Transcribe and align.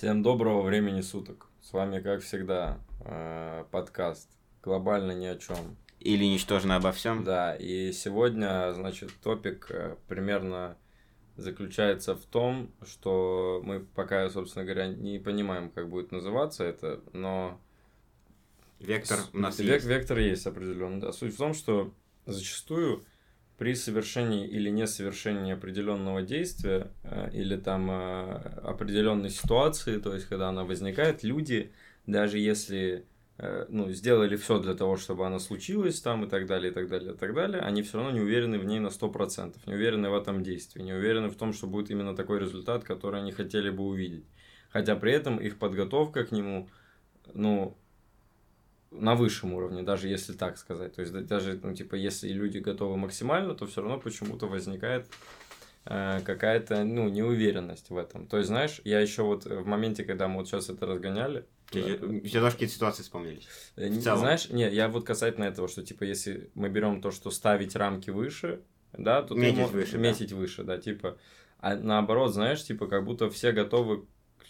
Всем 0.00 0.22
доброго 0.22 0.62
времени 0.62 1.02
суток. 1.02 1.48
С 1.60 1.74
вами, 1.74 2.00
как 2.00 2.22
всегда, 2.22 2.80
э, 3.04 3.64
подкаст 3.70 4.30
«Глобально 4.62 5.12
ни 5.12 5.26
о 5.26 5.36
чем». 5.36 5.76
Или 5.98 6.24
«Ничтожно 6.24 6.76
обо 6.76 6.90
всем». 6.90 7.22
Да, 7.22 7.54
и 7.54 7.92
сегодня, 7.92 8.72
значит, 8.72 9.10
топик 9.22 9.66
э, 9.68 9.96
примерно 10.08 10.78
заключается 11.36 12.14
в 12.14 12.24
том, 12.24 12.72
что 12.82 13.60
мы 13.62 13.80
пока, 13.80 14.30
собственно 14.30 14.64
говоря, 14.64 14.86
не 14.86 15.18
понимаем, 15.18 15.68
как 15.68 15.90
будет 15.90 16.12
называться 16.12 16.64
это, 16.64 17.02
но... 17.12 17.60
Вектор 18.78 19.18
у 19.34 19.38
нас 19.38 19.58
Век- 19.58 19.74
есть. 19.74 19.86
Вектор 19.86 20.18
есть 20.18 20.46
определенно. 20.46 20.98
Да. 20.98 21.12
Суть 21.12 21.34
в 21.34 21.36
том, 21.36 21.52
что 21.52 21.92
зачастую 22.24 23.04
при 23.60 23.74
совершении 23.74 24.48
или 24.48 24.70
несовершении 24.70 25.52
определенного 25.52 26.22
действия 26.22 26.90
э, 27.02 27.28
или 27.34 27.56
там 27.58 27.90
э, 27.90 28.36
определенной 28.62 29.28
ситуации, 29.28 29.98
то 29.98 30.14
есть 30.14 30.24
когда 30.28 30.48
она 30.48 30.64
возникает, 30.64 31.22
люди, 31.24 31.70
даже 32.06 32.38
если 32.38 33.04
э, 33.36 33.66
ну, 33.68 33.92
сделали 33.92 34.36
все 34.36 34.60
для 34.60 34.72
того, 34.72 34.96
чтобы 34.96 35.26
она 35.26 35.38
случилась 35.38 36.00
там 36.00 36.24
и 36.24 36.26
так 36.26 36.46
далее, 36.46 36.70
и 36.72 36.74
так 36.74 36.88
далее, 36.88 37.12
и 37.12 37.16
так 37.18 37.34
далее, 37.34 37.60
они 37.60 37.82
все 37.82 37.98
равно 37.98 38.12
не 38.12 38.22
уверены 38.22 38.58
в 38.58 38.64
ней 38.64 38.80
на 38.80 38.86
100%, 38.86 39.54
не 39.66 39.74
уверены 39.74 40.08
в 40.08 40.14
этом 40.14 40.42
действии, 40.42 40.80
не 40.80 40.94
уверены 40.94 41.28
в 41.28 41.36
том, 41.36 41.52
что 41.52 41.66
будет 41.66 41.90
именно 41.90 42.16
такой 42.16 42.40
результат, 42.40 42.84
который 42.84 43.20
они 43.20 43.30
хотели 43.30 43.68
бы 43.68 43.84
увидеть. 43.84 44.24
Хотя 44.70 44.96
при 44.96 45.12
этом 45.12 45.36
их 45.36 45.58
подготовка 45.58 46.24
к 46.24 46.32
нему, 46.32 46.70
ну, 47.34 47.76
на 48.90 49.14
высшем 49.14 49.54
уровне, 49.54 49.82
даже 49.82 50.08
если 50.08 50.32
так 50.32 50.58
сказать. 50.58 50.94
То 50.94 51.00
есть 51.02 51.12
да- 51.12 51.20
даже, 51.20 51.58
ну, 51.62 51.74
типа, 51.74 51.94
если 51.94 52.28
люди 52.28 52.58
готовы 52.58 52.96
максимально, 52.96 53.54
то 53.54 53.66
все 53.66 53.80
равно 53.82 53.98
почему-то 53.98 54.46
возникает 54.46 55.06
э, 55.86 56.20
какая-то, 56.24 56.84
ну, 56.84 57.08
неуверенность 57.08 57.90
в 57.90 57.96
этом. 57.96 58.26
То 58.26 58.36
есть, 58.38 58.48
знаешь, 58.48 58.80
я 58.84 59.00
еще 59.00 59.22
вот 59.22 59.46
в 59.46 59.64
моменте, 59.66 60.04
когда 60.04 60.28
мы 60.28 60.38
вот 60.38 60.48
сейчас 60.48 60.68
это 60.68 60.86
разгоняли, 60.86 61.46
У 61.70 61.72
тебя 61.72 61.94
у 61.94 62.20
тебя 62.20 62.40
тоже 62.40 62.52
какие-то 62.52 62.74
ситуации 62.74 63.02
вспомнились. 63.02 63.46
э, 63.76 63.88
не- 63.88 64.00
знаешь, 64.00 64.50
не, 64.50 64.68
я 64.70 64.88
вот 64.88 65.04
касательно 65.06 65.44
этого, 65.44 65.68
что, 65.68 65.82
типа, 65.84 66.02
если 66.04 66.50
мы 66.54 66.68
берем 66.68 67.00
то, 67.00 67.10
что 67.12 67.30
ставить 67.30 67.76
рамки 67.76 68.10
выше, 68.10 68.60
да, 68.92 69.22
то 69.22 69.34
Метить 69.34 69.54
ты 69.54 69.60
мо- 69.62 69.68
выше, 69.68 69.92
да. 69.92 69.98
метить 69.98 70.32
выше, 70.32 70.64
да, 70.64 70.78
типа, 70.78 71.16
а 71.60 71.76
наоборот, 71.76 72.34
знаешь, 72.34 72.62
типа, 72.64 72.86
как 72.88 73.04
будто 73.04 73.30
все 73.30 73.52
готовы 73.52 74.02
к, 74.38 74.44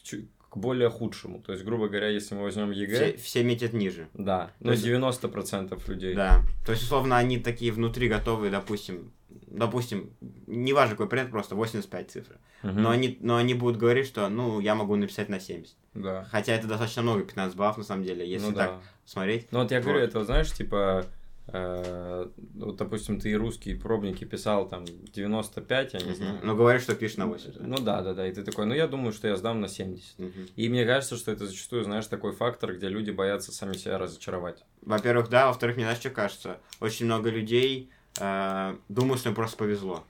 к 0.51 0.56
более 0.56 0.91
худшему. 0.91 1.41
То 1.41 1.53
есть, 1.53 1.65
грубо 1.65 1.89
говоря, 1.89 2.09
если 2.09 2.34
мы 2.34 2.43
возьмем 2.43 2.73
ЕГЭ, 2.73 2.95
Все, 2.97 3.17
все 3.17 3.43
метят 3.45 3.73
ниже. 3.73 4.09
да, 4.15 4.51
ну, 4.61 4.73
есть- 4.73 4.84
90% 4.84 5.89
людей. 5.89 6.15
Да. 6.15 6.43
То 6.67 6.73
есть, 6.73 6.84
условно, 6.84 7.17
они 7.17 7.39
такие 7.39 7.73
внутри 7.73 8.09
готовы, 8.09 8.51
допустим, 8.51 9.12
допустим, 9.47 10.11
неважно 10.47 10.97
какой 10.97 11.09
предмет, 11.09 11.31
просто 11.31 11.55
85 11.55 12.11
цифр. 12.11 12.37
Мгм. 12.62 12.83
Но 12.83 12.91
они, 12.91 13.17
но 13.21 13.37
они 13.37 13.55
будут 13.55 13.78
говорить, 13.78 14.06
что, 14.06 14.28
ну, 14.28 14.61
я 14.61 14.75
могу 14.75 14.97
написать 14.97 15.28
на 15.28 15.39
70. 15.41 15.77
Да. 15.95 16.27
Хотя 16.31 16.53
это 16.55 16.67
достаточно 16.67 17.03
много, 17.03 17.23
15 17.23 17.56
баллов, 17.56 17.78
на 17.78 17.84
самом 17.84 18.05
деле, 18.05 18.28
если 18.28 18.48
ну, 18.48 18.55
так 18.55 18.71
да. 18.71 18.81
смотреть. 19.05 19.48
Ну 19.53 19.61
вот 19.61 19.71
я 19.71 19.81
говорю, 19.81 20.01
Вот. 20.01 20.09
это, 20.09 20.25
знаешь, 20.25 20.53
типа, 20.53 21.06
вот, 21.53 22.77
допустим, 22.77 23.20
ты 23.20 23.31
и 23.31 23.34
русские 23.34 23.77
пробники 23.77 24.25
писал 24.25 24.69
там 24.69 24.84
95, 24.84 25.95
я 25.95 26.01
не 26.01 26.15
знаю. 26.15 26.41
Но 26.43 26.55
говоришь, 26.55 26.83
что 26.83 26.95
пишешь 26.95 27.17
на 27.17 27.27
80. 27.27 27.59
да? 27.59 27.67
Ну 27.67 27.79
да, 27.79 28.03
да, 28.03 28.15
да, 28.15 28.27
и 28.27 28.33
ты 28.33 28.43
такой, 28.43 28.67
ну 28.67 28.75
я 28.75 28.87
думаю, 28.87 29.12
что 29.12 29.29
я 29.29 29.37
сдам 29.37 29.61
на 29.61 29.69
70. 29.69 30.19
Мгм. 30.19 30.48
И 30.56 30.69
мне 30.69 30.84
кажется, 30.84 31.17
что 31.17 31.33
это 31.33 31.47
зачастую, 31.47 31.84
знаешь, 31.84 32.06
такой 32.06 32.33
фактор, 32.33 32.77
где 32.77 32.89
люди 32.89 33.11
боятся 33.11 33.53
сами 33.53 33.75
себя 33.75 33.98
разочаровать. 33.98 34.65
Во-первых, 34.83 35.28
да, 35.28 35.48
во-вторых, 35.48 35.77
мне 35.77 35.84
знаешь, 35.84 36.01
что 36.01 36.11
кажется? 36.11 36.59
Очень 36.81 37.06
много 37.06 37.31
людей 37.31 37.91
э, 38.21 38.77
думают, 38.89 39.21
что 39.21 39.31
им 39.31 39.34
просто 39.34 39.56
повезло. 39.56 40.05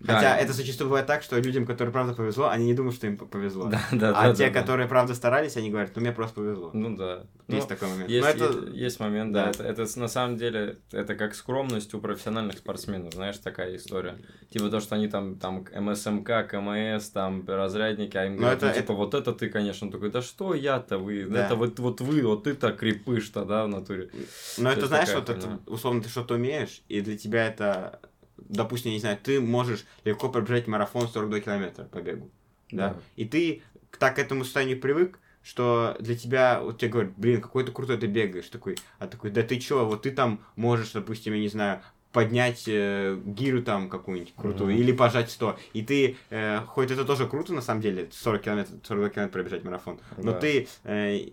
Хотя 0.00 0.20
Да. 0.20 0.36
это 0.36 0.52
зачастую 0.52 0.88
бывает 0.88 1.06
так, 1.08 1.22
что 1.24 1.38
людям, 1.40 1.66
которым 1.66 1.92
правда 1.92 2.14
повезло, 2.14 2.48
они 2.48 2.66
не 2.66 2.74
думают, 2.74 2.94
что 2.96 3.08
им 3.08 3.16
повезло. 3.16 3.66
Да, 3.66 3.80
да, 3.90 4.10
а 4.10 4.28
да, 4.28 4.34
те, 4.34 4.46
да, 4.46 4.52
да. 4.54 4.60
которые 4.60 4.86
правда 4.86 5.12
старались, 5.14 5.56
они 5.56 5.70
говорят, 5.70 5.90
ну 5.96 6.00
мне 6.02 6.12
просто 6.12 6.36
повезло. 6.36 6.70
Ну 6.72 6.96
да. 6.96 7.24
Есть 7.48 7.68
Ну, 7.68 7.74
такой 7.76 7.88
момент. 7.88 8.08
Есть, 8.10 8.24
Но 8.24 8.30
это... 8.46 8.58
есть, 8.66 8.76
есть 8.76 9.00
момент, 9.00 9.32
да. 9.32 9.44
да. 9.46 9.50
Это, 9.50 9.82
это 9.82 9.98
на 9.98 10.06
самом 10.08 10.36
деле, 10.36 10.76
это 10.92 11.14
как 11.16 11.34
скромность 11.34 11.94
у 11.94 12.00
профессиональных 12.00 12.58
спортсменов, 12.58 13.14
знаешь, 13.14 13.38
такая 13.38 13.74
история. 13.74 14.16
Типа 14.50 14.68
то, 14.70 14.78
что 14.80 14.94
они 14.94 15.08
там, 15.08 15.34
там 15.36 15.64
МСМК, 15.74 16.46
КМС, 16.48 17.08
там 17.10 17.44
разрядники, 17.48 18.16
а 18.16 18.26
им 18.26 18.34
Но 18.34 18.38
говорят, 18.42 18.58
это- 18.62 18.66
ну, 18.68 18.80
типа, 18.80 18.94
вот 18.94 19.14
это 19.14 19.32
ты, 19.32 19.48
конечно, 19.48 19.86
Он 19.88 19.92
такой, 19.92 20.10
да 20.10 20.22
что 20.22 20.54
я-то 20.54 20.98
вы, 20.98 21.24
Да. 21.24 21.46
это 21.46 21.56
вот, 21.56 21.78
вот 21.80 22.00
вы, 22.00 22.22
вот 22.22 22.44
ты-то 22.44 22.70
крепыш-то, 22.72 23.44
да, 23.44 23.64
в 23.64 23.68
натуре. 23.68 24.10
Но 24.58 24.64
То 24.64 24.70
это, 24.70 24.78
есть 24.80 24.88
знаешь, 24.88 25.12
вот 25.14 25.28
это, 25.28 25.58
условно, 25.66 26.02
ты 26.02 26.08
что-то 26.08 26.34
умеешь, 26.34 26.82
и 26.88 27.00
для 27.00 27.16
тебя 27.16 27.46
это, 27.48 27.98
допустим, 28.38 28.90
я 28.90 28.96
не 28.96 29.00
знаю, 29.00 29.18
ты 29.22 29.40
можешь 29.40 29.84
легко 30.04 30.28
пробежать 30.28 30.66
марафон 30.66 31.08
42 31.08 31.40
километра 31.40 31.84
по 31.84 31.98
бегу. 32.00 32.30
Да. 32.70 32.90
Да. 32.90 33.00
И 33.16 33.24
ты 33.24 33.62
так 33.98 34.16
к 34.16 34.18
этому 34.18 34.44
состоянию 34.44 34.80
привык, 34.80 35.18
что 35.42 35.96
для 36.00 36.14
тебя, 36.16 36.60
вот 36.60 36.78
тебе 36.78 36.90
говорят, 36.90 37.12
блин, 37.16 37.40
какой 37.40 37.64
ты 37.64 37.72
крутой 37.72 37.96
ты 37.96 38.06
бегаешь, 38.06 38.48
такой, 38.48 38.76
а 38.98 39.06
такой, 39.06 39.30
да 39.30 39.42
ты 39.42 39.58
чё, 39.58 39.86
вот 39.86 40.02
ты 40.02 40.10
там 40.10 40.40
можешь, 40.56 40.90
допустим, 40.92 41.32
я 41.32 41.40
не 41.40 41.48
знаю, 41.48 41.80
поднять 42.12 42.64
э, 42.66 43.18
гирю 43.24 43.62
там 43.62 43.88
какую-нибудь 43.88 44.34
крутую, 44.36 44.72
Мгм. 44.72 44.80
или 44.82 44.92
пожать 44.92 45.30
100. 45.30 45.58
И 45.72 45.82
ты, 45.82 46.16
э, 46.30 46.60
хоть 46.66 46.90
это 46.90 47.04
тоже 47.04 47.26
круто, 47.28 47.52
на 47.52 47.62
самом 47.62 47.80
деле, 47.80 48.08
40 48.12 48.42
километров, 48.42 48.76
42 48.82 49.08
километра 49.10 49.32
пробежать 49.32 49.64
марафон, 49.64 50.00
но 50.16 50.32
Да. 50.32 50.40
ты 50.40 50.68
э, 50.84 51.28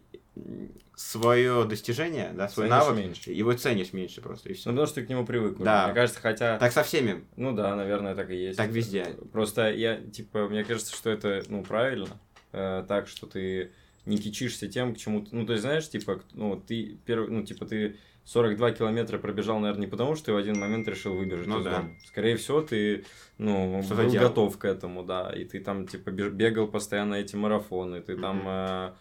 свое 0.95 1.65
достижение, 1.65 2.31
да, 2.33 2.47
свой 2.47 2.67
Ценишь 2.67 2.79
навык, 2.83 2.97
меньше. 2.97 3.31
его 3.31 3.53
ценишь 3.53 3.93
меньше 3.93 4.21
просто, 4.21 4.49
и 4.49 4.53
Ну, 4.53 4.57
все. 4.57 4.69
потому 4.69 4.85
что 4.87 4.95
ты 4.95 5.05
к 5.05 5.09
нему 5.09 5.25
привык. 5.25 5.55
уже. 5.55 5.65
Да. 5.65 5.85
Мне 5.87 5.93
кажется, 5.95 6.19
хотя... 6.21 6.57
Так 6.57 6.71
со 6.71 6.83
всеми. 6.83 7.25
Ну 7.35 7.53
да, 7.53 7.75
наверное, 7.75 8.15
так 8.15 8.29
и 8.29 8.35
есть. 8.35 8.57
Так 8.57 8.69
везде. 8.69 9.05
Просто 9.33 9.71
я, 9.71 9.97
типа, 9.97 10.47
мне 10.47 10.63
кажется, 10.63 10.95
что 10.95 11.09
это, 11.09 11.43
ну, 11.49 11.63
правильно. 11.63 12.07
э, 12.53 12.85
так, 12.87 13.07
что 13.09 13.27
ты 13.27 13.71
не 14.05 14.17
кичишься 14.17 14.67
тем, 14.69 14.93
к 14.95 14.97
чему. 14.97 15.25
Ну, 15.31 15.45
то 15.45 15.51
есть, 15.53 15.63
знаешь, 15.63 15.89
типа, 15.89 16.21
ну, 16.33 16.55
ты 16.55 16.97
первый, 17.05 17.29
ну, 17.29 17.43
типа, 17.43 17.65
ты 17.65 17.97
42 18.23 18.71
километра 18.71 19.17
пробежал, 19.17 19.59
наверное, 19.59 19.81
не 19.85 19.91
потому, 19.91 20.15
что 20.15 20.27
ты 20.27 20.33
в 20.33 20.37
один 20.37 20.57
момент 20.59 20.87
решил 20.87 21.15
выбежать 21.15 21.47
Ну 21.47 21.59
из 21.59 21.65
да. 21.65 21.71
дома. 21.77 21.89
Скорее 22.07 22.37
всего, 22.37 22.61
ты, 22.61 23.03
ну, 23.37 23.81
Что-то 23.83 24.03
был 24.03 24.09
делал. 24.11 24.29
готов 24.29 24.57
к 24.57 24.63
этому, 24.65 25.03
да. 25.03 25.31
И 25.35 25.43
ты 25.43 25.59
там, 25.59 25.85
типа, 25.87 26.11
бегал 26.11 26.67
постоянно 26.67 27.15
эти 27.15 27.35
марафоны, 27.35 27.99
ты 28.01 28.15
там... 28.15 28.37
Мгм. 28.37 28.47
э, 28.47 28.91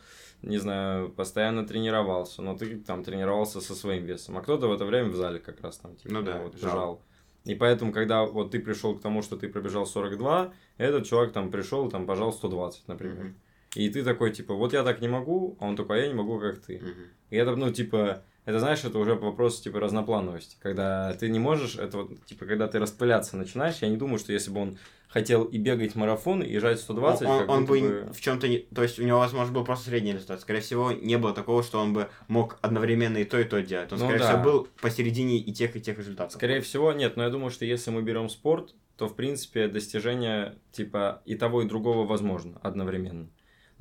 не 0.45 0.59
знаю, 0.59 1.11
постоянно 1.11 1.67
тренировался, 1.67 2.43
но 2.43 2.57
ты 2.57 2.77
там 2.77 3.03
тренировался 3.03 3.61
со 3.61 3.75
своим 3.75 4.05
весом, 4.05 4.37
а 4.37 4.43
кто-то 4.43 4.69
в 4.69 4.73
это 4.73 4.85
время 4.85 5.09
в 5.11 5.17
зале 5.17 5.39
как 5.39 5.61
раз 5.61 5.79
там, 5.79 5.97
типа, 5.97 6.15
Ну 6.15 6.23
да, 6.23 6.39
вот, 6.39 6.59
жал. 6.59 6.71
жал. 6.71 7.03
И 7.45 7.55
поэтому, 7.55 7.93
когда 7.93 8.25
вот 8.25 8.53
ты 8.53 8.59
пришел 8.61 8.95
к 8.97 9.03
тому, 9.03 9.23
что 9.23 9.37
ты 9.37 9.49
пробежал 9.49 9.87
42, 9.87 10.53
этот 10.79 11.07
чувак 11.07 11.33
там 11.33 11.51
пришел, 11.51 11.91
там, 11.91 12.07
пожал 12.07 12.33
120, 12.33 12.89
например. 12.89 13.25
Мгм. 13.25 13.35
И 13.75 13.89
ты 13.91 14.03
такой, 14.05 14.33
типа, 14.33 14.55
вот 14.55 14.73
я 14.73 14.83
так 14.83 15.01
не 15.01 15.09
могу, 15.09 15.57
а 15.61 15.67
он 15.67 15.77
такой, 15.77 15.99
а 15.99 16.03
я 16.03 16.09
не 16.09 16.15
могу, 16.15 16.39
как 16.39 16.61
ты. 16.61 16.79
Мгм. 16.79 17.09
И 17.31 17.37
это, 17.37 17.57
ну, 17.57 17.71
типа, 17.71 18.23
это, 18.45 18.61
знаешь, 18.61 18.85
это 18.85 18.99
уже 18.99 19.15
вопрос, 19.15 19.61
типа, 19.61 19.81
разноплановости. 19.81 20.57
Когда 20.61 21.13
ты 21.15 21.29
не 21.29 21.39
можешь, 21.39 21.77
это 21.77 21.99
вот, 21.99 22.25
типа, 22.27 22.47
когда 22.47 22.69
ты 22.69 22.79
распыляться 22.79 23.37
начинаешь, 23.37 23.79
я 23.81 23.89
не 23.89 23.97
думаю, 23.97 24.19
что 24.19 24.33
если 24.33 24.51
бы 24.51 24.61
он 24.61 24.79
хотел 25.15 25.45
и 25.45 25.59
бегать 25.59 25.95
марафон, 25.95 26.43
и 26.43 26.59
жать 26.59 26.81
120, 26.81 27.29
он, 27.29 27.49
он 27.49 27.65
бы 27.67 28.11
в 28.13 28.21
чем-то 28.21 28.49
не... 28.49 28.59
То 28.75 28.83
есть 28.83 28.99
у 28.99 29.05
него, 29.05 29.21
возможно, 29.21 29.55
был 29.55 29.65
просто 29.65 29.91
средний 29.91 30.13
результат. 30.13 30.41
Скорее 30.41 30.61
всего, 30.61 30.91
не 30.91 31.17
было 31.17 31.33
такого, 31.33 31.63
что 31.63 31.79
он 31.79 31.93
бы 31.93 32.09
мог 32.27 32.59
одновременно 32.63 33.19
и 33.19 33.25
то, 33.25 33.39
и 33.39 33.45
то 33.45 33.63
делать. 33.63 33.93
Он, 33.93 34.01
Ну 34.01 34.07
скорее 34.07 34.19
да. 34.19 34.33
всего, 34.33 34.43
был 34.43 34.69
посередине 34.81 35.39
и 35.39 35.53
тех, 35.53 35.77
и 35.77 35.81
тех 35.81 35.99
результатов. 35.99 36.33
Скорее 36.33 36.61
всего, 36.63 36.93
нет, 36.93 37.17
но 37.17 37.23
я 37.23 37.31
думаю, 37.31 37.53
что 37.53 37.65
если 37.65 37.93
мы 37.93 38.03
берем 38.03 38.29
спорт, 38.29 38.75
то, 38.97 39.07
в 39.07 39.15
принципе, 39.15 39.69
достижение, 39.69 40.57
типа, 40.73 41.23
и 41.25 41.37
того, 41.37 41.63
и 41.63 41.67
другого 41.69 42.05
возможно 42.05 42.59
одновременно. 42.63 43.29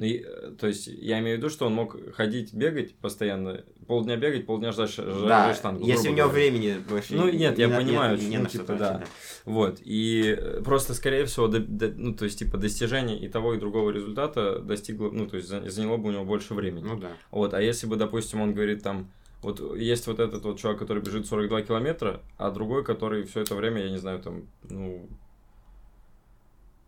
Ну, 0.04 0.10
и, 0.10 0.22
э, 0.22 0.52
то 0.60 0.68
есть, 0.68 0.88
я 0.88 1.20
имею 1.20 1.38
в 1.38 1.40
виду, 1.40 1.50
что 1.50 1.66
он 1.66 1.74
мог 1.74 1.96
ходить, 2.14 2.54
бегать 2.54 2.94
постоянно, 2.96 3.64
полдня 3.88 4.18
бегать, 4.18 4.46
полдня 4.46 4.74
ждать, 4.74 4.92
ш- 4.92 5.02
Да, 5.06 5.12
ждать 5.46 5.56
штангу. 5.56 5.88
если 5.88 6.10
у 6.10 6.12
него 6.14 6.28
говоря. 6.28 6.50
времени 6.50 6.78
больше... 6.90 7.16
Ну, 7.16 7.30
нет, 7.32 7.58
я 7.58 7.70
на- 7.70 7.78
понимаю, 7.78 8.18
не, 8.18 8.26
не 8.28 8.38
ну, 8.40 8.46
типа, 8.48 8.74
да. 8.74 8.90
тратить, 8.96 9.08
Вот, 9.46 9.80
и 9.82 10.36
э, 10.38 10.62
просто, 10.62 10.94
скорее 10.94 11.24
всего, 11.26 11.48
до- 11.48 11.60
до- 11.62 11.94
ну, 11.96 12.14
то 12.14 12.26
есть, 12.26 12.38
типа, 12.38 12.58
достижение 12.58 13.18
и 13.18 13.30
того, 13.30 13.54
и 13.54 13.60
другого 13.60 13.92
результата 13.92 14.60
достигло, 14.60 15.10
ну, 15.10 15.26
то 15.26 15.38
есть, 15.38 15.48
за- 15.48 15.70
заняло 15.70 15.96
бы 15.96 16.10
у 16.10 16.12
него 16.12 16.26
больше 16.26 16.54
времени. 16.54 16.84
Ну 16.84 17.00
да. 17.00 17.12
Вот, 17.32 17.54
а 17.54 17.62
если 17.62 17.88
бы, 17.88 17.96
допустим, 17.96 18.42
он 18.42 18.54
говорит 18.54 18.84
там, 18.84 19.10
вот 19.42 19.62
есть 19.78 20.06
вот 20.08 20.20
этот 20.20 20.44
вот 20.44 20.60
чувак, 20.60 20.80
который 20.80 21.02
бежит 21.02 21.28
42 21.28 21.62
километра, 21.62 22.20
а 22.38 22.52
другой, 22.52 22.84
который 22.84 23.24
все 23.24 23.40
это 23.40 23.56
время, 23.56 23.84
я 23.84 23.90
не 23.90 23.98
знаю, 24.00 24.20
там, 24.20 24.50
ну, 24.70 25.08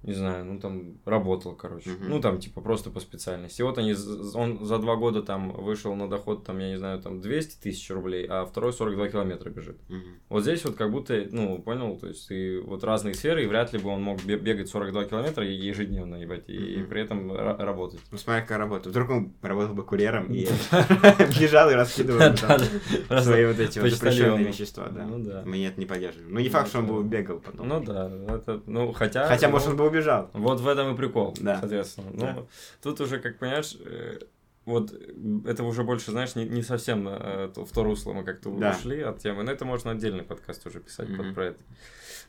не 0.06 0.14
знаю, 0.14 0.46
ну 0.46 0.60
там 0.60 0.98
работал, 1.06 1.56
короче. 1.56 1.90
Мгм. 1.90 2.10
Ну 2.10 2.22
там 2.22 2.40
типа 2.40 2.62
просто 2.62 2.90
по 2.92 3.00
специальности. 3.00 3.62
И 3.62 3.64
вот 3.64 3.78
они, 3.78 3.94
он 4.36 4.64
за 4.66 4.78
два 4.78 4.96
года 4.96 5.24
там 5.24 5.52
вышел 5.52 5.96
на 5.96 6.08
доход, 6.10 6.44
там, 6.46 6.60
я 6.60 6.70
не 6.70 6.78
знаю, 6.78 7.02
там 7.02 7.22
200 7.22 7.62
тысяч 7.62 7.90
рублей, 7.90 8.26
а 8.30 8.46
второй 8.46 8.72
42 8.74 9.08
километра 9.10 9.50
бежит. 9.50 9.78
Мгм. 9.90 10.02
Вот 10.30 10.44
здесь 10.44 10.64
вот 10.66 10.76
как 10.76 10.92
будто, 10.92 11.26
ну, 11.32 11.58
понял, 11.60 11.98
то 11.98 12.08
есть 12.08 12.30
и 12.30 12.58
вот 12.64 12.84
разные 12.84 13.14
сферы, 13.16 13.44
и 13.44 13.48
вряд 13.48 13.74
ли 13.74 13.80
бы 13.80 13.90
он 13.90 14.02
мог 14.04 14.24
бе- 14.24 14.38
бегать 14.38 14.70
42 14.70 15.06
километра 15.06 15.44
ежедневно, 15.46 16.16
ебать, 16.16 16.44
и, 16.50 16.78
Мгм. 16.78 16.88
при 16.90 17.02
этом 17.02 17.32
ра- 17.32 17.58
работать. 17.58 18.00
Ну, 18.12 18.18
смотри, 18.18 18.42
какая 18.44 18.60
работа. 18.60 18.90
Вдруг 18.90 19.10
он 19.10 19.34
работал 19.42 19.74
бы 19.74 19.84
курьером 19.84 20.32
и 20.32 20.46
бежал 21.40 21.70
и 21.72 21.74
раскидывал 21.74 22.20
свои 23.22 23.46
вот 23.46 23.60
эти 23.60 23.80
запрещенные 23.80 24.46
вещества, 24.46 24.88
да. 24.90 25.06
Ну. 25.06 25.18
Мы 25.46 25.66
это 25.66 25.80
не 25.80 25.86
поддерживаем. 25.86 26.34
Ну, 26.34 26.40
не 26.40 26.50
факт, 26.50 26.70
что 26.70 26.80
он 26.80 26.88
бы 26.88 26.94
Ну, 26.94 27.04
бегал 27.04 27.40
потом. 27.40 27.68
Ну 27.68 27.84
да, 27.84 28.12
это, 28.30 28.62
ну 28.66 28.92
хотя... 28.94 29.28
Хотя, 29.28 29.50
может, 29.50 29.68
ну, 29.68 29.72
он 29.74 29.78
бы 29.78 29.84
убежал. 29.96 30.30
Вот 30.34 30.60
в 30.60 30.68
этом 30.68 30.94
и 30.94 30.98
прикол, 30.98 31.34
Да. 31.40 31.60
соответственно. 31.60 32.10
Ну, 32.14 32.20
Да. 32.22 32.38
тут 32.84 33.02
уже, 33.02 33.20
как 33.20 33.38
понимаешь, 33.40 33.76
э, 33.86 34.20
вот 34.66 34.92
это 35.46 35.64
уже 35.64 35.84
больше, 35.84 36.12
знаешь, 36.12 36.36
не, 36.36 36.46
не 36.46 36.64
совсем 36.64 37.08
э, 37.08 37.48
в 37.56 37.72
то 37.72 37.84
русло 37.84 38.14
мы 38.14 38.24
как-то 38.24 38.50
Да. 38.52 38.72
ушли 38.78 39.02
от 39.02 39.20
темы. 39.20 39.44
Но 39.44 39.52
это 39.52 39.64
можно 39.66 39.92
отдельный 39.92 40.24
подкаст 40.24 40.66
уже 40.68 40.80
писать 40.80 41.08
под 41.16 41.26
Мгм. 41.28 41.36
про 41.36 41.46
это. 41.46 41.60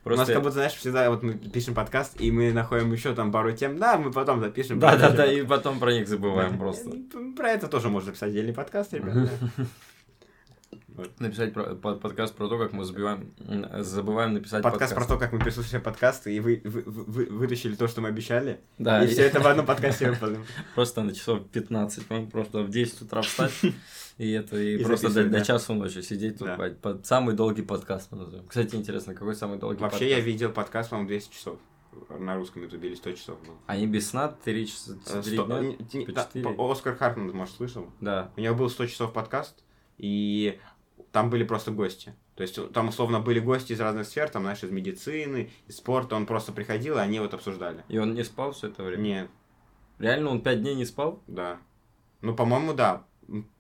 У 0.05 0.09
нас 0.11 0.19
Просто... 0.19 0.35
как 0.35 0.43
будто, 0.43 0.53
знаешь, 0.55 0.75
всегда 0.75 1.11
вот 1.11 1.23
мы 1.25 1.35
пишем 1.35 1.75
подкаст, 1.75 2.21
и 2.21 2.31
мы 2.31 2.53
находим 2.53 2.93
еще 2.93 3.13
там 3.15 3.33
пару 3.33 3.51
тем. 3.53 3.77
Да, 3.77 3.97
мы 3.99 4.13
потом 4.13 4.41
запишем. 4.41 4.79
Да, 4.79 4.97
да, 4.97 5.11
да, 5.11 5.27
и 5.27 5.43
потом 5.45 5.81
про 5.81 5.93
них 5.93 6.07
забываем 6.07 6.59
просто. 6.59 6.91
Про 7.37 7.49
это 7.51 7.67
тоже 7.67 7.89
можно 7.89 8.13
писать 8.13 8.31
отдельный 8.31 8.53
подкаст, 8.55 8.93
ребят. 8.95 9.29
Написать 11.19 11.53
про- 11.53 11.75
под- 11.75 12.01
подкаст 12.01 12.35
про 12.35 12.49
то, 12.49 12.59
как 12.59 12.73
мы 12.73 12.85
забиваем, 12.85 13.33
забываем 13.81 14.33
написать 14.35 14.63
Подкаст 14.63 14.95
про 14.95 15.05
то, 15.05 15.19
как 15.19 15.33
мы 15.33 15.39
переслушали 15.39 15.81
подкасты 15.81 16.35
и 16.35 16.41
вы, 16.41 16.61
вы- 16.65 16.83
вы- 16.87 17.27
вытащили 17.27 17.75
то, 17.75 17.87
что 17.89 18.01
мы 18.01 18.09
обещали. 18.09 18.61
Да, 18.79 19.05
и 19.05 19.07
все 19.09 19.23
это 19.25 19.41
в 19.41 19.47
одном 19.47 19.67
подкасте 19.67 20.11
выпадем. 20.11 20.45
просто 20.75 21.03
на 21.03 21.15
часов 21.15 21.47
15, 21.49 22.09
ну, 22.11 22.27
просто 22.29 22.63
в 22.63 22.71
10 22.71 23.03
утра 23.03 23.23
встать, 23.23 23.53
и 24.19 24.31
это, 24.31 24.57
и, 24.59 24.79
И 24.79 24.85
просто 24.85 25.11
до, 25.13 25.25
да. 25.29 25.41
часу 25.43 25.75
ночи 25.75 26.01
сидеть 26.01 26.39
тут, 26.39 26.49
Да. 26.49 26.57
бать, 26.57 26.79
под 26.79 27.05
самый 27.07 27.35
долгий 27.35 27.63
подкаст 27.63 28.09
мы 28.13 28.19
назовем. 28.19 28.47
Кстати, 28.47 28.75
интересно, 28.77 29.15
какой 29.15 29.35
самый 29.35 29.59
долгий 29.59 29.81
Вообще, 29.81 30.09
я 30.09 30.17
подкаст? 30.17 30.27
видел 30.27 30.51
подкаст, 30.53 30.91
по-моему, 30.91 31.09
200 31.09 31.33
часов. 31.35 31.59
На 32.19 32.37
русском 32.37 32.63
ютубе 32.63 32.89
или 32.91 32.95
100 32.95 33.13
часов 33.13 33.39
был. 33.47 33.55
Они 33.67 33.87
без 33.87 34.11
сна 34.11 34.29
3 34.29 34.67
часа, 34.67 34.93
Э, 35.07 35.23
4 35.23 35.37
сто- 35.37 35.47
дня? 35.47 35.61
не- 35.95 36.07
да, 36.07 36.25
четыре? 36.25 36.45
по- 36.55 36.71
Оскар 36.71 36.95
Хартман, 36.95 37.31
может, 37.31 37.55
слышал? 37.57 37.87
Да. 38.03 38.31
У 38.37 38.41
него 38.41 38.55
был 38.55 38.69
100 38.69 38.87
часов 38.87 39.13
подкаст, 39.15 39.63
и 39.97 40.59
там 41.17 41.31
были 41.31 41.45
просто 41.45 41.71
гости. 41.71 42.15
То 42.35 42.43
есть 42.43 42.73
там, 42.75 42.89
условно, 42.89 43.21
были 43.21 43.41
гости 43.41 43.73
из 43.73 43.81
разных 43.81 44.07
сфер, 44.07 44.29
там, 44.29 44.43
знаешь, 44.43 44.63
из 44.63 44.71
медицины, 44.71 45.49
из 45.67 45.79
спорта. 45.79 46.15
Он 46.15 46.27
просто 46.27 46.53
приходил, 46.53 46.99
и 46.99 47.01
они 47.01 47.21
вот 47.21 47.33
обсуждали. 47.33 47.85
И 47.89 47.97
он 47.97 48.13
не 48.13 48.23
спал 48.23 48.53
все 48.53 48.67
это 48.67 48.83
время? 48.83 49.01
Нет, 49.01 49.31
Реально 49.99 50.29
он 50.29 50.43
5 50.43 50.61
дней 50.61 50.75
не 50.75 50.85
спал? 50.85 51.23
да. 51.27 51.57
Ну, 52.21 52.35
по-моему, 52.35 52.75
да. 52.75 53.07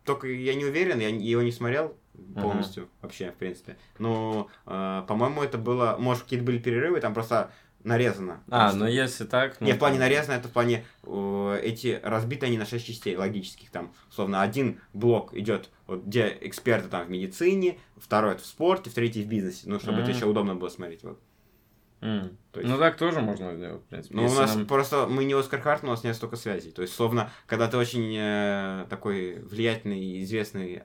Только 0.05 0.29
я 0.29 0.55
не 0.55 0.67
уверен, 0.67 1.01
я 1.01 1.09
его 1.09 1.41
не 1.41 1.51
смотрел 1.51 1.97
полностью 2.35 2.91
вообще, 3.01 3.31
в 3.31 3.37
принципе. 3.37 3.79
Но, 3.99 4.49
э, 4.67 5.05
по-моему, 5.09 5.43
это 5.43 5.57
было... 5.57 5.97
Может, 5.99 6.25
какие-то 6.25 6.45
были 6.45 6.59
перерывы, 6.59 7.01
там 7.01 7.15
просто 7.15 7.53
нарезано. 7.85 8.43
А, 8.49 8.65
Просто- 8.71 8.79
ну 8.79 8.87
если 8.87 9.25
так... 9.25 9.61
ну, 9.61 9.67
Не, 9.67 9.73
в 9.75 9.79
плане 9.79 9.99
нарезано, 9.99 10.35
это 10.35 10.49
в 10.49 10.53
плане 10.53 10.85
э, 11.05 11.61
эти 11.63 12.01
разбиты 12.03 12.47
они 12.47 12.59
на 12.59 12.67
6 12.67 12.85
частей 12.87 13.17
логических. 13.17 13.71
Там, 13.71 13.93
условно, 14.11 14.43
один 14.43 14.81
блок 14.93 15.35
идет, 15.35 15.71
вот, 15.87 16.05
где 16.05 16.37
эксперты 16.41 16.89
там 16.89 17.07
в 17.07 17.11
медицине, 17.11 17.79
второй 17.97 18.33
это 18.35 18.43
в 18.43 18.47
спорте, 18.47 18.91
в 18.91 18.95
третий 18.95 19.23
в 19.23 19.29
бизнесе. 19.29 19.63
Ну, 19.67 19.79
чтобы 19.79 19.99
это 19.99 20.09
Мгм. 20.09 20.17
еще 20.17 20.27
удобно 20.27 20.55
было 20.57 20.69
смотреть. 20.69 21.03
Вот. 21.05 21.21
М. 22.03 22.37
То 22.53 22.61
есть- 22.61 22.71
Ну 22.73 22.79
так 22.79 22.97
тоже 22.99 23.21
можно 23.21 23.55
сделать, 23.57 23.83
в 23.83 23.87
принципе. 23.87 24.15
Ну, 24.17 24.27
у 24.27 24.35
нас 24.35 24.55
нам- 24.55 24.67
просто, 24.67 25.07
мы 25.07 25.25
не 25.25 25.33
Оскар 25.35 25.61
Харт, 25.61 25.83
у 25.85 25.87
нас 25.87 26.05
нет 26.05 26.15
столько 26.17 26.37
связей. 26.37 26.71
То 26.71 26.83
есть, 26.83 26.95
словно, 26.95 27.31
когда 27.47 27.69
ты 27.69 27.77
очень 27.79 28.15
э, 28.19 28.87
такой 28.91 29.39
влиятельный 29.41 29.99
и 30.01 30.23
известный 30.23 30.83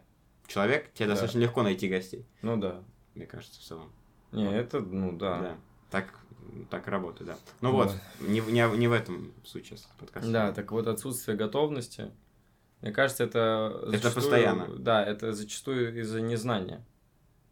человек, 0.47 0.91
тебе 0.93 1.07
Да. 1.07 1.13
достаточно 1.13 1.39
легко 1.39 1.63
найти 1.63 1.89
гостей, 1.89 2.25
Ну 2.41 2.57
да. 2.57 2.81
мне 3.15 3.25
кажется, 3.25 3.59
в 3.59 3.63
целом. 3.63 3.91
Не, 4.31 4.49
это, 4.53 4.79
ну 4.79 5.11
да. 5.11 5.39
Да. 5.39 5.55
Так, 5.89 6.13
так 6.69 6.87
работает, 6.87 7.27
да. 7.31 7.37
Ну 7.61 7.71
Вот. 7.71 7.91
вот, 8.19 8.27
не, 8.29 8.39
не, 8.41 8.77
не 8.77 8.87
в 8.87 8.91
этом 8.93 9.31
суть 9.43 9.65
сейчас 9.65 9.87
подкаста. 9.99 10.29
Да, 10.31 10.51
так 10.51 10.71
вот 10.71 10.87
отсутствие 10.87 11.37
готовности, 11.37 12.11
мне 12.81 12.91
кажется, 12.91 13.23
это... 13.23 13.79
Это 13.87 13.91
зачастую- 13.91 14.13
постоянно. 14.15 14.67
Да, 14.77 15.05
это 15.05 15.33
зачастую 15.33 15.99
из-за 15.99 16.21
незнания. 16.21 16.83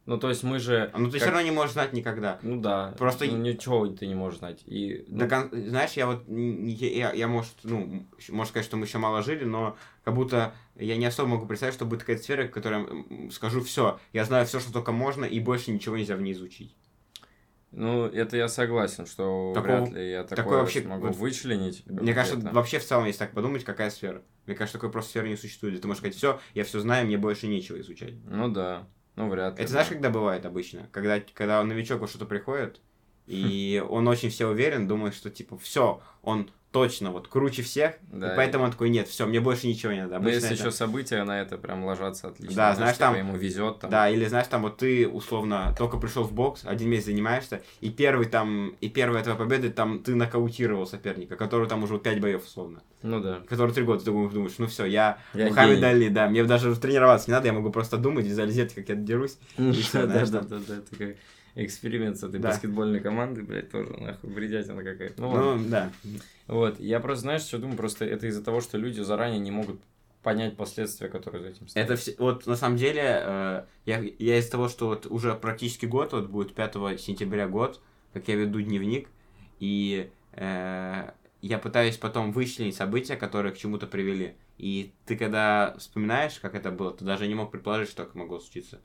Ну, 0.05 0.17
то 0.17 0.29
есть 0.29 0.41
мы 0.41 0.57
же... 0.57 0.91
Ну, 0.97 1.05
ты 1.05 1.19
как- 1.19 1.21
все 1.21 1.29
равно 1.29 1.41
не 1.43 1.51
можешь 1.51 1.73
знать 1.73 1.93
никогда. 1.93 2.39
Ну 2.41 2.59
да, 2.59 2.95
Просто- 2.97 3.25
ну, 3.25 3.37
ничего 3.37 3.85
ты 3.87 4.07
не 4.07 4.15
можешь 4.15 4.39
знать. 4.39 4.63
И, 4.65 5.05
ну, 5.07 5.29
кон- 5.29 5.49
Знаешь, 5.51 5.91
я 5.91 6.07
вот, 6.07 6.23
я, 6.27 7.13
я, 7.13 7.27
может, 7.27 7.53
ну, 7.61 8.07
можно 8.29 8.49
сказать, 8.49 8.65
что 8.65 8.75
мы 8.77 8.85
еще 8.87 8.97
мало 8.97 9.21
жили, 9.21 9.43
но 9.43 9.77
как 10.03 10.15
будто 10.15 10.55
я 10.75 10.97
не 10.97 11.05
особо 11.05 11.29
могу 11.29 11.45
представить, 11.45 11.75
что 11.75 11.85
будет 11.85 11.99
какая-то 11.99 12.23
сфера, 12.23 12.47
в 12.47 12.49
которой 12.51 13.29
скажу 13.31 13.61
все, 13.61 13.99
я 14.11 14.25
знаю 14.25 14.47
все, 14.47 14.59
что 14.59 14.73
только 14.73 14.91
можно, 14.91 15.25
и 15.25 15.39
больше 15.39 15.69
ничего 15.69 15.95
нельзя 15.95 16.15
в 16.15 16.21
ней 16.21 16.33
изучить. 16.33 16.75
Ну, 17.71 18.05
это 18.05 18.35
я 18.37 18.47
согласен, 18.47 19.05
что 19.05 19.51
Такого- 19.53 19.81
вряд 19.85 19.89
ли 19.91 20.09
я 20.11 20.23
такое, 20.23 20.35
такое 20.43 20.59
вообще- 20.59 20.81
смогу 20.81 21.07
вот- 21.07 21.15
вычленить. 21.15 21.83
Мне 21.85 22.13
кажется, 22.13 22.49
вообще 22.51 22.79
в 22.79 22.85
целом, 22.85 23.05
если 23.05 23.19
так 23.19 23.31
подумать, 23.33 23.63
какая 23.63 23.89
сфера. 23.89 24.23
Мне 24.45 24.55
кажется, 24.55 24.77
такой 24.77 24.91
просто 24.91 25.11
сферы 25.11 25.29
не 25.29 25.35
существует. 25.35 25.73
где 25.73 25.81
Ты 25.81 25.87
можешь 25.87 25.99
сказать, 25.99 26.15
все, 26.15 26.39
я 26.55 26.63
все 26.63 26.79
знаю, 26.79 27.05
мне 27.05 27.17
больше 27.17 27.47
нечего 27.47 27.79
изучать. 27.81 28.13
Ну 28.25 28.49
да, 28.49 28.87
ну 29.15 29.29
вряд 29.29 29.57
ли. 29.57 29.63
Это 29.63 29.71
да. 29.71 29.71
знаешь, 29.73 29.89
когда 29.89 30.09
бывает 30.09 30.45
обычно? 30.45 30.89
Когда, 30.91 31.19
когда 31.33 31.63
новичок 31.63 32.01
во 32.01 32.07
что-то 32.07 32.25
приходит, 32.25 32.81
и 33.27 33.83
он 33.87 34.07
очень 34.07 34.29
все 34.29 34.47
уверен, 34.47 34.87
думает, 34.87 35.13
что 35.13 35.29
типа 35.29 35.57
все, 35.59 36.01
он 36.23 36.49
точно 36.71 37.09
вот 37.11 37.27
круче 37.27 37.63
всех, 37.63 37.95
Да, 38.11 38.33
и 38.33 38.35
поэтому 38.35 38.65
он 38.65 38.71
такой, 38.71 38.89
нет, 38.89 39.07
все, 39.07 39.25
мне 39.25 39.39
больше 39.39 39.65
ничего 39.65 39.91
не 39.91 40.01
надо. 40.03 40.11
Ну, 40.11 40.17
Обычно 40.17 40.35
если 40.35 40.51
это- 40.53 40.63
еще 40.67 40.71
события 40.71 41.23
на 41.23 41.41
это 41.41 41.57
прям 41.57 41.83
ложатся 41.83 42.27
отлично. 42.27 42.55
Да, 42.55 42.75
знаешь, 42.75 42.95
там- 42.97 43.17
ему 43.17 43.35
везет 43.35 43.79
там. 43.79 43.89
Да, 43.89 44.07
или 44.09 44.25
знаешь, 44.25 44.45
там 44.47 44.61
вот 44.61 44.77
ты 44.77 45.07
условно 45.07 45.73
только 45.77 45.97
пришел 45.97 46.23
в 46.23 46.31
бокс, 46.31 46.61
один 46.65 46.89
месяц 46.89 47.05
занимаешься, 47.07 47.63
и 47.81 47.89
первый 47.89 48.27
там, 48.27 48.75
и 48.81 48.89
первая 48.89 49.23
твоя 49.23 49.35
победа, 49.37 49.71
там 49.71 49.99
ты 50.03 50.13
нокаутировал 50.13 50.85
соперника, 50.85 51.35
который 51.35 51.67
там 51.67 51.81
уже 51.83 51.97
5 51.97 52.19
боев 52.21 52.43
условно, 52.45 52.83
Ну 53.01 53.19
да. 53.19 53.41
который 53.49 53.73
3 53.73 53.83
года, 53.83 54.03
ты 54.05 54.11
думаешь, 54.11 54.53
ну 54.59 54.67
все, 54.67 54.85
я, 54.85 55.17
Я 55.33 55.47
Мухаммед 55.47 55.77
гений. 55.77 55.85
Али, 55.89 56.09
да, 56.09 56.29
мне 56.29 56.43
даже 56.43 56.75
тренироваться 56.75 57.31
не 57.31 57.33
надо, 57.33 57.47
я 57.47 57.53
могу 57.53 57.71
просто 57.71 57.97
думать, 57.97 58.25
визуализировать, 58.25 58.75
как 58.75 58.89
я 58.89 58.95
дерусь. 58.95 59.39
всё, 59.55 60.05
Да, 60.05 60.23
да, 60.25 60.41
да, 60.41 60.59
да, 60.67 60.75
как 60.99 61.15
эксперимент 61.55 62.17
с 62.17 62.23
этой 62.23 62.39
баскетбольной 62.39 62.99
командой, 62.99 63.43
блядь, 63.43 63.71
тоже 63.71 63.89
нахуй 63.99 64.29
бредятина 64.29 64.83
какая-то. 64.83 65.19
Ну. 65.19 65.55
Ну, 65.57 65.63
да. 65.67 65.89
Вот, 66.49 66.79
я 66.79 66.99
просто, 66.99 67.21
знаешь, 67.21 67.43
что 67.43 67.59
думаю, 67.59 67.77
просто 67.77 68.05
это 68.05 68.25
из-за 68.25 68.43
того, 68.43 68.59
что 68.59 68.79
люди 68.79 69.01
заранее 69.01 69.39
не 69.39 69.51
могут 69.51 69.79
понять 70.23 70.57
последствия, 70.57 71.07
которые 71.07 71.43
за 71.43 71.49
этим 71.49 71.67
стоят. 71.67 71.87
Это 71.87 71.95
все, 71.95 72.15
вот 72.17 72.47
на 72.47 72.55
самом 72.55 72.75
деле, 72.75 73.03
э, 73.03 73.65
я, 73.85 74.03
я 74.17 74.39
из 74.39 74.49
того, 74.49 74.67
что 74.67 74.87
вот 74.87 75.05
уже 75.05 75.35
практически 75.35 75.85
год, 75.85 76.11
вот 76.11 76.27
будет 76.27 76.55
5 76.55 76.99
сентября 76.99 77.47
год, 77.47 77.79
как 78.13 78.27
я 78.27 78.35
веду 78.35 78.61
дневник, 78.61 79.09
и 79.59 80.09
э, 80.33 81.11
я 81.41 81.59
пытаюсь 81.59 81.97
потом 81.97 82.31
вычленить 82.31 82.75
события, 82.75 83.15
которые 83.15 83.53
к 83.53 83.57
чему-то 83.57 83.85
привели. 83.85 84.35
И 84.57 84.91
ты 85.05 85.17
когда 85.17 85.75
вспоминаешь, 85.77 86.39
как 86.39 86.55
это 86.55 86.71
было, 86.71 86.91
ты 86.91 87.05
даже 87.05 87.27
не 87.27 87.35
мог 87.35 87.51
предположить, 87.51 87.89
что 87.89 88.05
так 88.05 88.15
могло 88.15 88.39
случиться. 88.39 88.81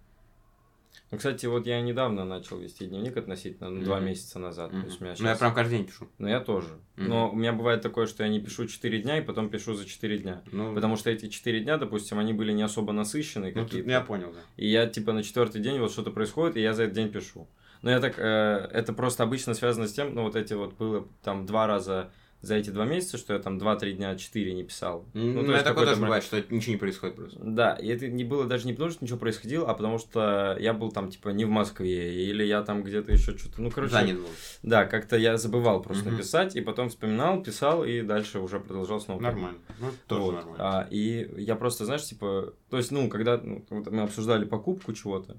Ну, 1.10 1.18
кстати, 1.18 1.46
вот 1.46 1.66
я 1.66 1.80
недавно 1.80 2.24
начал 2.24 2.58
вести 2.58 2.86
дневник 2.86 3.16
относительно, 3.16 3.70
ну, 3.70 3.82
два 3.82 3.96
Мгм. 3.98 4.06
месяца 4.06 4.38
назад. 4.38 4.70
То 4.70 4.78
есть 4.78 5.00
у 5.00 5.04
меня 5.04 5.14
Ну, 5.18 5.28
я 5.28 5.36
прям 5.36 5.54
каждый 5.54 5.78
день 5.78 5.86
пишу. 5.86 6.08
Ну, 6.18 6.28
я 6.28 6.40
тоже. 6.40 6.68
Мгм. 6.96 7.08
Но 7.08 7.30
у 7.30 7.36
меня 7.36 7.52
бывает 7.52 7.82
такое, 7.82 8.06
что 8.06 8.22
я 8.24 8.28
не 8.28 8.40
пишу 8.40 8.66
4 8.66 9.00
дня, 9.02 9.18
и 9.18 9.22
потом 9.22 9.48
пишу 9.48 9.74
за 9.74 9.84
4 9.86 10.18
дня. 10.18 10.42
Ну, 10.50 10.74
Потому 10.74 10.96
что 10.96 11.10
эти 11.10 11.28
4 11.28 11.60
дня, 11.60 11.76
допустим, 11.76 12.18
они 12.18 12.32
были 12.32 12.52
не 12.52 12.62
особо 12.62 12.92
насыщенные 12.92 13.52
ну, 13.54 13.64
какие-то. 13.64 13.90
я 13.90 14.00
понял, 14.00 14.32
да. 14.32 14.40
И 14.56 14.68
я, 14.68 14.86
типа, 14.86 15.12
на 15.12 15.22
четвертый 15.22 15.60
день 15.60 15.78
вот 15.78 15.92
что-то 15.92 16.10
происходит, 16.10 16.56
и 16.56 16.60
я 16.60 16.74
за 16.74 16.84
этот 16.84 16.94
день 16.96 17.10
пишу. 17.10 17.46
Но 17.82 17.90
я 17.90 18.00
так, 18.00 18.14
э, 18.18 18.68
это 18.72 18.92
просто 18.92 19.22
обычно 19.24 19.52
связано 19.54 19.86
с 19.86 19.92
тем, 19.92 20.14
ну, 20.14 20.22
вот 20.22 20.36
эти 20.36 20.54
вот 20.54 20.74
было 20.74 21.06
там 21.22 21.44
два 21.46 21.66
раза 21.66 22.10
за 22.46 22.56
эти 22.56 22.70
два 22.70 22.84
месяца, 22.84 23.18
что 23.18 23.32
я 23.32 23.38
там 23.38 23.58
2-3 23.58 23.92
дня, 23.92 24.16
4 24.16 24.52
не 24.54 24.62
писал. 24.64 25.04
Ну, 25.14 25.20
то 25.20 25.28
у 25.32 25.34
есть 25.40 25.48
меня 25.48 25.62
такое 25.62 25.86
тоже 25.86 26.00
бывает, 26.00 26.24
что 26.24 26.40
ничего 26.50 26.72
не 26.72 26.78
происходит 26.78 27.16
просто. 27.16 27.38
Да, 27.42 27.72
и 27.74 27.88
это 27.88 28.08
не 28.08 28.24
было 28.24 28.44
даже 28.46 28.66
не 28.66 28.72
потому, 28.72 28.90
что 28.90 29.04
ничего 29.04 29.18
происходило, 29.18 29.68
а 29.68 29.74
потому 29.74 29.98
что 29.98 30.56
я 30.60 30.72
был 30.72 30.90
там, 30.92 31.10
типа, 31.10 31.30
не 31.30 31.44
в 31.44 31.48
Москве, 31.50 32.24
или 32.28 32.44
я 32.44 32.62
там 32.62 32.82
где-то 32.82 33.12
еще 33.12 33.36
что-то, 33.36 33.60
ну, 33.62 33.70
короче... 33.70 33.92
Занят 33.92 34.18
был. 34.18 34.28
Да, 34.62 34.84
как-то 34.84 35.16
я 35.16 35.36
забывал 35.36 35.82
просто 35.82 36.04
Мгм. 36.04 36.12
написать, 36.16 36.56
и 36.56 36.60
потом 36.60 36.88
вспоминал, 36.88 37.42
писал, 37.42 37.84
и 37.84 38.02
дальше 38.02 38.38
уже 38.40 38.60
продолжал 38.60 39.00
снова. 39.00 39.20
Нормально. 39.20 39.58
Ну, 39.80 39.90
тоже 40.06 40.22
Вот. 40.22 40.34
нормально. 40.34 40.56
А, 40.60 40.86
и 40.90 41.30
я 41.38 41.56
просто, 41.56 41.84
знаешь, 41.84 42.04
типа, 42.04 42.54
то 42.70 42.76
есть, 42.76 42.90
ну, 42.90 43.08
когда 43.08 43.38
ну, 43.38 43.64
вот 43.70 43.90
мы 43.90 44.02
обсуждали 44.02 44.44
покупку 44.44 44.92
чего-то, 44.92 45.36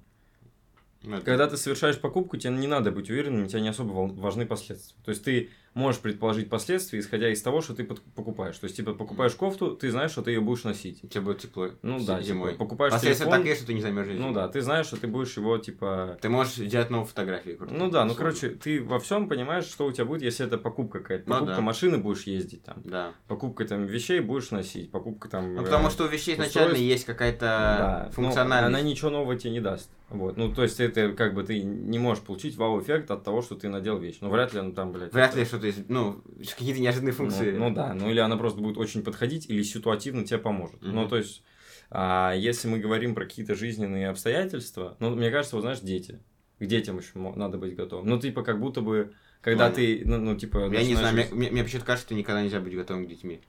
Ну, 1.03 1.17
это- 1.17 1.25
когда 1.25 1.47
ты 1.47 1.55
совершаешь 1.57 1.99
покупку, 1.99 2.35
тебе 2.37 2.53
не 2.53 2.65
надо 2.67 2.91
быть 2.91 3.09
уверенным, 3.11 3.47
тебе 3.47 3.61
не 3.61 3.69
особо 3.69 3.91
важны 3.91 4.45
последствия. 4.47 4.97
То 5.05 5.11
есть 5.11 5.23
ты 5.23 5.49
можешь 5.75 6.01
предположить 6.01 6.49
последствия, 6.49 6.99
исходя 6.99 7.29
из 7.29 7.41
того, 7.41 7.61
что 7.61 7.75
ты 7.75 7.83
покупаешь. 7.83 8.57
То 8.57 8.63
есть, 8.65 8.75
типа, 8.77 8.93
покупаешь 8.93 9.33
кофту, 9.35 9.75
ты 9.75 9.91
знаешь, 9.91 10.11
что 10.11 10.23
ты 10.23 10.31
ее 10.31 10.41
будешь 10.41 10.63
носить. 10.63 11.03
У 11.03 11.07
тебя 11.07 11.21
будет 11.21 11.39
тепло. 11.39 11.69
Ну 11.83 11.99
да, 12.03 12.21
зимой. 12.21 12.53
типа, 12.53 12.63
покупаешь 12.63 12.93
Последствия 12.93 13.25
телефон, 13.25 13.39
такие, 13.41 13.55
что 13.55 13.67
ты 13.67 13.73
не 13.73 13.81
замерзнешь. 13.81 14.17
ну 14.19 14.33
да, 14.33 14.47
ты 14.47 14.61
знаешь, 14.61 14.87
что 14.87 14.97
ты 14.97 15.05
будешь 15.07 15.35
его, 15.37 15.57
типа... 15.57 16.17
Ты 16.21 16.29
можешь 16.29 16.53
сделать 16.55 16.89
новую 16.89 17.05
фотографию. 17.07 17.57
крутую. 17.57 17.77
Ну 17.79 17.91
да, 17.91 18.05
ну 18.05 18.15
короче, 18.15 18.49
ты 18.49 18.81
во 18.81 18.99
всем 18.99 19.27
понимаешь, 19.29 19.65
что 19.65 19.85
у 19.85 19.91
тебя 19.91 20.05
будет, 20.05 20.21
если 20.23 20.45
это 20.45 20.57
покупка 20.57 20.99
какая-то. 20.99 21.27
Ну 21.29 21.35
Покупка 21.35 21.55
да. 21.57 21.61
машины 21.61 21.97
будешь 21.97 22.23
ездить 22.23 22.63
там, 22.63 22.81
Да. 22.85 23.11
покупка 23.27 23.65
там 23.65 23.85
вещей 23.85 24.21
будешь 24.21 24.51
носить, 24.51 24.91
покупка 24.91 25.27
там... 25.29 25.55
Ну, 25.55 25.61
э, 25.61 25.65
потому 25.65 25.89
что 25.89 26.05
у 26.05 26.07
вещей 26.07 26.35
изначально 26.35 26.71
устройств. 26.73 26.79
есть 26.79 27.05
какая-то 27.05 27.39
Да, 27.45 28.03
ну, 28.07 28.23
функциональность. 28.23 28.67
она 28.79 28.81
ничего 28.89 29.09
нового 29.09 29.35
тебе 29.35 29.51
не 29.51 29.59
даст. 29.59 29.89
Вот. 30.09 30.37
Ну, 30.37 30.53
то 30.53 30.61
есть, 30.61 30.79
это 30.79 31.13
как 31.13 31.33
бы 31.33 31.43
ты 31.43 31.63
не 31.63 31.97
можешь 31.97 32.23
получить 32.23 32.55
вау-эффект 32.57 33.09
от 33.09 33.23
того, 33.23 33.41
что 33.41 33.55
ты 33.55 33.69
надел 33.69 33.97
вещь. 33.97 34.19
Ну, 34.21 34.29
вряд 34.29 34.53
ли 34.53 34.59
она 34.59 34.69
там, 34.71 34.91
блядь. 34.91 35.11
Вряд 35.11 35.31
это- 35.31 35.39
ли 35.39 35.45
что-то, 35.71 35.81
из- 35.81 35.89
ну, 35.89 36.21
какие-то 36.57 36.79
неожиданные 36.79 37.11
Ну, 37.13 37.17
функции. 37.17 37.51
Ну, 37.51 37.73
да, 37.73 37.93
ну 37.93 38.09
или 38.09 38.19
она 38.19 38.37
просто 38.37 38.59
будет 38.61 38.77
очень 38.77 39.03
подходить, 39.03 39.49
или 39.49 39.61
ситуативно 39.63 40.23
тебе 40.25 40.39
поможет. 40.39 40.81
Мгм. 40.81 40.95
Ну, 40.95 41.07
то 41.07 41.17
есть, 41.17 41.43
а, 41.89 42.33
если 42.35 42.67
мы 42.67 42.79
говорим 42.79 43.15
про 43.15 43.25
какие-то 43.25 43.55
жизненные 43.55 44.09
обстоятельства, 44.09 44.95
ну, 44.99 45.15
мне 45.15 45.29
кажется, 45.31 45.55
вот 45.55 45.61
знаешь, 45.63 45.79
дети. 45.79 46.19
К 46.59 46.65
детям 46.65 46.97
еще 46.97 47.09
надо 47.35 47.57
быть 47.57 47.75
готовым. 47.75 48.07
Ну, 48.07 48.19
типа, 48.19 48.43
как 48.43 48.59
будто 48.59 48.81
бы, 48.81 49.13
Когда 49.41 49.69
Ну, 49.69 49.75
ты, 49.75 50.01
ну, 50.05 50.17
ну, 50.17 50.35
типа... 50.35 50.57
Я 50.73 50.81
не 50.83 50.95
знаю, 50.95 51.13
начинаешь- 51.13 51.29
мне, 51.31 51.39
мне- 51.39 51.51
мне 51.51 51.63
почему-то 51.63 51.85
кажется, 51.85 52.07
что 52.07 52.15
никогда 52.15 52.41
нельзя 52.41 52.59
быть 52.59 52.73
готовым 52.73 53.05
к 53.05 53.09
детьми. 53.09 53.41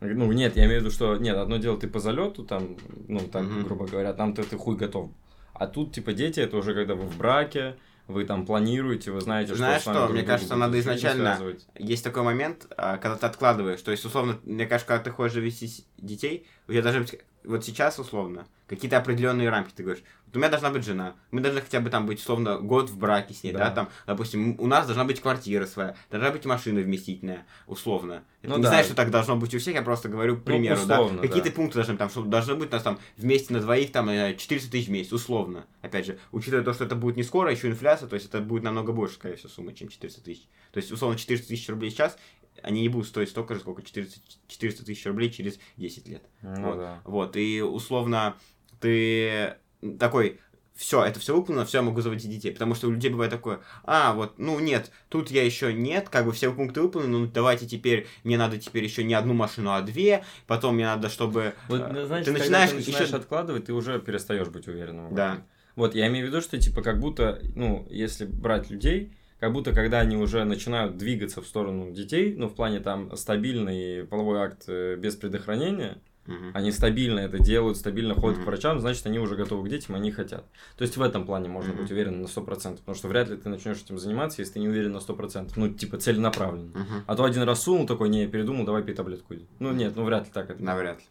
Ну, 0.00 0.30
нет, 0.30 0.56
я 0.56 0.66
имею 0.66 0.80
в 0.80 0.82
виду, 0.82 0.90
что, 0.94 1.16
нет, 1.16 1.36
одно 1.38 1.56
дело 1.56 1.78
ты 1.80 1.88
по 1.88 2.00
залету, 2.00 2.44
там, 2.44 2.76
ну, 3.08 3.20
так, 3.20 3.44
Мгм. 3.44 3.62
грубо 3.62 3.86
говоря, 3.86 4.12
там 4.12 4.34
ты, 4.34 4.42
ты 4.42 4.58
хуй 4.58 4.76
готов. 4.76 5.10
А 5.54 5.66
тут, 5.66 5.94
типа, 5.94 6.12
дети, 6.12 6.38
это 6.40 6.58
уже 6.58 6.74
когда 6.74 6.94
вы 6.96 7.04
в 7.06 7.16
браке, 7.16 7.76
вы 8.08 8.24
там 8.24 8.46
планируете, 8.46 9.10
вы 9.10 9.20
знаете, 9.20 9.54
Знаешь 9.54 9.82
что 9.82 9.92
вами 9.92 10.06
что, 10.06 10.12
мне 10.12 10.22
кажется, 10.22 10.56
надо 10.56 10.78
изначально-. 10.80 11.38
Есть 11.76 12.04
такой 12.04 12.22
момент, 12.22 12.66
а, 12.76 12.98
когда 12.98 13.16
ты 13.16 13.26
откладываешь. 13.26 13.80
То 13.82 13.90
есть, 13.90 14.04
условно, 14.04 14.38
мне 14.44 14.66
кажется, 14.66 14.88
когда 14.88 15.04
ты 15.04 15.10
хочешь 15.10 15.34
завести 15.34 15.84
детей, 15.98 16.46
у 16.68 16.72
тебя 16.72 16.82
быть, 17.00 17.20
вот 17.44 17.64
сейчас, 17.64 17.98
условно, 17.98 18.46
какие-то 18.66 18.98
определенные 18.98 19.48
рамки. 19.48 19.72
Ты 19.74 19.82
говоришь, 19.82 20.04
у 20.34 20.38
меня 20.38 20.48
должна 20.48 20.70
быть 20.70 20.84
жена, 20.84 21.14
мы 21.30 21.40
должны 21.40 21.60
хотя 21.60 21.80
бы 21.80 21.90
там 21.90 22.06
быть, 22.06 22.20
условно, 22.20 22.58
год 22.58 22.90
в 22.90 22.98
браке 22.98 23.34
с 23.34 23.42
ней, 23.42 23.52
да, 23.52 23.68
Да. 23.68 23.70
там, 23.70 23.88
допустим, 24.06 24.56
у 24.58 24.66
нас 24.66 24.86
должна 24.86 25.04
быть 25.04 25.20
квартира 25.20 25.66
своя, 25.66 25.96
должна 26.10 26.30
быть 26.30 26.44
машина 26.44 26.80
вместительная, 26.80 27.46
условно. 27.66 28.24
Это 28.40 28.50
Ну 28.50 28.56
не 28.56 28.62
да. 28.64 28.68
знаю, 28.70 28.84
что 28.84 28.94
так 28.94 29.10
должно 29.10 29.36
быть 29.36 29.54
у 29.54 29.58
всех, 29.58 29.74
я 29.74 29.82
просто 29.82 30.08
говорю, 30.08 30.36
к 30.36 30.44
примеру, 30.44 30.80
условно, 30.80 31.20
да. 31.20 31.28
Какие-то 31.28 31.50
да. 31.50 31.54
пункты 31.54 31.74
должны 31.74 31.94
быть, 31.94 31.98
там, 31.98 32.10
что 32.10 32.22
должно 32.22 32.56
быть 32.56 32.70
у 32.70 32.72
нас 32.72 32.82
там 32.82 32.98
вместе 33.16 33.52
на 33.52 33.60
двоих 33.60 33.92
там 33.92 34.08
э, 34.08 34.34
400 34.36 34.70
тысяч 34.70 34.88
в 34.88 34.90
месяц, 34.90 35.12
условно. 35.12 35.66
Опять 35.80 36.06
же, 36.06 36.18
учитывая 36.32 36.64
то, 36.64 36.72
что 36.72 36.84
это 36.84 36.96
будет 36.96 37.16
не 37.16 37.22
скоро, 37.22 37.50
еще 37.50 37.68
инфляция, 37.68 38.08
то 38.08 38.14
есть 38.14 38.26
это 38.26 38.40
будет 38.40 38.62
намного 38.62 38.92
больше, 38.92 39.14
скорее 39.14 39.36
всего, 39.36 39.50
сумма, 39.50 39.72
чем 39.74 39.88
400 39.88 40.22
тысяч. 40.22 40.48
То 40.72 40.78
есть, 40.78 40.90
условно, 40.90 41.18
400 41.18 41.48
тысяч 41.48 41.68
рублей 41.68 41.90
сейчас, 41.90 42.16
они 42.62 42.82
не 42.82 42.88
будут 42.88 43.08
стоить 43.08 43.28
столько 43.30 43.54
же, 43.54 43.60
сколько 43.60 43.82
400, 43.82 44.20
400 44.48 44.84
тысяч 44.84 45.06
рублей 45.06 45.30
через 45.30 45.58
10 45.76 46.08
лет. 46.08 46.22
Ну, 46.42 46.68
вот. 46.68 46.78
да. 46.78 47.00
Вот, 47.04 47.36
и 47.36 47.62
условно 47.62 48.36
ты 48.80 49.56
такой, 49.98 50.40
все, 50.74 51.04
это 51.04 51.20
все 51.20 51.34
выполнено, 51.34 51.64
все, 51.64 51.78
я 51.78 51.82
могу 51.82 52.00
заводить 52.00 52.30
детей. 52.30 52.52
Потому 52.52 52.74
что 52.74 52.88
у 52.88 52.90
людей 52.90 53.10
бывает 53.10 53.30
такое, 53.30 53.60
а, 53.84 54.14
вот, 54.14 54.38
ну 54.38 54.58
нет, 54.58 54.90
тут 55.08 55.30
я 55.30 55.44
еще 55.44 55.72
нет, 55.72 56.08
как 56.08 56.24
бы 56.24 56.32
все 56.32 56.52
пункты 56.52 56.80
выполнены, 56.80 57.18
ну 57.18 57.26
давайте 57.26 57.66
теперь, 57.66 58.06
мне 58.24 58.38
надо 58.38 58.58
теперь 58.58 58.84
еще 58.84 59.04
не 59.04 59.14
одну 59.14 59.34
машину, 59.34 59.72
а 59.72 59.82
две, 59.82 60.24
потом 60.46 60.76
мне 60.76 60.86
надо, 60.86 61.08
чтобы... 61.08 61.54
Вот, 61.68 61.80
э, 61.80 62.06
знаешь, 62.06 62.24
ты 62.24 62.32
начинаешь, 62.32 62.70
ты 62.70 62.76
начинаешь 62.76 63.08
еще... 63.08 63.16
откладывать, 63.16 63.66
ты 63.66 63.72
уже 63.72 64.00
перестаешь 64.00 64.48
быть 64.48 64.66
уверенным. 64.66 65.14
Да. 65.14 65.34
этом. 65.34 65.44
Вот, 65.74 65.94
я 65.94 66.06
имею 66.08 66.26
в 66.26 66.28
виду, 66.28 66.40
что, 66.40 66.58
типа, 66.58 66.82
как 66.82 67.00
будто, 67.00 67.40
ну, 67.54 67.86
если 67.90 68.26
брать 68.26 68.70
людей, 68.70 69.12
как 69.40 69.52
будто, 69.52 69.72
когда 69.72 70.00
они 70.00 70.16
уже 70.16 70.44
начинают 70.44 70.98
двигаться 70.98 71.40
в 71.40 71.46
сторону 71.46 71.90
детей, 71.90 72.34
ну, 72.36 72.48
в 72.48 72.54
плане, 72.54 72.80
там, 72.80 73.16
стабильный 73.16 74.04
половой 74.04 74.40
акт 74.40 74.64
э, 74.68 74.96
без 74.96 75.16
предохранения, 75.16 75.98
Мгм. 76.26 76.52
они 76.54 76.70
стабильно 76.70 77.18
это 77.20 77.38
делают, 77.40 77.76
стабильно 77.76 78.14
ходят 78.14 78.38
Мгм. 78.38 78.44
к 78.44 78.46
врачам, 78.48 78.80
значит, 78.80 79.04
они 79.06 79.18
уже 79.18 79.34
готовы 79.34 79.66
к 79.66 79.70
детям, 79.70 79.94
они 79.96 80.10
хотят. 80.12 80.44
То 80.76 80.82
есть, 80.82 80.96
в 80.96 81.02
этом 81.02 81.26
плане 81.26 81.48
можно 81.48 81.72
Мгм. 81.72 81.82
быть 81.82 81.90
уверенным 81.90 82.22
на 82.22 82.28
100%, 82.28 82.80
потому 82.80 82.94
что 82.94 83.08
вряд 83.08 83.28
ли 83.28 83.36
ты 83.36 83.48
начнешь 83.48 83.78
этим 83.82 83.98
заниматься, 83.98 84.40
если 84.40 84.54
ты 84.54 84.60
не 84.60 84.68
уверен 84.68 84.92
на 84.92 85.00
100%, 85.00 85.56
ну, 85.56 85.68
типа, 85.72 85.98
целенаправленно. 85.98 86.70
Мгм. 86.78 87.04
А 87.06 87.16
то 87.16 87.24
один 87.24 87.42
раз 87.42 87.62
сунул 87.62 87.86
такой, 87.86 88.08
не, 88.08 88.26
передумал, 88.28 88.64
давай 88.64 88.82
пей 88.82 88.94
таблетку. 88.94 89.34
иди». 89.34 89.46
Ну, 89.58 89.72
нет, 89.72 89.96
ну, 89.96 90.04
вряд 90.04 90.26
ли 90.26 90.30
так 90.32 90.50
это 90.50 90.62
Навряд 90.62 90.98
ли. 90.98 91.04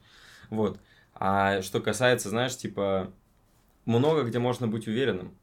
вот. 0.49 0.79
А 1.13 1.61
что 1.61 1.81
касается, 1.81 2.29
знаешь, 2.29 2.55
типа, 2.55 3.11
много 3.85 4.23
где 4.23 4.39
можно 4.39 4.67
быть 4.67 4.87
уверенным. 4.87 5.35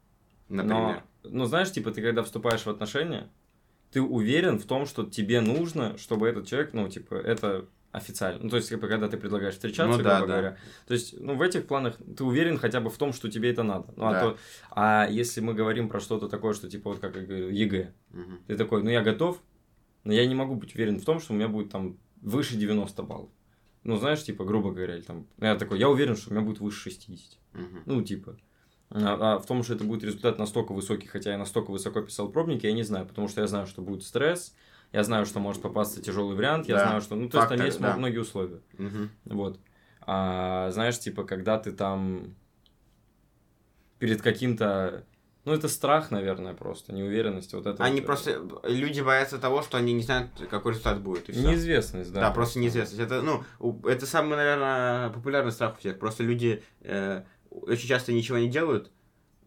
Например. 0.49 1.03
Но, 1.25 1.31
ну, 1.31 1.45
знаешь, 1.45 1.71
типа, 1.71 1.91
ты 1.91 2.01
когда 2.01 2.23
вступаешь 2.23 2.63
в 2.63 2.71
отношения, 2.71 3.29
ты 3.93 4.01
уверен 4.01 4.59
в 4.59 4.65
том, 4.65 4.87
что 4.87 5.05
тебе 5.05 5.41
нужно, 5.41 5.99
чтобы 5.99 6.27
этот 6.29 6.47
человек, 6.47 6.73
ну, 6.73 6.89
типа, 6.89 7.15
это 7.15 7.67
официально. 7.99 8.43
Ну, 8.43 8.49
то 8.51 8.57
есть, 8.57 8.69
когда 8.71 9.09
ты 9.09 9.17
предлагаешь 9.17 9.55
встречаться, 9.55 9.99
Ну 9.99 10.03
да, 10.03 10.19
грубо 10.19 10.27
да. 10.27 10.39
говоря. 10.41 10.59
То 10.87 10.95
есть, 10.95 11.21
ну, 11.21 11.35
в 11.35 11.43
этих 11.43 11.67
планах 11.67 11.97
ты 12.17 12.25
уверен 12.25 12.57
хотя 12.59 12.81
бы 12.81 12.89
в 12.91 12.97
том, 12.97 13.13
что 13.13 13.31
тебе 13.31 13.51
это 13.51 13.63
надо. 13.63 13.93
Ну, 13.97 14.07
а, 14.07 14.13
Да. 14.13 14.21
то, 14.21 14.39
а 14.71 15.07
если 15.11 15.41
мы 15.41 15.55
говорим 15.55 15.89
про 15.89 16.01
что-то 16.01 16.29
такое, 16.29 16.55
что, 16.55 16.69
типа, 16.69 16.91
вот 16.91 17.01
как 17.01 17.17
я 17.17 17.23
говорил, 17.23 17.51
ЕГЭ, 17.51 17.93
Мгм. 18.11 18.41
ты 18.47 18.57
такой, 18.57 18.83
ну, 18.83 18.91
я 18.91 19.03
готов, 19.03 19.43
но 20.05 20.13
я 20.13 20.27
не 20.27 20.35
могу 20.35 20.55
быть 20.55 20.75
уверен 20.75 20.99
в 20.99 21.05
том, 21.05 21.21
что 21.21 21.33
у 21.33 21.37
меня 21.37 21.49
будет 21.49 21.71
там 21.71 21.99
выше 22.23 22.57
90 22.57 23.03
баллов. 23.03 23.31
Ну, 23.85 23.97
знаешь, 23.97 24.23
типа, 24.23 24.45
грубо 24.45 24.73
говоря, 24.73 24.97
или 24.97 25.03
там, 25.03 25.27
я 25.39 25.55
такой, 25.57 25.79
я 25.79 25.89
уверен, 25.89 26.17
что 26.17 26.31
у 26.31 26.35
меня 26.35 26.45
будет 26.45 26.61
выше 26.61 26.91
60. 26.91 27.39
Мгм. 27.53 27.83
Ну, 27.87 28.03
типа. 28.03 28.37
А, 28.91 29.35
а 29.35 29.39
в 29.39 29.47
том, 29.47 29.63
что 29.63 29.75
это 29.75 29.85
будет 29.85 30.03
результат 30.03 30.39
настолько 30.39 30.73
высокий, 30.73 31.07
хотя 31.07 31.33
я 31.33 31.39
настолько 31.39 31.71
высоко 31.71 32.01
писал 32.01 32.31
пробники, 32.31 32.67
я 32.67 32.73
не 32.73 32.83
знаю, 32.85 33.07
потому 33.07 33.29
что 33.29 33.43
я 33.43 33.47
знаю, 33.47 33.67
что 33.67 33.83
будет 33.83 34.03
стресс, 34.03 34.55
я 34.93 35.03
знаю, 35.05 35.27
что 35.27 35.39
может 35.41 35.63
попасться 35.63 36.03
тяжелый 36.03 36.35
вариант, 36.37 36.67
я 36.69 36.77
Да. 36.77 36.87
знаю, 36.87 37.01
что, 37.01 37.15
ну, 37.17 37.29
то 37.29 37.39
есть 37.39 37.49
там 37.49 37.65
есть 37.65 37.81
да. 37.81 37.97
многие 37.97 38.19
условия. 38.19 38.61
Мгм. 38.79 39.11
Вот. 39.27 39.61
А, 40.03 40.71
знаешь, 40.71 40.99
типа, 40.99 41.25
когда 41.25 41.59
ты 41.59 41.73
там 41.73 42.35
перед 43.99 44.23
каким-то... 44.23 45.05
Ну, 45.45 45.55
это 45.55 45.69
страх, 45.69 46.11
наверное, 46.11 46.53
просто, 46.55 46.93
неуверенность. 46.93 47.55
Вот 47.55 47.67
это 47.67 47.83
Они 47.83 48.01
вот, 48.01 48.07
просто... 48.07 48.43
Люди 48.65 49.01
боятся 49.01 49.39
того, 49.39 49.63
что 49.63 49.79
они 49.79 49.93
не 49.93 50.03
знают, 50.03 50.31
какой 50.51 50.73
результат 50.73 51.01
будет. 51.01 51.29
и 51.29 51.33
всё. 51.33 51.41
Неизвестность, 51.49 52.13
да. 52.13 52.21
Да, 52.21 52.31
просто 52.31 52.59
неизвестность. 52.59 53.01
Это, 53.01 53.23
ну, 53.23 53.81
это 53.87 54.07
самый, 54.07 54.37
наверное, 54.37 55.11
популярный 55.11 55.53
страх 55.53 55.77
у 55.77 55.79
всех. 55.79 55.99
Просто 55.99 56.23
люди 56.23 56.63
э, 56.81 57.23
очень 57.51 57.89
часто 57.89 58.13
ничего 58.13 58.39
не 58.39 58.49
делают, 58.49 58.91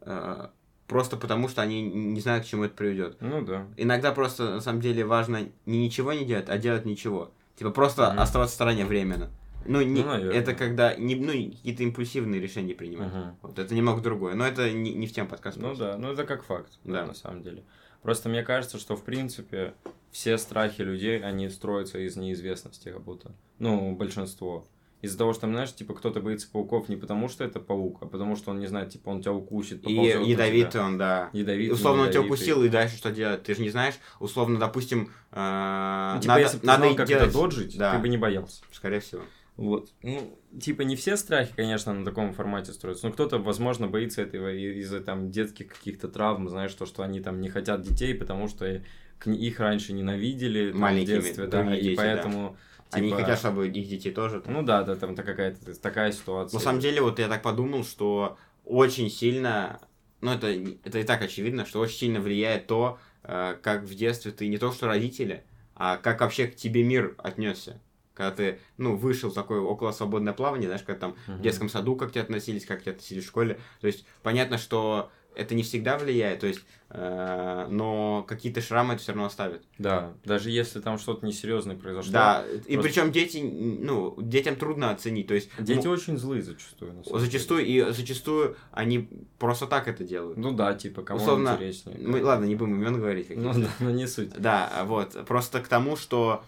э, 0.02 0.48
просто 0.92 1.16
потому 1.16 1.48
что 1.48 1.62
они 1.62 1.82
не 1.82 2.20
знают, 2.20 2.44
к 2.44 2.48
чему 2.48 2.66
это 2.66 2.76
приведет. 2.76 3.16
Ну, 3.22 3.42
да. 3.42 3.66
Иногда 3.78 4.12
просто, 4.12 4.56
на 4.56 4.60
самом 4.62 4.82
деле, 4.82 5.06
важно 5.06 5.48
не 5.66 5.86
ничего 5.86 6.12
не 6.12 6.26
делать, 6.26 6.50
а 6.50 6.58
делать 6.58 6.84
ничего. 6.86 7.32
Типа 7.56 7.72
просто 7.72 8.10
Мгм. 8.12 8.20
оставаться 8.20 8.52
в 8.52 8.56
стороне 8.56 8.86
временно. 8.86 9.30
Ну, 9.66 9.82
не, 9.82 10.02
Ну, 10.02 10.08
наверное. 10.10 10.38
это 10.38 10.54
когда 10.54 10.94
не, 10.96 11.16
ну, 11.16 11.32
какие-то 11.32 11.84
импульсивные 11.84 12.42
решения 12.42 12.74
принимать. 12.74 13.14
Мгм. 13.14 13.38
Вот, 13.42 13.58
это 13.58 13.74
немного 13.74 14.02
другое. 14.02 14.36
Но 14.36 14.46
это 14.46 14.70
не, 14.70 14.94
не 14.94 15.08
в 15.08 15.14
тем 15.14 15.28
подкасте. 15.28 15.62
Ну 15.62 15.76
да, 15.76 15.98
ну 15.98 16.12
это 16.12 16.26
как 16.26 16.44
факт, 16.44 16.74
Да. 16.84 17.06
на 17.06 17.14
самом 17.14 17.42
деле. 17.42 17.64
Просто 18.02 18.28
мне 18.28 18.44
кажется, 18.44 18.78
что 18.78 18.98
в 18.98 19.04
принципе 19.04 19.74
все 20.12 20.38
страхи 20.38 20.82
людей, 20.82 21.24
они 21.24 21.48
строятся 21.50 22.00
из 22.00 22.18
неизвестности 22.18 22.90
как 22.90 23.02
будто. 23.02 23.32
Ну, 23.60 23.96
большинство. 23.96 24.68
Из-за 25.02 25.18
того, 25.18 25.34
что, 25.34 25.48
знаешь, 25.48 25.74
типа, 25.74 25.94
кто-то 25.96 26.20
боится 26.22 26.48
пауков 26.52 26.88
не 26.88 26.96
потому, 26.96 27.28
что 27.28 27.44
это 27.44 27.60
паук, 27.60 27.98
а 28.02 28.06
потому 28.06 28.36
что 28.36 28.52
он 28.52 28.60
не 28.60 28.68
знает, 28.68 28.90
типа, 28.90 29.10
он 29.10 29.22
тебя 29.22 29.34
укусит, 29.34 29.88
И 29.88 29.94
ядовитый 29.94 30.82
он, 30.82 30.98
да. 30.98 31.30
Ядовитый, 31.34 31.74
условно 31.74 32.04
он 32.04 32.10
тебя 32.10 32.20
ядовитый. 32.20 32.38
укусил, 32.38 32.64
и 32.64 32.70
дальше 32.70 32.98
что 32.98 33.12
делать? 33.12 33.44
Ты 33.44 33.56
же 33.56 33.62
не 33.62 33.70
знаешь. 33.70 33.96
Условно, 34.20 34.60
допустим, 34.60 35.12
э, 35.32 36.12
Ну, 36.16 36.22
типа, 36.22 36.34
надо, 36.34 36.42
если 36.42 36.58
бы 36.58 36.62
ты 36.62 36.68
надо 36.68 36.84
знал, 36.84 36.96
как 36.96 37.08
делать... 37.08 37.30
это 37.30 37.34
доджить, 37.34 37.78
Да. 37.78 37.96
ты 37.96 38.02
бы 38.02 38.10
не 38.10 38.18
боялся. 38.18 38.62
Скорее 38.72 39.00
всего. 39.00 39.22
Вот. 39.58 39.90
Ну, 40.02 40.38
типа, 40.60 40.84
не 40.84 40.96
все 40.96 41.18
страхи, 41.18 41.54
конечно, 41.56 41.94
на 41.94 42.06
таком 42.06 42.34
формате 42.34 42.72
строятся. 42.72 43.08
Но 43.08 43.14
кто-то, 43.14 43.38
возможно, 43.38 43.88
боится 43.88 44.22
этого 44.22 44.54
из-за 44.54 45.02
там 45.02 45.30
детских 45.30 45.68
каких-то 45.68 46.08
травм, 46.08 46.50
знаешь, 46.50 46.74
то, 46.74 46.86
что 46.86 47.04
они 47.04 47.20
там 47.22 47.42
не 47.42 47.50
хотят 47.50 47.82
детей, 47.82 48.16
потому 48.16 48.48
что 48.48 48.82
их 49.26 49.60
раньше 49.60 49.94
ненавидели 49.94 50.72
там, 50.72 50.96
в 50.96 51.06
детстве, 51.06 51.46
да, 51.48 51.76
и 51.76 51.82
дети, 51.82 51.96
да. 51.96 52.56
Они 52.92 53.10
типа, 53.10 53.22
хотят, 53.22 53.40
чтобы 53.40 53.68
их 53.68 53.88
детей 53.88 54.12
тоже. 54.12 54.42
там. 54.42 54.54
Ну 54.54 54.64
да, 54.64 54.84
да, 54.84 54.96
там 54.96 55.16
та- 55.16 55.24
какая-то 55.24 55.74
такая 55.80 56.12
ситуация. 56.12 56.58
На 56.58 56.64
самом 56.64 56.80
деле, 56.80 57.02
вот 57.02 57.20
я 57.20 57.28
так 57.28 57.42
подумал, 57.42 57.84
что 57.84 58.38
очень 58.66 59.10
сильно, 59.10 59.80
ну 60.22 60.32
это, 60.32 60.48
это 60.84 61.00
и 61.00 61.04
так 61.04 61.22
очевидно, 61.22 61.66
что 61.66 61.80
очень 61.80 61.98
сильно 61.98 62.20
влияет 62.20 62.68
то, 62.68 63.00
э, 63.24 63.56
как 63.62 63.84
в 63.84 63.96
детстве 63.96 64.32
ты 64.32 64.48
не 64.48 64.58
то 64.58 64.72
что 64.72 64.88
родители, 64.88 65.44
а 65.76 65.98
как 65.98 66.22
вообще 66.22 66.48
к 66.48 66.56
тебе 66.56 66.84
мир 66.84 67.16
отнесся. 67.18 67.80
Когда 68.14 68.32
ты, 68.32 68.60
ну, 68.78 68.96
вышел 68.98 69.32
в 69.32 69.34
такое 69.34 69.62
около 69.62 69.92
свободное 69.94 70.34
плавание, 70.34 70.68
знаешь, 70.68 70.84
как 70.84 71.00
там 71.00 71.16
в 71.26 71.30
Мгм. 71.30 71.42
детском 71.42 71.70
саду 71.70 71.96
как 71.96 72.10
к 72.10 72.12
тебе 72.12 72.22
относились, 72.24 72.66
как 72.66 72.80
к 72.80 72.82
тебе 72.84 72.92
относились 72.92 73.24
в 73.24 73.28
школе. 73.28 73.58
То 73.80 73.88
есть, 73.88 74.06
понятно, 74.22 74.58
что 74.58 75.10
это 75.36 75.56
не 75.56 75.64
всегда 75.64 75.98
влияет, 75.98 76.42
то 76.42 76.48
есть, 76.48 76.62
э, 76.90 77.68
но 77.70 78.24
какие-то 78.28 78.62
шрамы 78.62 78.94
это 78.96 79.02
все 79.04 79.14
равно 79.14 79.26
оставит. 79.26 79.64
Да, 79.78 80.14
даже 80.26 80.50
если 80.50 80.82
там 80.82 80.98
что-то 80.98 81.26
несерьезное 81.26 81.76
произошло. 81.76 82.12
Да, 82.12 82.46
и 82.68 82.74
просто- 82.76 82.82
причем 82.82 83.12
дети, 83.12 83.38
ну, 83.38 84.16
детям 84.22 84.56
трудно 84.56 84.92
оценить, 84.92 85.28
то 85.28 85.34
есть, 85.34 85.50
Дети 85.58 85.86
ну, 85.86 85.92
очень 85.92 86.18
злые 86.18 86.42
зачастую. 86.42 86.94
на 86.94 87.04
самом 87.04 87.20
деле. 87.20 87.32
зачастую, 87.32 87.66
и 87.66 87.92
зачастую 87.92 88.58
они 88.72 89.10
просто 89.40 89.68
так 89.68 89.88
это 89.88 90.04
делают. 90.04 90.38
Ну 90.38 90.52
да, 90.52 90.74
типа, 90.74 91.02
кому 91.02 91.22
Условно, 91.22 91.54
интереснее. 91.54 91.98
Мы, 92.00 92.24
ладно, 92.24 92.46
не 92.46 92.56
будем 92.56 92.76
имен 92.76 93.00
говорить. 93.00 93.36
Ну 93.36 93.54
да, 93.54 93.70
но 93.80 93.92
не 93.92 94.08
суть. 94.08 94.32
Да, 94.38 94.84
вот. 94.86 95.26
Просто 95.26 95.62
к 95.62 95.68
тому, 95.68 95.96
что 95.96 96.44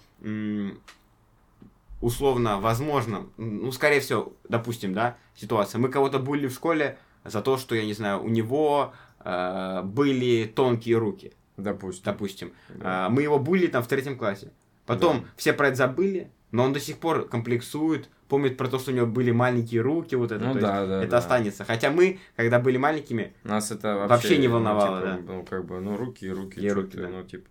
условно, 2.01 2.59
возможно, 2.59 3.27
ну, 3.37 3.71
скорее 3.71 4.01
всего, 4.01 4.33
допустим, 4.49 4.93
да, 4.93 5.15
ситуация. 5.35 5.79
Мы 5.79 5.89
кого-то 5.89 6.19
булили 6.19 6.47
в 6.47 6.53
школе 6.53 6.97
за 7.23 7.41
то, 7.41 7.57
что, 7.57 7.75
я 7.75 7.85
не 7.85 7.93
знаю, 7.93 8.23
у 8.23 8.29
него 8.29 8.93
э, 9.23 9.81
были 9.83 10.45
тонкие 10.45 10.97
руки, 10.97 11.33
Допустим. 11.57 12.03
допустим. 12.05 12.53
Да. 12.69 13.05
А, 13.05 13.09
мы 13.09 13.21
его 13.21 13.39
булили 13.39 13.67
там 13.67 13.83
в 13.83 13.87
третьем 13.87 14.17
классе. 14.17 14.51
Потом 14.85 15.21
Да. 15.21 15.25
все 15.37 15.53
про 15.53 15.67
это 15.67 15.77
забыли, 15.77 16.31
но 16.51 16.63
он 16.63 16.73
до 16.73 16.79
сих 16.79 16.97
пор 16.97 17.27
комплексует, 17.27 18.09
помнит 18.27 18.57
про 18.57 18.67
то, 18.67 18.79
что 18.79 18.91
у 18.91 18.93
него 18.93 19.07
были 19.07 19.31
маленькие 19.31 19.81
руки, 19.81 20.15
вот 20.15 20.31
это. 20.31 20.43
Ну 20.43 20.53
то 20.53 20.59
есть 20.59 20.67
да, 20.67 20.85
да, 20.85 21.01
это 21.01 21.11
да. 21.11 21.17
останется. 21.17 21.65
Хотя 21.65 21.91
мы, 21.91 22.19
когда 22.35 22.59
были 22.59 22.77
маленькими, 22.77 23.33
Нас 23.43 23.71
это 23.71 23.95
вообще, 23.95 24.09
Вообще 24.09 24.37
не 24.37 24.47
ну, 24.47 24.55
волновало, 24.55 24.99
типа, 24.99 25.21
да. 25.23 25.33
Ну, 25.33 25.45
как 25.45 25.65
бы, 25.65 25.79
ну, 25.79 25.97
руки 25.97 26.29
руки, 26.29 26.59
И 26.59 26.69
руки, 26.69 26.91
ты, 26.91 27.01
да. 27.03 27.09
ну, 27.09 27.23
типа, 27.23 27.47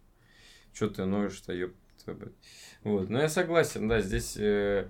что 0.72 0.88
ты 0.88 1.04
ноешь-то, 1.04 1.52
мать. 2.06 2.32
Вот, 2.84 3.08
ну, 3.08 3.18
я 3.20 3.28
согласен, 3.28 3.88
да, 3.88 4.00
здесь 4.00 4.36
э, 4.36 4.42
э, 4.42 4.88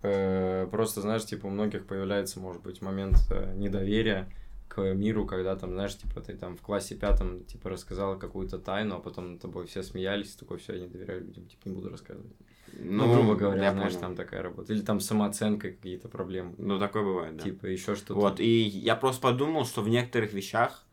просто, 0.00 1.00
знаешь, 1.00 1.24
типа, 1.24 1.46
у 1.46 1.50
многих 1.50 1.86
появляется, 1.86 2.40
может 2.40 2.62
быть, 2.62 2.80
момент 2.82 3.16
э, 3.30 3.54
недоверия 3.56 4.32
к 4.68 4.80
миру, 4.94 5.26
когда 5.26 5.56
там, 5.56 5.72
знаешь, 5.72 5.96
типа 5.96 6.20
ты 6.20 6.34
там 6.34 6.56
в 6.56 6.60
классе 6.60 6.94
пятом, 6.94 7.44
типа, 7.44 7.70
рассказал 7.70 8.18
какую-то 8.18 8.58
тайну, 8.58 8.96
а 8.96 9.00
потом 9.00 9.32
над 9.32 9.40
тобой 9.40 9.66
все 9.66 9.82
смеялись, 9.82 10.36
такой, 10.36 10.58
все, 10.58 10.74
я 10.74 10.80
не 10.80 10.88
доверяю 10.88 11.24
людям, 11.24 11.46
типа, 11.46 11.68
не 11.68 11.74
буду 11.74 11.88
рассказывать. 11.88 12.32
Ну, 12.74 13.06
ну 13.06 13.14
грубо 13.14 13.34
говоря, 13.34 13.64
я 13.64 13.72
знаешь, 13.72 13.92
понял. 13.94 14.02
там 14.02 14.16
такая 14.16 14.42
работа. 14.42 14.72
Или 14.72 14.82
там 14.82 15.00
самооценка, 15.00 15.70
какие-то 15.70 16.08
проблемы. 16.08 16.54
Ну, 16.58 16.78
такое 16.78 17.02
бывает, 17.02 17.36
да. 17.36 17.44
Типа, 17.44 17.66
еще 17.66 17.94
что-то. 17.94 18.14
Вот, 18.14 18.40
и 18.40 18.62
я 18.62 18.94
просто 18.94 19.22
подумал, 19.22 19.64
что 19.64 19.82
в 19.82 19.88
некоторых 19.88 20.32
вещах 20.32 20.86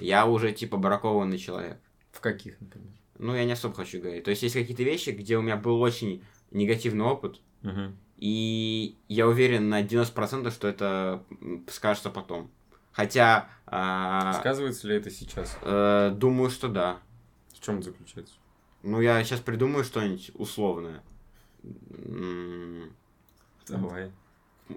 я 0.00 0.26
уже, 0.26 0.52
типа, 0.52 0.76
бракованный 0.76 1.38
человек. 1.38 1.78
В 2.10 2.20
каких, 2.20 2.60
например? 2.60 2.92
Ну, 3.18 3.34
я 3.34 3.44
не 3.44 3.52
особо 3.52 3.74
хочу 3.74 4.00
говорить. 4.00 4.24
То 4.24 4.30
есть, 4.30 4.42
есть 4.42 4.54
какие-то 4.54 4.82
вещи, 4.82 5.10
где 5.10 5.36
у 5.36 5.42
меня 5.42 5.56
был 5.56 5.80
очень 5.80 6.22
негативный 6.50 7.04
опыт, 7.04 7.40
угу. 7.62 7.92
И 8.18 8.98
я 9.06 9.28
уверен 9.28 9.68
на 9.68 9.82
90%, 9.82 10.50
что 10.50 10.68
это 10.68 11.22
скажется 11.68 12.10
потом. 12.10 12.50
Хотя... 12.92 13.48
Э, 13.66 14.32
Сказывается 14.38 14.88
ли 14.88 14.96
это 14.96 15.08
сейчас? 15.10 15.56
Э, 15.62 16.10
думаю, 16.12 16.50
что 16.50 16.68
да. 16.68 16.98
В 17.54 17.64
чем 17.64 17.76
это 17.76 17.90
заключается? 17.90 18.34
Ну, 18.82 19.00
я 19.00 19.22
сейчас 19.22 19.38
придумаю 19.40 19.84
что-нибудь 19.84 20.32
условное. 20.34 21.02
Давай. 23.68 24.10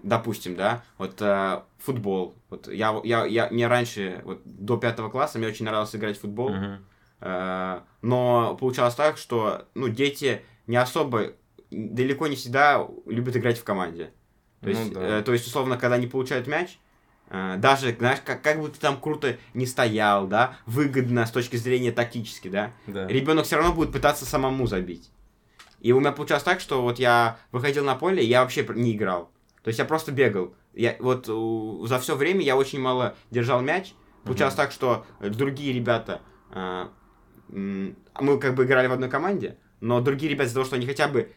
Допустим, 0.03 0.55
да, 0.55 0.83
вот 0.97 1.21
э, 1.21 1.63
футбол. 1.79 2.35
Вот 2.49 2.67
я, 2.67 3.01
я, 3.03 3.25
я, 3.25 3.49
мне 3.49 3.67
раньше, 3.67 4.21
вот 4.23 4.41
до 4.45 4.77
пятого 4.77 5.09
класса, 5.09 5.37
мне 5.37 5.47
очень 5.47 5.65
нравилось 5.65 5.93
играть 5.95 6.17
в 6.17 6.21
футбол. 6.21 6.51
Uh-huh. 6.51 6.77
Э, 7.21 7.81
но 8.01 8.55
получалось 8.55 8.95
так, 8.95 9.17
что, 9.17 9.67
ну, 9.73 9.89
дети 9.89 10.43
не 10.67 10.77
особо, 10.77 11.33
далеко 11.71 12.27
не 12.27 12.35
всегда 12.35 12.87
любят 13.05 13.35
играть 13.35 13.57
в 13.57 13.63
команде. 13.63 14.11
То, 14.61 14.69
ну, 14.69 14.69
есть, 14.69 14.93
да. 14.93 15.19
э, 15.19 15.21
то 15.23 15.33
есть, 15.33 15.47
условно, 15.47 15.77
когда 15.77 15.95
они 15.95 16.05
получают 16.05 16.45
мяч, 16.47 16.77
э, 17.29 17.55
даже, 17.57 17.95
знаешь, 17.95 18.19
как, 18.23 18.43
как 18.43 18.61
бы 18.61 18.69
ты 18.69 18.79
там 18.79 18.99
круто 18.99 19.37
не 19.53 19.65
стоял, 19.65 20.27
да, 20.27 20.57
выгодно 20.65 21.25
с 21.25 21.31
точки 21.31 21.55
зрения 21.55 21.91
тактически, 21.91 22.49
да, 22.49 22.73
да. 22.85 23.07
ребенок 23.07 23.45
все 23.45 23.55
равно 23.55 23.73
будет 23.73 23.91
пытаться 23.91 24.25
самому 24.25 24.67
забить. 24.67 25.11
И 25.79 25.93
у 25.93 25.99
меня 25.99 26.11
получалось 26.11 26.43
так, 26.43 26.59
что 26.59 26.83
вот 26.83 26.99
я 26.99 27.39
выходил 27.51 27.83
на 27.83 27.95
поле, 27.95 28.23
и 28.23 28.27
я 28.27 28.43
вообще 28.43 28.65
не 28.75 28.95
играл. 28.95 29.31
То 29.63 29.69
есть 29.69 29.79
я 29.79 29.85
просто 29.85 30.11
бегал. 30.11 30.53
Я, 30.73 30.95
вот 30.99 31.27
у, 31.27 31.85
за 31.87 31.99
все 31.99 32.15
время 32.15 32.41
я 32.41 32.55
очень 32.55 32.79
мало 32.79 33.15
держал 33.31 33.61
мяч. 33.61 33.93
Получалось 34.23 34.53
mm-hmm. 34.53 34.57
так, 34.57 34.71
что 34.71 35.05
другие 35.19 35.73
ребята, 35.73 36.21
э, 36.51 36.85
мы 37.49 38.39
как 38.39 38.53
бы 38.53 38.65
играли 38.65 38.85
в 38.85 38.91
одной 38.91 39.09
команде, 39.09 39.57
но 39.79 39.99
другие 39.99 40.31
ребята 40.31 40.45
из-за 40.45 40.55
того, 40.55 40.65
что 40.65 40.75
они 40.75 40.85
хотя 40.85 41.07
бы, 41.07 41.31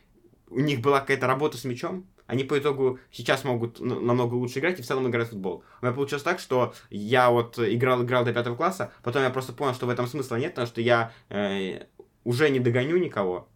у 0.48 0.60
них 0.60 0.80
была 0.80 1.00
какая-то 1.00 1.26
работа 1.26 1.56
с 1.56 1.64
мячом, 1.64 2.06
они 2.26 2.44
по 2.44 2.58
итогу 2.58 2.98
сейчас 3.10 3.44
могут 3.44 3.80
намного 3.80 4.34
лучше 4.34 4.58
играть 4.58 4.78
и 4.78 4.82
в 4.82 4.86
целом 4.86 5.08
играть 5.08 5.28
в 5.28 5.30
футбол. 5.30 5.62
У 5.80 5.84
меня 5.84 5.94
получилось 5.94 6.22
так, 6.22 6.38
что 6.38 6.74
я 6.90 7.30
вот 7.30 7.58
играл, 7.58 8.02
играл 8.02 8.24
до 8.24 8.32
пятого 8.32 8.56
класса, 8.56 8.92
потом 9.02 9.22
я 9.22 9.30
просто 9.30 9.52
понял, 9.52 9.74
что 9.74 9.86
в 9.86 9.90
этом 9.90 10.06
смысла 10.06 10.36
нет, 10.36 10.52
потому 10.52 10.66
что 10.66 10.80
я 10.80 11.12
э, 11.28 11.84
уже 12.24 12.48
не 12.50 12.60
догоню 12.60 12.96
никого, 12.96 13.48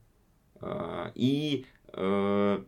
э, 0.61 1.13
и 1.15 1.67
э, 1.93 2.63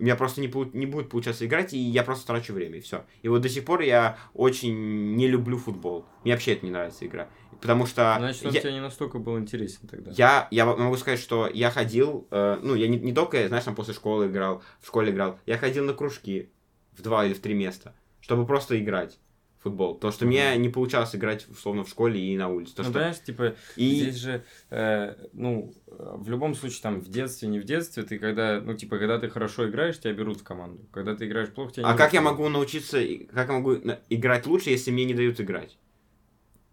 у 0.00 0.02
меня 0.02 0.16
просто 0.16 0.40
не, 0.40 0.50
не 0.76 0.86
будет 0.86 1.10
получаться 1.10 1.44
играть, 1.44 1.74
и 1.74 1.78
я 1.78 2.02
просто 2.02 2.26
трачу 2.26 2.54
время, 2.54 2.78
и 2.78 2.80
все. 2.80 3.04
И 3.20 3.28
вот 3.28 3.42
до 3.42 3.50
сих 3.50 3.66
пор 3.66 3.82
я 3.82 4.18
очень 4.32 5.14
не 5.14 5.28
люблю 5.28 5.58
футбол. 5.58 6.06
Мне 6.24 6.32
вообще 6.32 6.54
это 6.54 6.64
не 6.64 6.72
нравится 6.72 7.06
игра. 7.06 7.28
Потому 7.60 7.84
что... 7.84 8.16
Значит, 8.18 8.46
он 8.46 8.52
я, 8.54 8.60
тебе 8.60 8.72
не 8.72 8.80
настолько 8.80 9.18
был 9.18 9.38
интересен 9.38 9.86
тогда. 9.86 10.10
Я, 10.12 10.48
я 10.50 10.64
могу 10.64 10.96
сказать, 10.96 11.20
что 11.20 11.46
я 11.52 11.70
ходил, 11.70 12.26
э, 12.30 12.58
ну, 12.62 12.74
я 12.74 12.88
не, 12.88 12.98
не 12.98 13.12
только, 13.12 13.46
знаешь, 13.48 13.64
там 13.64 13.74
после 13.74 13.92
школы 13.92 14.28
играл, 14.28 14.62
в 14.80 14.86
школе 14.86 15.12
играл, 15.12 15.38
я 15.44 15.58
ходил 15.58 15.84
на 15.84 15.92
кружки 15.92 16.50
в 16.92 17.02
два 17.02 17.26
или 17.26 17.34
в 17.34 17.40
три 17.40 17.52
места, 17.52 17.94
чтобы 18.22 18.46
просто 18.46 18.80
играть 18.80 19.18
футбол. 19.60 19.94
То, 19.94 20.10
что 20.10 20.24
mm-hmm. 20.24 20.28
мне 20.28 20.56
не 20.56 20.68
получалось 20.68 21.14
играть, 21.14 21.46
условно, 21.48 21.84
в 21.84 21.88
школе 21.88 22.20
и 22.20 22.36
на 22.36 22.48
улице. 22.48 22.74
То, 22.74 22.82
ну, 22.82 22.88
что... 22.88 22.94
понимаешь, 22.94 23.22
типа, 23.22 23.54
и... 23.76 24.00
здесь 24.00 24.16
же, 24.16 24.44
э, 24.70 25.14
ну, 25.32 25.74
в 25.86 26.28
любом 26.30 26.54
случае, 26.54 26.80
там, 26.82 27.00
в 27.00 27.08
детстве, 27.08 27.48
не 27.48 27.60
в 27.60 27.64
детстве, 27.64 28.02
ты 28.02 28.18
когда, 28.18 28.60
ну, 28.60 28.74
типа, 28.74 28.98
когда 28.98 29.18
ты 29.18 29.28
хорошо 29.28 29.68
играешь, 29.68 29.98
тебя 29.98 30.12
берут 30.12 30.40
в 30.40 30.44
команду. 30.44 30.86
Когда 30.92 31.14
ты 31.14 31.26
играешь 31.26 31.50
плохо, 31.50 31.72
тебя 31.74 31.86
не 31.86 31.92
А 31.92 31.96
как 31.96 32.12
я 32.12 32.22
могу 32.22 32.48
научиться, 32.48 32.98
как 33.32 33.48
я 33.48 33.54
могу 33.54 33.74
играть 34.08 34.46
лучше, 34.46 34.70
если 34.70 34.90
мне 34.90 35.04
не 35.04 35.14
дают 35.14 35.40
играть? 35.40 35.78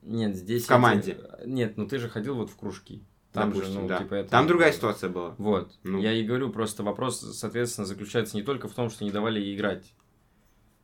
Нет, 0.01 0.35
здесь... 0.35 0.63
В 0.63 0.67
команде. 0.67 1.13
Это... 1.13 1.43
Нет, 1.45 1.77
ну 1.77 1.87
ты 1.87 1.99
же 1.99 2.07
ходил 2.07 2.35
вот 2.35 2.49
в 2.49 2.55
кружки. 2.55 3.03
Там 3.33 3.49
Допустим, 3.49 3.73
же, 3.73 3.79
ну, 3.81 3.87
да. 3.87 3.97
типа, 3.99 4.13
это... 4.15 4.29
Там 4.29 4.47
другая 4.47 4.71
ситуация 4.71 5.09
была. 5.09 5.35
Вот. 5.37 5.77
Ну. 5.83 5.99
Я 5.99 6.13
и 6.13 6.23
говорю, 6.23 6.49
просто 6.49 6.81
вопрос, 6.83 7.19
соответственно, 7.37 7.85
заключается 7.85 8.37
не 8.37 8.43
только 8.43 8.69
в 8.69 8.73
том, 8.73 8.89
что 8.89 9.03
не 9.03 9.11
давали 9.11 9.53
играть. 9.53 9.93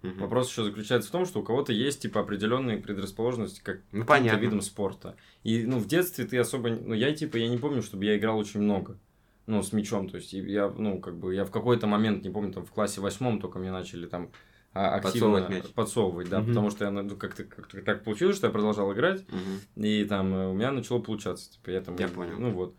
Угу. 0.03 0.19
Вопрос 0.19 0.49
еще 0.49 0.65
заключается 0.65 1.07
в 1.07 1.11
том, 1.11 1.25
что 1.25 1.39
у 1.39 1.43
кого-то 1.43 1.71
есть 1.71 2.01
типа 2.01 2.19
определенные 2.19 2.77
предрасположенности 2.77 3.61
как 3.63 3.79
ну, 3.93 4.03
понятно. 4.03 4.39
видом 4.39 4.61
спорта. 4.61 5.15
И 5.43 5.65
ну 5.65 5.79
в 5.79 5.87
детстве 5.87 6.25
ты 6.25 6.37
особо, 6.37 6.71
ну 6.71 6.93
я 6.93 7.13
типа 7.13 7.37
я 7.37 7.47
не 7.47 7.57
помню, 7.57 7.81
чтобы 7.81 8.03
я 8.03 8.17
играл 8.17 8.37
очень 8.37 8.59
много, 8.59 8.97
ну 9.45 9.63
с 9.63 9.71
мячом, 9.71 10.09
то 10.09 10.17
есть 10.17 10.33
я 10.33 10.69
ну 10.69 10.99
как 10.99 11.17
бы 11.17 11.33
я 11.33 11.45
в 11.45 11.51
какой-то 11.51 11.87
момент 11.87 12.23
не 12.25 12.29
помню 12.29 12.51
там 12.51 12.65
в 12.65 12.71
классе 12.71 12.99
восьмом 12.99 13.39
только 13.39 13.59
мне 13.59 13.71
начали 13.71 14.05
там 14.05 14.31
а, 14.73 14.95
активно 14.95 15.37
подсовывать, 15.37 15.49
мяч. 15.49 15.73
подсовывать 15.73 16.29
да, 16.29 16.39
угу. 16.39 16.47
потому 16.47 16.69
что 16.69 16.83
я 16.83 16.91
ну, 16.91 17.15
как-то 17.15 17.45
как 17.45 17.85
так 17.85 18.03
получилось, 18.03 18.35
что 18.35 18.47
я 18.47 18.51
продолжал 18.51 18.91
играть 18.91 19.21
угу. 19.21 19.85
и 19.85 20.03
там 20.03 20.33
э, 20.33 20.47
у 20.49 20.53
меня 20.53 20.71
начало 20.71 20.99
получаться, 20.99 21.49
типа 21.53 21.69
я 21.69 21.79
там, 21.79 21.95
я 21.95 22.09
понял, 22.09 22.35
ну 22.39 22.51
вот. 22.51 22.75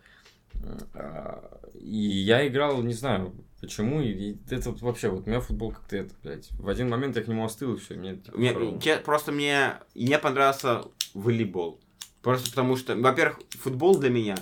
А, 0.95 1.61
и 1.75 1.97
я 1.97 2.47
играл, 2.47 2.83
не 2.83 2.95
знаю, 2.95 3.35
почему, 3.61 4.01
и 4.01 4.37
это 4.51 4.71
вот 4.71 4.81
вообще, 4.83 5.09
вот 5.09 5.27
у 5.27 5.31
меня 5.31 5.41
футбол 5.41 5.73
как-то 5.73 5.97
это, 5.97 6.15
блядь, 6.23 6.51
в 6.53 6.69
один 6.69 6.89
момент 6.89 7.17
я 7.17 7.23
к 7.23 7.29
нему 7.29 7.45
остыл, 7.45 7.75
и 7.75 7.79
все, 7.79 7.95
мне... 7.95 8.17
Типа, 8.17 8.39
мне 8.39 8.97
просто 9.05 9.33
мне, 9.33 9.75
мне 9.95 10.19
понравился 10.19 10.85
волейбол. 11.15 11.81
Просто 12.23 12.51
потому 12.51 12.77
что, 12.77 12.97
во-первых, 12.97 13.41
футбол 13.51 13.99
для 13.99 14.11
меня, 14.11 14.37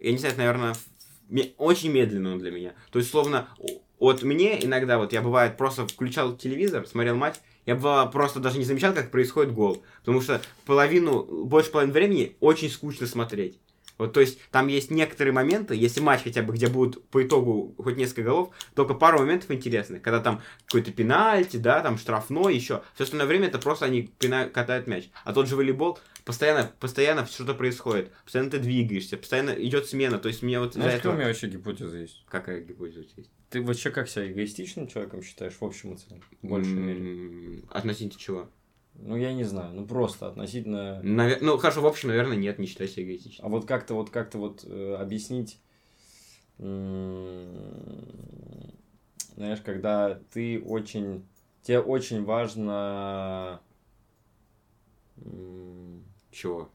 я 0.00 0.12
не 0.12 0.18
знаю, 0.18 0.34
наверное, 0.36 0.74
очень 1.58 1.90
медленно 1.90 2.32
он 2.32 2.38
для 2.38 2.50
меня. 2.50 2.72
То 2.90 2.98
есть, 2.98 3.10
словно, 3.10 3.48
вот 3.98 4.22
мне 4.22 4.64
иногда, 4.64 4.98
вот 4.98 5.12
я 5.12 5.22
бывает 5.22 5.56
просто 5.56 5.86
включал 5.86 6.36
телевизор, 6.36 6.86
смотрел 6.86 7.16
матч, 7.16 7.36
я 7.66 7.76
бы 7.76 8.10
просто 8.10 8.40
даже 8.40 8.58
не 8.58 8.64
замечал, 8.64 8.92
как 8.94 9.10
происходит 9.10 9.52
гол. 9.52 9.82
Потому 10.00 10.20
что 10.20 10.40
половину, 10.66 11.22
больше 11.44 11.70
половины 11.70 11.92
времени 11.92 12.36
очень 12.40 12.68
скучно 12.68 13.06
смотреть. 13.06 13.60
Вот, 14.02 14.12
то 14.14 14.20
есть, 14.20 14.40
там 14.50 14.66
есть 14.66 14.90
некоторые 14.90 15.32
моменты, 15.32 15.76
если 15.76 16.00
матч 16.00 16.22
хотя 16.24 16.42
бы, 16.42 16.52
где 16.52 16.66
будут 16.66 17.08
по 17.08 17.22
итогу 17.22 17.72
хоть 17.78 17.96
несколько 17.96 18.24
голов, 18.24 18.50
только 18.74 18.94
пару 18.94 19.20
моментов 19.20 19.52
интересных, 19.52 20.02
когда 20.02 20.18
там 20.18 20.42
какой-то 20.66 20.90
пенальти, 20.90 21.56
да, 21.56 21.80
там 21.82 21.96
штрафной, 21.98 22.52
еще. 22.52 22.82
Все 22.94 23.04
остальное 23.04 23.28
время 23.28 23.46
это 23.46 23.58
просто 23.60 23.86
они 23.86 24.10
пина... 24.18 24.48
катают 24.48 24.88
мяч. 24.88 25.08
А 25.22 25.32
тот 25.32 25.46
же 25.46 25.54
волейбол, 25.54 26.00
постоянно, 26.24 26.72
постоянно 26.80 27.26
что-то 27.26 27.54
происходит, 27.54 28.10
постоянно 28.24 28.50
ты 28.50 28.58
двигаешься, 28.58 29.16
постоянно 29.16 29.50
идет 29.50 29.86
смена, 29.86 30.18
то 30.18 30.26
есть 30.26 30.42
мне 30.42 30.58
вот 30.58 30.74
Знаешь, 30.74 30.94
этого... 30.94 31.12
у 31.12 31.16
меня 31.16 31.28
вообще 31.28 31.46
гипотеза 31.46 31.98
есть? 31.98 32.24
Какая 32.28 32.60
гипотеза 32.60 33.06
есть? 33.16 33.30
Ты 33.50 33.62
вообще 33.62 33.90
как 33.90 34.08
себя 34.08 34.32
эгоистичным 34.32 34.88
человеком 34.88 35.22
считаешь 35.22 35.54
в 35.60 35.64
общем 35.64 35.94
и 35.94 35.96
целом? 35.96 36.22
В 36.42 36.48
большей 36.48 36.72
мере? 36.72 37.62
Относительно 37.70 38.18
чего? 38.18 38.50
Ну, 38.94 39.16
я 39.16 39.32
не 39.32 39.44
знаю, 39.44 39.74
ну 39.74 39.86
просто 39.86 40.28
относительно... 40.28 41.00
Навер... 41.02 41.38
Ну, 41.40 41.56
хорошо, 41.58 41.80
в 41.80 41.86
общем, 41.86 42.10
наверное, 42.10 42.36
нет, 42.36 42.58
не 42.58 42.66
считаю 42.66 42.88
себя 42.88 43.04
эгоистичным. 43.04 43.46
А 43.46 43.48
вот 43.48 43.66
как-то 43.66 43.94
вот, 43.94 44.10
как-то 44.10 44.38
вот 44.38 44.64
э, 44.64 44.96
объяснить, 44.96 45.60
знаешь, 46.58 47.50
когда 49.64 50.20
ты 50.32 50.62
очень... 50.62 51.26
Тебе 51.62 51.80
очень 51.80 52.24
важно... 52.24 53.60
Чего? 56.30 56.70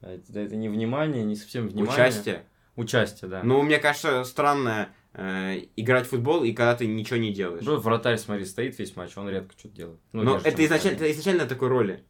Это, 0.00 0.40
это 0.40 0.56
не 0.56 0.68
внимание, 0.68 1.24
не 1.24 1.36
совсем 1.36 1.68
внимание. 1.68 1.92
Участие? 1.92 2.46
Участие, 2.76 3.30
да. 3.30 3.42
Ну, 3.42 3.62
мне 3.62 3.78
кажется, 3.78 4.24
странное 4.24 4.90
э, 5.16 5.62
играть 5.76 6.06
в 6.06 6.10
футбол, 6.10 6.44
и 6.44 6.52
когда 6.52 6.76
ты 6.76 6.86
ничего 6.86 7.16
не 7.16 7.32
делаешь. 7.32 7.64
Бро, 7.64 7.76
вратарь, 7.76 8.18
смотри, 8.18 8.44
стоит 8.44 8.78
весь 8.78 8.94
матч, 8.94 9.16
он 9.16 9.28
редко 9.28 9.54
что-то 9.58 9.74
делает. 9.74 10.00
Ну, 10.12 10.22
но 10.22 10.36
это 10.42 10.64
изначально, 10.64 10.96
это 10.96 11.10
изначально 11.10 11.46
такой 11.46 11.68
роли. 11.68 12.04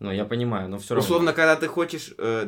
Ну, 0.00 0.10
я 0.10 0.24
понимаю, 0.24 0.68
но 0.68 0.78
все 0.78 0.94
равно. 0.94 1.04
Условно, 1.04 1.32
когда 1.32 1.56
ты 1.56 1.66
хочешь... 1.66 2.14
Э... 2.18 2.44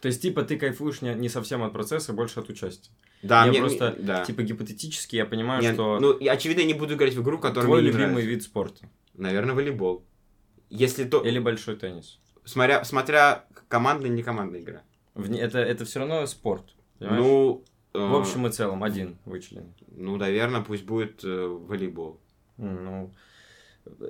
То 0.00 0.08
есть, 0.08 0.20
типа, 0.20 0.42
ты 0.42 0.56
кайфуешь 0.58 1.00
не, 1.00 1.14
не 1.14 1.28
совсем 1.28 1.62
от 1.62 1.72
процесса, 1.72 2.12
а 2.12 2.14
больше 2.14 2.40
от 2.40 2.48
участия. 2.48 2.90
Да, 3.22 3.44
я 3.44 3.50
мне, 3.50 3.60
просто, 3.60 3.96
да. 3.98 4.24
типа, 4.24 4.42
гипотетически 4.42 5.16
я 5.16 5.24
понимаю, 5.24 5.62
Нет, 5.62 5.74
что... 5.74 5.98
Ну, 5.98 6.18
очевидно, 6.28 6.60
я 6.60 6.66
не 6.66 6.74
буду 6.74 6.94
играть 6.94 7.14
в 7.14 7.22
игру, 7.22 7.38
которая 7.38 7.66
Твой 7.66 7.80
мне 7.80 7.90
любимый 7.90 8.08
нравится. 8.08 8.30
вид 8.30 8.42
спорта? 8.42 8.88
Наверное, 9.14 9.54
волейбол. 9.54 10.04
Если 10.68 11.04
то... 11.04 11.22
Или 11.22 11.38
большой 11.38 11.76
теннис? 11.76 12.20
Смотря, 12.44 12.84
смотря 12.84 13.44
командная, 13.68 14.10
не 14.10 14.22
командная 14.22 14.60
игра. 14.60 14.82
В... 15.14 15.32
Это, 15.32 15.58
это 15.58 15.84
все 15.84 16.00
равно 16.00 16.26
спорт, 16.26 16.74
понимаешь? 16.98 17.22
Ну, 17.22 17.64
в 17.92 18.14
общем 18.14 18.46
и 18.46 18.50
целом, 18.50 18.82
один 18.82 19.18
вычленен. 19.24 19.72
Ну, 19.88 20.16
наверное, 20.16 20.62
пусть 20.62 20.84
будет 20.84 21.22
э, 21.24 21.46
волейбол. 21.46 22.20
Ну, 22.56 23.12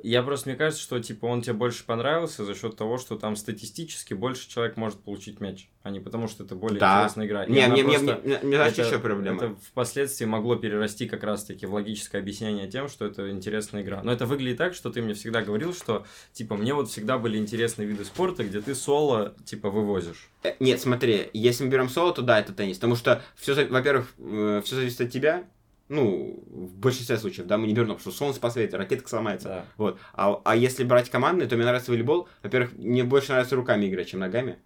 Я 0.03 0.23
просто, 0.23 0.51
мне 0.51 0.59
кажется, 0.59 0.83
что, 0.83 1.01
типа, 1.01 1.27
он 1.27 1.41
тебе 1.41 1.55
больше 1.55 1.85
понравился 1.85 2.45
за 2.45 2.55
счет 2.55 2.77
того, 2.77 2.99
что 2.99 3.17
там 3.17 3.37
статистически 3.37 4.13
больше 4.13 4.49
человек 4.49 4.77
может 4.77 5.01
получить 5.01 5.41
мяч, 5.41 5.69
а 5.83 5.91
не 5.91 5.99
потому, 5.99 6.29
что 6.29 6.45
это 6.45 6.55
более 6.55 6.79
Да. 6.79 6.99
интересная 7.01 7.27
игра. 7.27 7.47
Не, 7.47 7.67
мне, 7.69 7.83
просто- 7.85 8.21
мне, 8.23 8.39
мне 8.43 8.57
знаешь, 8.57 8.73
это- 8.75 8.83
еще 8.87 8.99
проблема? 8.99 9.37
Это 9.37 9.55
впоследствии 9.71 10.27
могло 10.27 10.57
перерасти 10.57 11.09
как 11.09 11.23
раз-таки 11.25 11.65
в 11.65 11.73
логическое 11.73 12.19
объяснение 12.19 12.69
тем, 12.69 12.89
что 12.89 13.07
это 13.07 13.31
интересная 13.31 13.83
игра. 13.83 14.03
Но 14.03 14.13
это 14.13 14.27
выглядит 14.27 14.59
так, 14.59 14.75
что 14.75 14.91
ты 14.91 15.01
мне 15.01 15.15
всегда 15.15 15.41
говорил, 15.43 15.73
что, 15.73 16.05
типа, 16.33 16.57
мне 16.57 16.75
вот 16.75 16.91
всегда 16.91 17.17
были 17.17 17.39
интересные 17.39 17.89
виды 17.89 18.05
спорта, 18.05 18.45
где 18.45 18.61
ты 18.61 18.75
соло, 18.75 19.35
типа, 19.47 19.71
вывозишь. 19.71 20.29
Э, 20.43 20.53
Нет, 20.61 20.81
смотри, 20.81 21.31
если 21.33 21.65
мы 21.65 21.71
берем 21.71 21.89
соло, 21.89 22.13
то 22.13 22.21
да, 22.21 22.39
это 22.41 22.53
теннис. 22.53 22.77
Потому 22.77 22.97
что 22.97 23.23
все, 23.37 23.55
во-первых, 23.67 24.13
все 24.65 24.77
зависит 24.77 25.01
от 25.01 25.11
тебя. 25.11 25.45
Ну, 25.93 26.43
в 26.47 26.75
большинстве 26.79 27.19
случаев, 27.19 27.47
да, 27.47 27.59
мы 27.59 27.67
не 27.67 27.75
потому 27.75 27.99
что 27.99 28.11
солнце 28.11 28.41
посветит, 28.41 28.73
ракетка 28.73 29.11
сломается. 29.11 29.49
Да. 29.49 29.65
Вот. 29.77 29.99
А, 30.15 30.41
а 30.43 30.57
если 30.57 30.85
брать 30.85 31.11
командный, 31.11 31.47
то 31.47 31.55
мне 31.55 31.67
нравится 31.67 31.91
волейбол. 31.91 32.29
Во-первых, 32.43 32.73
мне 32.79 33.05
больше 33.05 33.33
нравится 33.33 33.57
руками 33.57 33.87
играть, 33.87 34.09
чем 34.09 34.21
ногами. 34.21 34.57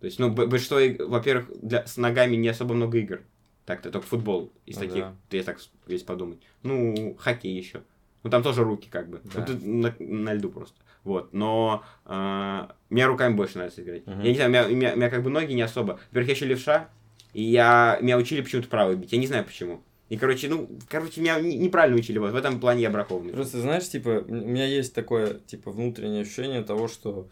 То 0.00 0.06
есть, 0.06 0.18
ну, 0.18 0.30
большинство, 0.32 0.78
во-первых, 1.06 1.48
для, 1.62 1.86
с 1.86 1.96
ногами 1.96 2.34
не 2.34 2.48
особо 2.48 2.74
много 2.74 2.98
игр. 2.98 3.20
Так-то 3.66 3.92
только 3.92 4.08
футбол 4.08 4.52
из 4.66 4.74
Ну 4.76 4.80
таких, 4.80 5.04
да. 5.04 5.14
если 5.30 5.46
так 5.46 5.58
если 5.86 6.04
подумать. 6.04 6.40
Ну, 6.64 7.14
хоккей 7.20 7.56
еще. 7.56 7.82
Ну, 8.24 8.30
там 8.30 8.42
тоже 8.42 8.64
руки, 8.64 8.88
как 8.90 9.08
бы. 9.08 9.20
Да. 9.32 9.46
Ну, 9.62 9.82
на, 9.82 9.94
на 10.00 10.34
льду 10.34 10.50
просто. 10.50 10.74
Вот. 11.04 11.32
Но 11.32 11.84
э, 12.04 12.66
мне 12.90 13.06
руками 13.06 13.34
больше 13.34 13.58
нравится 13.58 13.80
играть. 13.82 14.04
Мгм. 14.08 14.22
Я 14.22 14.28
не 14.30 14.34
знаю, 14.34 14.48
у 14.48 14.52
меня, 14.52 14.66
у 14.66 14.70
меня- 14.70 14.92
у 14.94 14.96
меня 14.96 15.08
как 15.08 15.22
бы 15.22 15.30
ноги 15.30 15.52
не 15.52 15.62
особо. 15.62 16.00
Во-первых, 16.10 16.28
я 16.30 16.34
еще 16.34 16.46
левша, 16.46 16.88
и 17.32 17.44
я, 17.44 17.98
меня 18.02 18.16
учили 18.18 18.40
почему-то 18.40 18.66
правой 18.68 18.96
бить. 18.96 19.12
Я 19.12 19.18
не 19.18 19.28
знаю 19.28 19.44
почему. 19.44 19.84
И, 20.08 20.16
короче, 20.16 20.48
ну, 20.48 20.68
короче, 20.88 21.20
меня 21.20 21.38
не- 21.40 21.58
неправильно 21.58 21.98
учили. 21.98 22.18
Вот 22.18 22.32
в 22.32 22.36
этом 22.36 22.60
плане 22.60 22.82
я 22.82 22.90
бракованный. 22.90 23.32
Просто, 23.32 23.60
знаешь, 23.60 23.88
типа, 23.88 24.24
у 24.26 24.32
меня 24.34 24.64
есть 24.66 24.94
такое, 24.94 25.34
типа, 25.34 25.70
внутреннее 25.70 26.22
ощущение 26.22 26.62
того, 26.62 26.88
что 26.88 27.28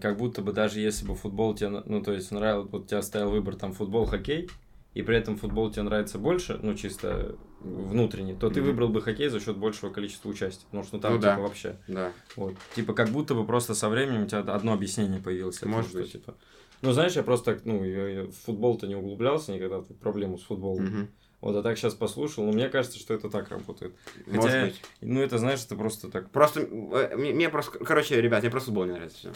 как 0.00 0.16
будто 0.16 0.42
бы 0.42 0.52
даже 0.52 0.80
если 0.80 1.06
бы 1.06 1.14
футбол 1.14 1.54
тебе, 1.54 1.68
ну, 1.68 2.02
то 2.02 2.12
есть, 2.12 2.32
нравился, 2.32 2.68
вот 2.72 2.88
тебя 2.88 3.02
стоял 3.02 3.30
выбор, 3.30 3.54
там, 3.54 3.72
футбол, 3.72 4.06
хоккей, 4.06 4.48
и 4.94 5.02
при 5.02 5.16
этом 5.16 5.36
футбол 5.36 5.70
тебе 5.70 5.82
нравится 5.82 6.18
больше, 6.18 6.58
ну, 6.60 6.74
чисто 6.74 7.36
внутренний, 7.60 8.34
то 8.34 8.50
ты 8.50 8.60
Мгм. 8.60 8.70
выбрал 8.70 8.88
бы 8.88 9.00
хоккей 9.02 9.28
за 9.28 9.38
счет 9.38 9.56
большего 9.56 9.90
количества 9.90 10.28
участий, 10.30 10.64
потому 10.66 10.82
что 10.82 10.96
ну, 10.96 11.02
там, 11.02 11.12
Ну 11.14 11.18
типа, 11.20 11.34
да. 11.36 11.38
вообще, 11.38 11.78
Да. 11.86 12.12
вот, 12.34 12.54
типа, 12.74 12.92
как 12.94 13.10
будто 13.10 13.34
бы 13.36 13.46
просто 13.46 13.74
со 13.74 13.88
временем 13.88 14.24
у 14.24 14.26
тебя 14.26 14.40
одно 14.40 14.72
объяснение 14.72 15.20
появилось. 15.20 15.58
этому, 15.58 15.76
Может 15.76 15.90
что, 15.90 16.00
быть. 16.00 16.10
типа, 16.12 16.34
ну, 16.82 16.90
знаешь, 16.92 17.12
я 17.12 17.22
просто 17.22 17.60
ну, 17.64 17.84
я, 17.84 18.08
я 18.08 18.22
в 18.24 18.32
футбол-то 18.32 18.88
не 18.88 18.96
углублялся 18.96 19.52
никогда, 19.52 19.80
проблему 20.00 20.38
с 20.38 20.42
футболом. 20.42 20.84
Мгм. 20.84 21.08
Вот, 21.40 21.56
а 21.56 21.62
так 21.62 21.78
сейчас 21.78 21.94
послушал, 21.94 22.44
но 22.44 22.52
мне 22.52 22.68
кажется, 22.68 22.98
что 22.98 23.14
это 23.14 23.30
так 23.30 23.48
работает. 23.48 23.94
Может 24.26 24.44
Хотя- 24.44 24.64
быть. 24.66 24.82
Ну, 25.00 25.22
это, 25.22 25.38
знаешь, 25.38 25.64
это 25.64 25.74
просто 25.74 26.10
так 26.10 26.30
Просто, 26.30 26.60
э, 26.60 27.16
мне, 27.16 27.32
мне 27.32 27.48
просто, 27.48 27.78
короче, 27.78 28.20
ребят, 28.20 28.42
мне 28.42 28.50
просто 28.50 28.66
футбол 28.66 28.84
не 28.84 28.92
нравится. 28.92 29.18
Все. 29.18 29.32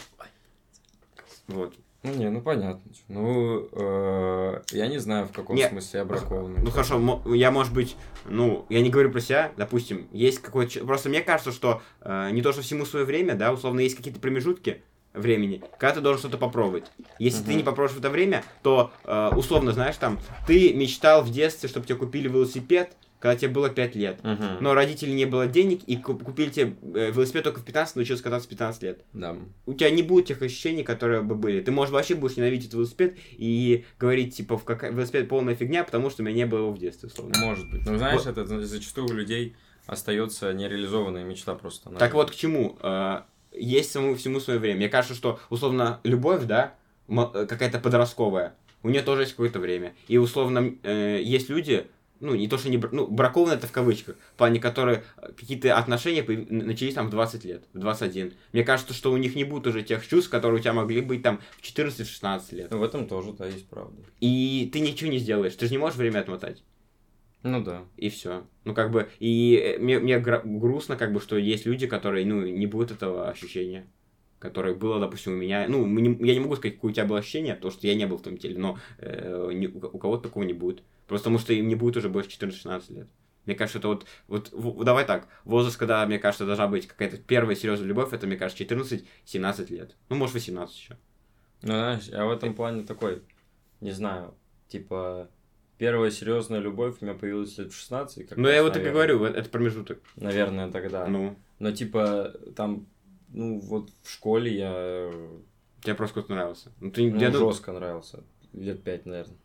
Вот. 1.47 1.73
Ну, 2.03 2.13
не, 2.13 2.29
ну 2.29 2.41
понятно. 2.41 2.91
Ну, 3.07 3.67
э, 3.71 4.61
я 4.71 4.87
не 4.87 4.99
знаю, 4.99 5.25
в 5.25 5.31
каком 5.31 5.55
Не, 5.55 5.67
смысле 5.67 5.99
я 5.99 6.05
бракованный. 6.05 6.61
Ну 6.61 6.69
хорошо, 6.69 7.23
я 7.33 7.49
может 7.49 7.73
быть, 7.73 7.95
ну, 8.25 8.67
я 8.69 8.81
не 8.81 8.91
говорю 8.91 9.11
про 9.11 9.19
себя, 9.19 9.51
допустим, 9.57 10.07
есть 10.11 10.39
какой-то... 10.39 10.85
Просто 10.85 11.09
мне 11.09 11.21
кажется, 11.21 11.51
что 11.51 11.81
э, 12.01 12.29
не 12.31 12.43
то, 12.43 12.51
что 12.51 12.61
всему 12.61 12.85
свое 12.85 13.05
время, 13.05 13.33
да, 13.33 13.51
условно, 13.51 13.79
есть 13.79 13.95
какие-то 13.95 14.19
промежутки 14.19 14.83
времени, 15.15 15.61
когда 15.77 15.95
ты 15.95 16.01
должен 16.01 16.19
что-то 16.19 16.37
попробовать. 16.37 16.85
Если 17.19 17.41
ты 17.43 17.49
Мгм. 17.49 17.57
не 17.57 17.63
попробуешь 17.63 17.95
в 17.95 17.99
это 17.99 18.09
время, 18.09 18.43
то, 18.63 18.91
э, 19.03 19.29
условно, 19.35 19.71
знаешь, 19.71 19.95
там, 19.97 20.19
ты 20.47 20.73
мечтал 20.73 21.23
в 21.23 21.31
детстве, 21.31 21.69
чтобы 21.69 21.85
тебе 21.85 21.97
купили 21.97 22.27
велосипед, 22.27 22.95
когда 23.19 23.37
тебе 23.37 23.49
было 23.49 23.69
5 23.69 23.95
лет. 23.95 24.23
Мгм. 24.23 24.57
Но 24.59 24.73
родителей 24.75 25.13
не 25.13 25.25
было 25.25 25.47
денег, 25.47 25.81
и 25.87 25.95
куп- 25.95 26.23
купили 26.23 26.49
тебе 26.49 26.75
э, 26.93 27.11
велосипед 27.11 27.43
только 27.43 27.59
в 27.59 27.65
15, 27.65 27.95
научился 27.95 28.21
кататься 28.23 28.45
в 28.45 28.49
15 28.49 28.83
лет. 28.83 29.01
Да. 29.13 29.35
у 29.65 29.73
тебя 29.73 29.89
не 29.89 30.03
будет 30.03 30.25
тех 30.27 30.41
ощущений, 30.43 30.83
которые 30.83 31.21
бы 31.21 31.33
были. 31.33 31.61
Ты, 31.61 31.71
можешь 31.71 31.91
вообще 31.93 32.13
будешь 32.13 32.37
ненавидеть 32.37 32.65
этот 32.67 32.75
велосипед 32.75 33.17
и 33.31 33.85
говорить, 33.99 34.35
типа, 34.35 34.57
в 34.57 34.63
какая... 34.63 34.91
велосипед 34.91 35.27
полная 35.27 35.55
фигня, 35.55 35.83
потому 35.83 36.09
что 36.11 36.21
у 36.21 36.25
меня 36.25 36.35
не 36.35 36.45
было 36.45 36.59
его 36.59 36.71
в 36.71 36.77
детстве, 36.77 37.07
условно. 37.07 37.33
Может 37.39 37.71
быть. 37.71 37.81
Ну, 37.89 37.97
знаешь, 37.97 38.21
Вот. 38.25 38.27
это 38.27 38.45
за- 38.45 38.61
зачастую 38.61 39.07
у 39.07 39.13
людей 39.13 39.55
остается 39.87 40.51
нереализованная 40.53 41.23
мечта 41.23 41.55
просто. 41.55 41.89
Так 41.91 42.13
вот, 42.13 42.29
к 42.31 42.35
чему? 42.35 42.77
Есть 43.57 43.91
самому 43.91 44.15
всему 44.15 44.39
свое 44.39 44.59
время. 44.59 44.77
Мне 44.77 44.89
кажется, 44.89 45.15
что, 45.15 45.39
условно, 45.49 45.99
любовь, 46.03 46.43
да, 46.43 46.75
э, 47.07 47.45
какая-то 47.47 47.79
подростковая, 47.79 48.55
у 48.83 48.89
нее 48.89 49.01
тоже 49.01 49.23
есть 49.23 49.33
какое-то 49.33 49.59
время. 49.59 49.95
И, 50.07 50.17
условно, 50.17 50.75
э, 50.83 51.19
есть 51.23 51.49
люди, 51.49 51.87
ну, 52.19 52.35
не 52.35 52.47
то, 52.47 52.57
что 52.57 52.69
не... 52.69 52.77
Ну, 52.77 53.07
бракованные 53.07 53.57
это 53.57 53.67
в 53.67 53.71
кавычках, 53.71 54.15
в 54.33 54.37
плане, 54.37 54.59
которые 54.59 55.03
э, 55.17 55.31
какие-то 55.37 55.77
отношения 55.77 56.23
начались 56.49 56.93
там 56.93 57.07
в 57.07 57.09
20 57.09 57.45
лет, 57.45 57.63
в 57.73 57.79
21. 57.79 58.33
Мне 58.53 58.63
кажется, 58.63 58.93
что 58.93 59.11
у 59.11 59.17
них 59.17 59.35
не 59.35 59.43
будет 59.43 59.67
уже 59.67 59.83
тех 59.83 60.07
чувств, 60.07 60.29
которые 60.29 60.59
у 60.59 60.61
тебя 60.61 60.73
могли 60.73 61.01
быть 61.01 61.23
там 61.23 61.41
в 61.57 61.63
14-16 61.63 62.55
лет. 62.55 62.71
Ну, 62.71 62.77
в 62.77 62.83
этом 62.83 63.07
тоже, 63.07 63.33
да, 63.33 63.47
есть 63.47 63.67
правда. 63.67 64.01
И 64.21 64.69
ты 64.71 64.79
ничего 64.79 65.09
не 65.09 65.17
сделаешь. 65.17 65.55
Ты 65.55 65.65
же 65.65 65.71
не 65.71 65.77
можешь 65.77 65.97
время 65.97 66.19
отмотать. 66.19 66.63
Ну 67.45 67.63
да. 67.63 67.85
И 67.95 68.09
все. 68.09 68.47
Ну, 68.63 68.73
как 68.73 68.89
бы, 68.89 69.07
и 69.19 69.55
э, 69.55 69.77
мне, 69.77 69.99
мне 69.99 70.17
грустно, 70.19 70.97
как 70.97 71.13
бы, 71.13 71.21
что 71.21 71.37
есть 71.37 71.67
люди, 71.67 71.85
которые, 71.85 72.25
ну, 72.25 72.41
не 72.41 72.65
будут 72.65 72.89
этого 72.89 73.29
ощущения, 73.29 73.85
которое 74.39 74.73
было, 74.73 74.99
допустим, 74.99 75.33
у 75.33 75.35
меня. 75.35 75.67
Ну, 75.69 75.85
мы 75.85 76.01
не- 76.01 76.27
я 76.27 76.33
не 76.33 76.39
могу 76.39 76.55
сказать, 76.55 76.75
какое 76.77 76.89
у 76.89 76.93
тебя 76.95 77.05
было 77.05 77.19
ощущение, 77.19 77.53
потому 77.53 77.71
что 77.71 77.85
я 77.85 77.93
не 77.93 78.07
был 78.07 78.17
в 78.17 78.23
том 78.23 78.37
теле, 78.37 78.57
но 78.57 78.79
э, 78.97 79.67
ко- 79.79 79.85
у 79.93 79.97
кого-то 79.99 80.23
такого 80.23 80.43
не 80.43 80.53
будет. 80.53 80.81
Просто 81.05 81.25
потому 81.25 81.37
что 81.37 81.53
им 81.53 81.67
не 81.67 81.75
будет 81.75 81.97
уже 81.97 82.09
больше 82.09 82.31
14-16 82.31 82.89
лет. 82.89 83.07
Мне 83.45 83.53
кажется, 83.53 83.77
это 83.77 83.89
вот, 83.89 84.07
вот, 84.27 84.49
в- 84.51 84.83
давай 84.83 85.05
так, 85.05 85.27
возраст, 85.43 85.77
когда, 85.77 86.03
мне 86.07 86.17
кажется, 86.17 86.47
должна 86.47 86.67
быть 86.67 86.87
какая-то 86.87 87.17
первая 87.17 87.55
серьезная 87.55 87.87
любовь, 87.87 88.11
это, 88.11 88.25
мне 88.25 88.37
кажется, 88.37 88.63
14-17 88.63 89.69
лет. 89.69 89.95
Ну, 90.09 90.15
может, 90.15 90.33
18 90.33 90.75
еще. 90.75 90.97
Ну, 91.61 91.67
знаешь, 91.73 92.05
я 92.07 92.25
в 92.25 92.31
этом 92.31 92.55
плане 92.55 92.81
такой, 92.83 93.21
не 93.81 93.91
знаю, 93.91 94.33
типа, 94.67 95.29
первая 95.77 96.11
серьезная 96.11 96.59
любовь 96.59 96.95
у 97.01 97.05
меня 97.05 97.13
появилась 97.15 97.57
лет 97.57 97.71
в 97.71 97.75
16. 97.77 98.27
как 98.29 98.37
Ну, 98.37 98.45
раз, 98.45 98.53
я 98.55 98.63
вот 98.63 98.73
так 98.73 98.81
и 98.81 98.85
наверное. 98.85 99.17
говорю, 99.17 99.33
это 99.37 99.49
промежуток. 99.49 99.99
Наверное, 100.15 100.71
тогда. 100.71 101.05
Ну, 101.07 101.35
Но, 101.59 101.71
типа, 101.71 102.33
там, 102.55 102.85
ну, 103.29 103.59
вот 103.59 103.89
в 104.03 104.09
школе 104.11 104.55
я 104.55 105.11
тебе 105.81 105.95
просто 105.95 106.19
кто-то 106.21 106.33
нравился. 106.35 106.71
Ну, 106.79 106.91
ты, 106.91 107.11
ну, 107.11 107.19
я 107.19 107.29
дум- 107.31 107.49
жестко 107.51 107.71
нравился. 107.71 108.23
Лет 108.53 108.83
пять, 108.83 109.05
наверное. 109.05 109.37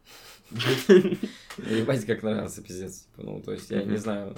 Ебать, 1.58 2.04
как 2.06 2.22
нравился, 2.22 2.62
пиздец. 2.62 3.00
Типа, 3.06 3.22
ну, 3.22 3.40
то 3.42 3.52
есть, 3.52 3.70
я 3.70 3.82
не 3.84 3.96
знаю, 3.96 4.36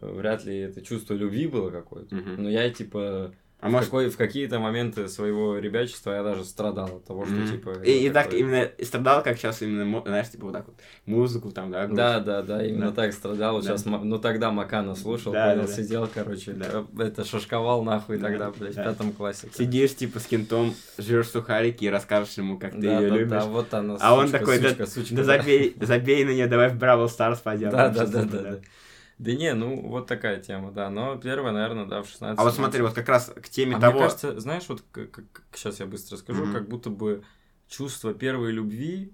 вряд 0.00 0.44
ли 0.44 0.56
это 0.58 0.80
чувство 0.82 1.14
любви 1.14 1.46
было 1.46 1.70
какое-то. 1.70 2.14
Но 2.14 2.48
я, 2.48 2.68
типа, 2.70 3.32
А 3.58 3.68
в, 3.68 3.72
может, 3.72 3.86
какой- 3.88 4.10
в 4.10 4.16
какие-то 4.18 4.58
моменты 4.58 5.08
своего 5.08 5.56
ребячества 5.56 6.12
я 6.12 6.22
даже 6.22 6.44
страдал 6.44 6.96
от 6.96 7.04
того, 7.06 7.24
что, 7.24 7.34
Мгм. 7.34 7.50
типа... 7.50 7.70
И, 7.82 8.06
и 8.06 8.10
так 8.10 8.34
именно 8.34 8.70
страдал, 8.82 9.22
как 9.22 9.38
сейчас 9.38 9.62
именно, 9.62 10.02
знаешь, 10.02 10.28
типа 10.28 10.44
вот 10.44 10.52
так 10.52 10.66
вот, 10.66 10.76
музыку 11.06 11.50
там, 11.50 11.70
да? 11.72 11.86
грусть. 11.86 11.96
Да, 11.96 12.20
да, 12.20 12.42
да, 12.42 12.64
именно 12.66 12.90
Да. 12.90 12.92
так 12.92 13.14
страдал. 13.14 13.56
Да. 13.56 13.62
Сейчас, 13.62 13.86
ну 13.86 14.18
тогда 14.18 14.50
Макана 14.50 14.94
слушал, 14.94 15.32
Да, 15.32 15.46
понял, 15.52 15.62
да, 15.62 15.66
да. 15.68 15.72
сидел, 15.72 16.06
короче, 16.12 16.52
Да. 16.52 16.66
э, 16.98 17.02
это 17.04 17.24
шашковал 17.24 17.82
нахуй 17.82 18.18
Да, 18.18 18.28
тогда, 18.28 18.50
блядь, 18.50 18.74
да. 18.74 18.82
в 18.82 18.84
пятом 18.84 19.12
классе. 19.12 19.48
Сидишь, 19.54 19.96
типа, 19.96 20.20
с 20.20 20.26
кентом, 20.26 20.74
жрешь 20.98 21.28
сухарики 21.30 21.84
и 21.86 21.88
расскажешь 21.88 22.34
ему, 22.34 22.58
как 22.58 22.72
ты 22.72 22.82
Да, 22.82 23.00
ее 23.00 23.08
да, 23.10 23.16
любишь. 23.16 23.30
да, 23.30 23.44
вот 23.46 23.72
она, 23.72 23.96
А 24.00 24.14
он 24.14 24.26
сучка, 24.26 24.38
такой, 24.40 24.58
да- 24.58 24.68
сучка, 24.68 24.86
сучка, 24.86 25.14
Да 25.16 25.24
забей, 25.24 25.74
забей 25.80 26.24
на 26.26 26.30
нее, 26.30 26.46
давай 26.46 26.68
в 26.68 26.76
Бравл 26.76 27.08
Старс 27.08 27.40
пойдем. 27.40 27.70
Да, 27.70 27.86
там 27.90 27.94
да, 27.94 28.06
да, 28.06 28.20
что-то, 28.22 28.42
да, 28.42 28.50
да. 28.50 28.58
Да 29.18 29.32
не, 29.32 29.54
ну 29.54 29.88
вот 29.88 30.06
такая 30.06 30.40
тема, 30.40 30.72
да. 30.72 30.90
Но 30.90 31.16
первая, 31.16 31.52
наверное, 31.52 31.86
да, 31.86 32.02
в 32.02 32.08
16 32.08 32.38
А 32.38 32.42
вот 32.44 32.54
смотри, 32.54 32.82
вот 32.82 32.92
как 32.92 33.08
раз 33.08 33.32
к 33.34 33.48
теме 33.48 33.76
А 33.76 33.80
того... 33.80 33.94
мне 33.94 34.02
кажется, 34.02 34.38
знаешь, 34.38 34.64
вот 34.68 34.82
сейчас 35.54 35.80
я 35.80 35.86
быстро 35.86 36.16
скажу, 36.18 36.44
Мгм. 36.44 36.52
как 36.52 36.68
будто 36.68 36.90
бы 36.90 37.24
чувство 37.66 38.12
первой 38.12 38.52
любви, 38.52 39.12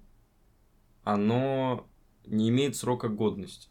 оно 1.05 1.87
не 2.27 2.49
имеет 2.49 2.77
срока 2.77 3.09
годности. 3.09 3.69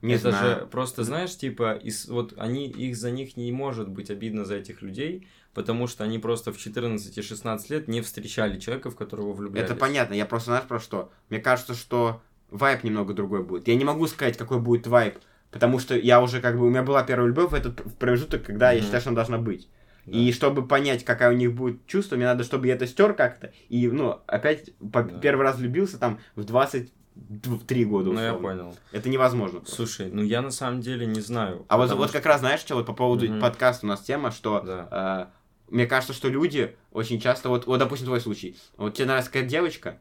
не 0.00 0.14
это 0.14 0.30
знаю. 0.30 0.60
же 0.60 0.66
просто, 0.66 1.02
знаешь, 1.04 1.36
типа, 1.36 1.72
из, 1.74 2.08
вот 2.08 2.34
они, 2.38 2.66
их 2.68 2.96
за 2.96 3.10
них 3.10 3.36
не 3.36 3.50
может 3.52 3.88
быть 3.88 4.10
обидно 4.10 4.44
за 4.44 4.54
этих 4.56 4.80
людей, 4.80 5.26
потому 5.54 5.86
что 5.86 6.04
они 6.04 6.18
просто 6.18 6.52
в 6.52 6.58
14 6.58 7.18
и 7.18 7.22
16 7.22 7.70
лет 7.70 7.88
не 7.88 8.00
встречали 8.00 8.58
человека, 8.60 8.90
в 8.90 8.96
которого 8.96 9.32
влюблялись. 9.32 9.68
Это 9.68 9.78
понятно, 9.78 10.14
я 10.14 10.24
просто, 10.24 10.50
знаешь, 10.52 10.66
про 10.68 10.78
что? 10.78 11.10
Мне 11.30 11.40
кажется, 11.40 11.74
что 11.74 12.22
вайп 12.50 12.84
немного 12.84 13.12
другой 13.12 13.42
будет. 13.42 13.66
Я 13.68 13.74
не 13.74 13.84
могу 13.84 14.06
сказать, 14.06 14.36
какой 14.36 14.60
будет 14.60 14.86
вайп, 14.86 15.18
потому 15.50 15.78
что 15.78 15.96
я 15.96 16.20
уже 16.22 16.40
как 16.40 16.58
бы, 16.58 16.66
у 16.66 16.70
меня 16.70 16.82
была 16.82 17.02
первая 17.02 17.28
любовь 17.28 17.50
в 17.50 17.54
этот 17.54 17.82
промежуток, 17.98 18.42
когда 18.44 18.70
я 18.72 18.78
Мгм. 18.78 18.84
считаю, 18.84 19.00
что 19.00 19.10
она 19.10 19.16
должна 19.16 19.38
быть. 19.38 19.68
Да. 20.06 20.16
И 20.18 20.32
чтобы 20.32 20.66
понять, 20.66 21.04
какая 21.04 21.30
у 21.30 21.36
них 21.36 21.52
будет 21.54 21.86
чувство, 21.86 22.16
мне 22.16 22.24
надо, 22.24 22.42
чтобы 22.44 22.66
я 22.66 22.74
это 22.74 22.86
стер 22.86 23.12
как-то. 23.14 23.52
И, 23.68 23.88
ну, 23.88 24.20
опять 24.26 24.70
по- 24.92 25.02
Да. 25.02 25.18
первый 25.18 25.42
раз 25.42 25.56
влюбился 25.56 25.98
там 25.98 26.18
в 26.34 26.44
23 26.44 27.84
года. 27.84 28.10
Ну, 28.12 28.20
я 28.20 28.34
условно. 28.34 28.62
понял. 28.62 28.76
Это 28.92 29.08
невозможно. 29.08 29.58
просто. 29.60 29.76
Слушай, 29.76 30.10
ну 30.10 30.22
я 30.22 30.40
на 30.40 30.50
самом 30.50 30.80
деле 30.80 31.04
не 31.06 31.20
знаю. 31.20 31.64
А 31.68 31.76
вот, 31.76 31.84
потому 31.84 32.00
вот 32.00 32.08
что- 32.10 32.18
как 32.18 32.26
раз, 32.26 32.40
знаешь, 32.40 32.60
что 32.60 32.74
вот 32.76 32.86
по 32.86 32.92
поводу 32.94 33.26
Мгм. 33.26 33.40
подкаста 33.40 33.84
у 33.86 33.88
нас 33.88 34.00
тема, 34.00 34.30
что 34.30 34.60
Да. 34.60 35.28
э, 35.68 35.72
мне 35.74 35.86
кажется, 35.86 36.14
что 36.14 36.28
люди 36.28 36.74
очень 36.92 37.20
часто, 37.20 37.48
вот, 37.50 37.66
вот 37.66 37.78
допустим, 37.78 38.06
твой 38.06 38.20
случай, 38.20 38.56
вот 38.78 38.94
тебе 38.94 39.06
нравится 39.06 39.30
какая-то 39.30 39.50
девочка, 39.50 39.98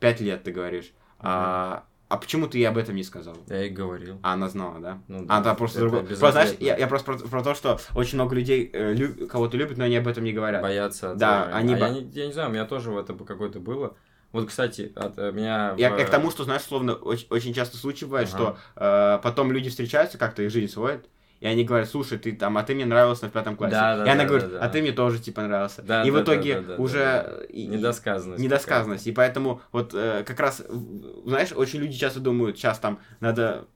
5 0.00 0.20
лет, 0.20 0.42
ты 0.44 0.52
говоришь, 0.52 0.92
а, 1.18 1.84
А 2.12 2.18
почему 2.18 2.46
ты 2.46 2.58
ей 2.58 2.64
об 2.68 2.76
этом 2.76 2.94
не 2.94 3.04
сказал? 3.04 3.34
Я 3.48 3.60
ей 3.62 3.70
говорил. 3.70 4.18
А 4.22 4.34
она 4.34 4.50
знала, 4.50 4.78
да? 4.80 4.98
Ну, 5.08 5.24
да. 5.24 5.40
да, 5.40 5.54
просто 5.54 5.78
другой. 5.80 6.02
Просто, 6.02 6.30
знаешь, 6.32 6.50
я, 6.60 6.76
я 6.76 6.86
просто 6.86 7.12
про, 7.14 7.26
про 7.26 7.42
то, 7.42 7.54
что 7.54 7.80
очень 7.94 8.16
много 8.16 8.34
людей 8.34 8.68
э, 8.70 8.92
лю- 8.92 9.26
кого-то 9.28 9.56
любят, 9.56 9.78
но 9.78 9.84
они 9.84 9.96
об 9.96 10.06
этом 10.06 10.22
не 10.22 10.34
говорят. 10.34 10.60
Боятся 10.60 11.14
Да, 11.14 11.44
они 11.54 11.72
А 11.72 11.78
бо- 11.78 11.86
я, 11.86 11.90
не, 11.90 12.00
я 12.12 12.26
не 12.26 12.32
знаю, 12.34 12.50
у 12.50 12.52
меня 12.52 12.66
тоже 12.66 12.90
в 12.90 12.98
это 12.98 13.14
какое-то 13.14 13.60
было. 13.60 13.96
Вот, 14.30 14.46
кстати, 14.46 14.92
от 14.94 15.18
э, 15.18 15.32
меня... 15.32 15.74
Я, 15.78 15.88
в- 15.94 15.98
я 15.98 16.04
к 16.04 16.10
тому, 16.10 16.30
что, 16.30 16.44
знаешь, 16.44 16.62
словно 16.62 16.92
очень, 16.96 17.26
очень 17.30 17.54
часто 17.54 17.78
случай 17.78 18.04
бывает, 18.04 18.28
Ага. 18.34 18.56
что 18.76 19.16
э, 19.16 19.18
потом 19.22 19.50
люди 19.50 19.70
встречаются, 19.70 20.18
как-то 20.18 20.42
их 20.42 20.50
жизнь 20.50 20.70
сводит, 20.70 21.06
и 21.42 21.46
они 21.48 21.64
говорят, 21.64 21.88
слушай, 21.88 22.18
ты 22.18 22.30
там, 22.36 22.56
а 22.56 22.62
ты 22.62 22.72
мне 22.72 22.86
нравился 22.86 23.28
в 23.28 23.32
пятом 23.32 23.56
классе. 23.56 23.74
Да, 23.74 23.96
да, 23.96 24.06
и 24.06 24.08
она 24.08 24.22
да, 24.22 24.28
говорит, 24.28 24.50
да, 24.52 24.58
а 24.58 24.60
да. 24.60 24.68
ты 24.68 24.80
мне 24.80 24.92
тоже, 24.92 25.18
типа, 25.18 25.42
нравился. 25.42 25.82
Да, 25.82 26.04
и 26.04 26.10
да, 26.12 26.16
в 26.16 26.22
итоге 26.22 26.54
да, 26.54 26.60
да, 26.60 26.76
да, 26.76 26.82
уже... 26.82 26.98
да, 26.98 27.44
и- 27.48 27.66
Недосказанность. 27.66 28.40
недосказанность. 28.40 29.06
И 29.08 29.12
поэтому 29.12 29.60
вот 29.72 29.92
э, 29.92 30.22
как 30.24 30.38
раз, 30.38 30.62
знаешь, 31.26 31.50
очень 31.52 31.80
люди 31.80 31.98
часто 31.98 32.20
думают, 32.20 32.58
сейчас 32.58 32.78
там 32.78 33.00
надо 33.18 33.66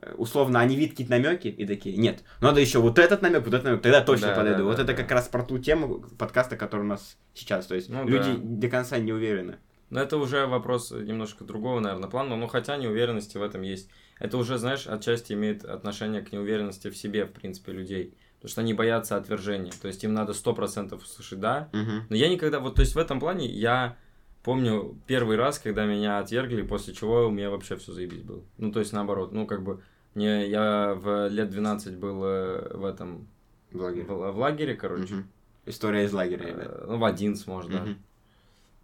э, 0.00 0.14
условно, 0.16 0.60
они 0.60 0.76
видят 0.76 0.92
какие-то 0.92 1.12
намеки 1.12 1.48
и 1.48 1.66
такие, 1.66 1.96
нет, 1.96 2.22
надо 2.40 2.60
еще 2.60 2.78
вот 2.78 3.00
этот 3.00 3.20
намек, 3.20 3.44
вот 3.44 3.52
этот 3.52 3.64
намек, 3.64 3.82
тогда 3.82 4.00
точно 4.00 4.28
Да, 4.28 4.34
подойду. 4.36 4.58
да, 4.58 4.64
вот 4.66 4.76
да, 4.76 4.82
это 4.84 4.92
да. 4.92 5.02
как 5.02 5.10
раз 5.10 5.26
про 5.26 5.42
ту 5.42 5.58
тему 5.58 6.04
подкаста, 6.18 6.56
который 6.56 6.82
у 6.82 6.84
нас 6.84 7.16
сейчас. 7.34 7.66
То 7.66 7.74
есть 7.74 7.88
Ну 7.88 8.06
люди 8.06 8.30
да. 8.30 8.38
до 8.40 8.68
конца 8.68 8.96
не 8.98 9.12
уверены. 9.12 9.56
Но 9.90 10.00
это 10.00 10.18
уже 10.18 10.46
вопрос 10.46 10.92
немножко 10.92 11.42
другого, 11.42 11.80
наверное, 11.80 12.08
плана. 12.08 12.36
Но 12.36 12.46
хотя 12.46 12.76
неуверенности 12.76 13.38
в 13.38 13.42
этом 13.42 13.62
есть. 13.62 13.90
Это 14.18 14.36
уже, 14.36 14.58
знаешь, 14.58 14.86
отчасти 14.86 15.32
имеет 15.32 15.64
отношение 15.64 16.22
к 16.22 16.32
неуверенности 16.32 16.88
в 16.88 16.96
себе, 16.96 17.24
в 17.24 17.32
принципе, 17.32 17.72
людей. 17.72 18.14
Потому 18.36 18.50
что 18.50 18.60
они 18.60 18.74
боятся 18.74 19.16
отвержения. 19.16 19.72
То 19.80 19.88
есть 19.88 20.04
им 20.04 20.14
надо 20.14 20.32
100% 20.32 20.94
услышать 20.96 21.40
«да». 21.40 21.68
Мгм. 21.72 22.06
Но 22.08 22.16
я 22.16 22.28
никогда... 22.28 22.60
Вот, 22.60 22.76
то 22.76 22.82
есть 22.82 22.94
в 22.94 22.98
этом 22.98 23.20
плане 23.20 23.46
я 23.46 23.96
помню 24.42 24.96
первый 25.06 25.36
раз, 25.36 25.58
когда 25.58 25.86
меня 25.86 26.18
отвергли, 26.18 26.62
после 26.62 26.94
чего 26.94 27.26
у 27.26 27.30
меня 27.30 27.50
вообще 27.50 27.76
все 27.76 27.92
заебись 27.92 28.22
было. 28.22 28.42
Ну, 28.56 28.72
то 28.72 28.80
есть 28.80 28.92
наоборот. 28.92 29.32
Ну, 29.32 29.46
как 29.46 29.62
бы... 29.62 29.82
Мне, 30.14 30.48
я 30.48 30.94
в 30.94 31.28
лет 31.28 31.50
12 31.50 31.96
был 31.96 32.24
э, 32.24 32.76
в 32.76 32.84
этом... 32.84 33.28
Блогер. 33.72 34.04
В, 34.04 34.32
в 34.32 34.38
лагере, 34.38 34.74
короче. 34.74 35.14
Мгм. 35.14 35.28
История 35.66 36.04
из 36.04 36.12
лагеря, 36.12 36.46
ребят. 36.46 36.66
Э, 36.68 36.84
Ну, 36.88 36.98
в 36.98 37.04
11, 37.04 37.46
может, 37.46 37.70
да. 37.70 37.82
Мгм. 37.82 37.98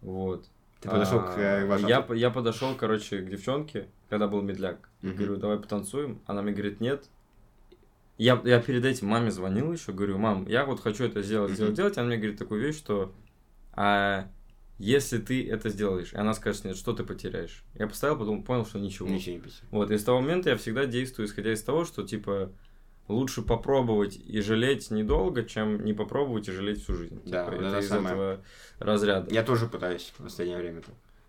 Вот. 0.01 0.45
Ты 0.85 0.91
подошел 0.91 1.19
к 1.19 1.37
э, 1.37 1.63
А, 1.63 1.65
вожатому? 1.65 1.89
Я, 1.89 2.01
по- 2.01 2.13
я 2.13 2.29
подошел, 2.29 2.75
короче, 2.75 3.19
к 3.21 3.29
девчонке, 3.29 3.87
когда 4.09 4.27
был 4.27 4.41
медляк. 4.41 4.89
Говорю, 5.01 5.37
давай 5.37 5.57
потанцуем. 5.59 6.21
Она 6.25 6.41
мне 6.41 6.51
говорит, 6.53 6.79
нет. 6.79 7.05
Я, 8.17 8.41
я 8.45 8.61
перед 8.61 8.85
этим 8.85 9.07
маме 9.07 9.29
звонил 9.29 9.73
еще, 9.73 9.91
говорю, 9.91 10.17
мам, 10.17 10.47
я 10.47 10.65
вот 10.65 10.79
хочу 10.79 11.03
это 11.03 11.21
сделать, 11.21 11.51
сделать, 11.51 11.73
делать. 11.73 11.97
Она 11.97 12.07
мне 12.07 12.17
говорит 12.17 12.39
такую 12.39 12.61
вещь, 12.61 12.77
что 12.77 13.11
а, 13.73 14.29
если 14.77 15.17
ты 15.17 15.49
это 15.49 15.69
сделаешь, 15.69 16.13
и 16.13 16.17
она 16.17 16.33
скажет, 16.33 16.63
нет, 16.63 16.77
что 16.77 16.93
ты 16.93 17.03
потеряешь? 17.03 17.63
Я 17.73 17.87
поставил, 17.87 18.17
потом 18.17 18.43
понял, 18.43 18.65
что 18.65 18.79
ничего. 18.79 19.09
Ничего 19.09 19.35
не 19.35 19.41
писал. 19.41 19.67
Вот, 19.71 19.91
и 19.91 19.97
с 19.97 20.03
того 20.03 20.21
момента 20.21 20.49
я 20.49 20.55
всегда 20.57 20.85
действую, 20.85 21.27
исходя 21.27 21.51
из 21.51 21.61
того, 21.61 21.83
что, 21.83 22.03
типа, 22.03 22.51
лучше 23.07 23.41
попробовать 23.41 24.17
и 24.25 24.41
жалеть 24.41 24.89
недолго, 24.91 25.43
чем 25.43 25.83
не 25.85 25.93
попробовать 25.93 26.47
и 26.47 26.51
жалеть 26.51 26.83
всю 26.83 26.95
жизнь. 26.95 27.21
Да, 27.25 27.45
Типа, 27.45 27.57
вот 27.57 27.65
это 27.65 27.79
из 27.79 27.87
самое. 27.87 28.15
этого 28.15 28.41
разряда. 28.79 29.33
Я 29.33 29.43
тоже 29.43 29.67
пытаюсь 29.67 30.11
в 30.17 30.23
последнее 30.23 30.57
время. 30.57 30.81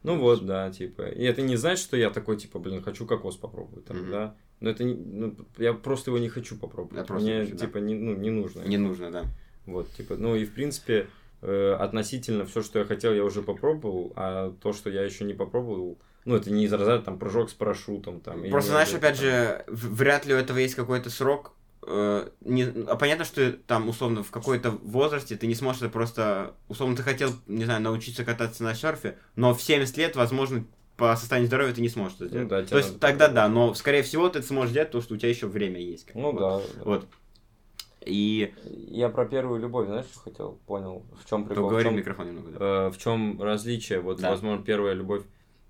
Ну 0.02 0.18
вот, 0.18 0.46
да, 0.46 0.70
типа. 0.70 1.02
И 1.08 1.24
это 1.24 1.42
не 1.42 1.56
значит, 1.56 1.84
что 1.84 1.96
я 1.96 2.10
такой, 2.10 2.36
типа, 2.36 2.58
блин, 2.58 2.82
хочу 2.82 3.06
кокос 3.06 3.36
попробовать, 3.36 3.84
там, 3.86 3.98
Мгм. 4.02 4.10
да. 4.10 4.34
Но 4.60 4.70
это 4.70 4.84
не, 4.84 4.94
ну, 4.94 5.36
я 5.58 5.74
просто 5.74 6.10
его 6.10 6.18
не 6.18 6.28
хочу 6.28 6.56
попробовать. 6.56 6.96
Я 6.98 7.04
просто 7.04 7.24
Мне, 7.26 7.38
не 7.40 7.44
хочу, 7.44 7.56
да. 7.58 7.66
типа, 7.66 7.78
не, 7.78 7.94
ну, 7.94 8.16
не 8.16 8.30
нужно. 8.30 8.62
Не 8.62 8.78
нужно, 8.78 9.10
да. 9.10 9.24
Вот, 9.66 9.90
типа, 9.92 10.16
ну 10.16 10.34
и 10.36 10.44
в 10.44 10.52
принципе, 10.54 11.08
э, 11.42 11.72
относительно 11.78 12.46
все, 12.46 12.62
что 12.62 12.78
я 12.78 12.84
хотел, 12.84 13.12
я 13.12 13.24
уже 13.24 13.42
попробовал, 13.42 14.12
а 14.16 14.54
то, 14.62 14.72
что 14.72 14.88
я 14.90 15.02
еще 15.02 15.24
не 15.24 15.34
попробовал, 15.34 15.98
ну, 16.24 16.36
это 16.36 16.50
не 16.50 16.64
из 16.64 16.72
разряда 16.72 17.02
там 17.02 17.18
прыжок 17.18 17.50
с 17.50 17.54
парашютом, 17.54 18.20
там. 18.20 18.48
Просто, 18.48 18.70
знаешь, 18.70 18.94
опять 18.94 19.16
там. 19.16 19.24
же, 19.26 19.64
вряд 19.68 20.24
ли 20.24 20.34
у 20.34 20.36
этого 20.38 20.58
есть 20.58 20.74
какой-то 20.74 21.10
срок. 21.10 21.52
Э, 21.87 22.29
не, 22.40 22.64
а 22.88 22.96
понятно, 22.96 23.25
что 23.25 23.53
там, 23.53 23.88
условно, 23.88 24.22
в 24.22 24.31
какой-то 24.31 24.70
возрасте 24.83 25.37
ты 25.37 25.46
не 25.46 25.55
сможешь 25.55 25.83
это 25.83 25.90
просто... 25.90 26.55
Условно, 26.68 26.96
ты 26.96 27.03
хотел, 27.03 27.31
не 27.46 27.64
знаю, 27.64 27.81
научиться 27.83 28.25
кататься 28.25 28.62
на 28.64 28.75
серфе, 28.75 29.16
но 29.37 29.55
в 29.55 29.62
70 29.62 29.96
лет, 29.96 30.16
возможно, 30.16 30.64
по 30.96 31.14
состоянию 31.16 31.49
здоровья 31.49 31.72
ты 31.75 31.81
не 31.83 31.88
сможешь 31.88 32.16
это 32.16 32.29
сделать. 32.29 32.44
Ну 32.44 32.49
да, 32.51 32.64
То 32.64 32.79
есть 32.79 33.01
тогда 33.01 33.29
да, 33.29 33.49
но, 33.49 33.75
скорее 33.75 34.03
всего, 34.03 34.29
ты 34.29 34.42
сможешь 34.42 34.72
делать, 34.72 34.88
потому 34.88 35.03
что 35.03 35.14
у 35.14 35.16
тебя 35.16 35.29
еще 35.29 35.46
время 35.46 35.81
есть. 35.81 36.09
Ну 36.14 36.33
вот. 36.33 36.38
да. 36.38 36.83
Вот. 36.85 37.07
И... 38.05 38.55
Я 38.88 39.09
про 39.09 39.27
первую 39.27 39.61
любовь, 39.61 39.87
знаешь, 39.88 40.07
что 40.07 40.20
хотел? 40.20 40.59
Понял. 40.66 41.05
В 41.22 41.29
чем 41.29 41.44
прикол? 41.44 41.64
В 41.64 41.66
Поговори 41.66 41.85
в 41.85 41.88
чём- 41.88 41.96
микрофон 41.96 42.27
немного. 42.29 42.51
да. 42.53 42.87
э, 42.87 42.90
в 42.90 42.99
чем 42.99 43.42
различие? 43.42 44.01
Вот, 44.01 44.20
Да. 44.20 44.31
возможно, 44.31 44.64
первая 44.64 44.94
любовь 44.94 45.22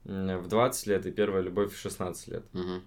в 0.04 0.46
20 0.48 0.86
лет 0.86 1.06
и 1.06 1.10
первая 1.10 1.42
любовь 1.42 1.74
в 1.74 1.80
16 1.80 2.28
лет. 2.28 2.44
Мгм. 2.52 2.82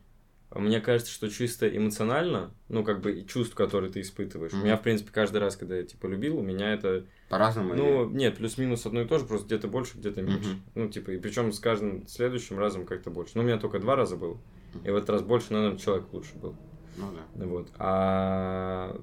Мне 0.54 0.82
кажется, 0.82 1.12
что 1.12 1.30
чисто 1.30 1.68
эмоционально, 1.76 2.52
ну, 2.70 2.84
как 2.84 3.02
бы, 3.02 3.22
чувств, 3.24 3.54
которые 3.56 3.92
ты 3.92 4.02
испытываешь. 4.02 4.52
Мгм. 4.52 4.62
У 4.62 4.66
меня, 4.66 4.78
в 4.78 4.82
принципе, 4.82 5.12
каждый 5.12 5.38
раз, 5.38 5.56
когда 5.56 5.76
я, 5.78 5.84
типа, 5.84 6.08
любил, 6.08 6.40
у 6.40 6.42
меня 6.42 6.74
это, 6.74 7.06
По-разному. 7.30 7.76
ну, 7.76 8.10
нет, 8.10 8.38
плюс-минус 8.38 8.86
одно 8.86 9.02
и 9.02 9.06
то 9.08 9.20
же, 9.20 9.26
просто 9.26 9.46
где-то 9.46 9.68
больше, 9.68 9.98
где-то 9.98 10.22
меньше. 10.24 10.50
Мгм. 10.50 10.62
Ну, 10.76 10.90
типа, 10.90 11.12
и 11.12 11.20
причем 11.20 11.52
с 11.52 11.60
каждым 11.60 12.08
следующим 12.08 12.58
разом 12.58 12.86
как-то 12.86 13.12
больше. 13.12 13.34
Ну, 13.36 13.44
у 13.44 13.46
меня 13.46 13.58
только 13.60 13.80
два 13.80 13.96
раза 13.96 14.16
было, 14.18 14.38
и 14.84 14.90
в 14.90 14.96
этот 14.96 15.10
раз 15.12 15.22
больше, 15.22 15.54
наверное, 15.54 15.78
человек 15.78 16.06
лучше 16.14 16.36
был. 16.36 16.52
или- 16.52 16.58
Ну 16.98 17.12
да. 17.14 17.46
Вот. 17.46 17.68
А 17.78 19.00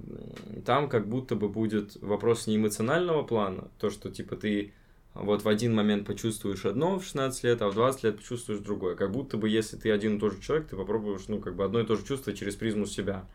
там 0.64 0.88
как 0.88 1.08
будто 1.08 1.36
бы 1.36 1.48
будет 1.48 1.96
вопрос 2.02 2.46
не 2.46 2.56
эмоционального 2.56 3.22
плана, 3.22 3.70
то, 3.78 3.88
что 3.90 4.10
типа 4.10 4.36
ты 4.36 4.72
вот 5.20 5.42
в 5.42 5.48
один 5.48 5.74
момент 5.74 6.06
почувствуешь 6.06 6.64
одно 6.64 6.98
в 6.98 7.04
16 7.04 7.44
лет, 7.44 7.62
а 7.62 7.68
в 7.68 7.74
20 7.74 8.04
лет 8.04 8.16
почувствуешь 8.18 8.60
другое. 8.60 8.96
Как 8.96 9.10
будто 9.10 9.36
бы 9.36 9.48
если 9.48 9.76
ты 9.76 9.90
один 9.90 10.16
и 10.16 10.20
тот 10.20 10.34
же 10.34 10.40
человек, 10.40 10.68
ты 10.68 10.76
попробуешь, 10.76 11.22
ну, 11.28 11.40
как 11.40 11.56
бы 11.56 11.64
одно 11.64 11.80
и 11.80 11.86
то 11.86 11.96
же 11.96 12.04
чувство 12.04 12.32
через 12.34 12.54
призму 12.56 12.86
себя. 12.86 13.26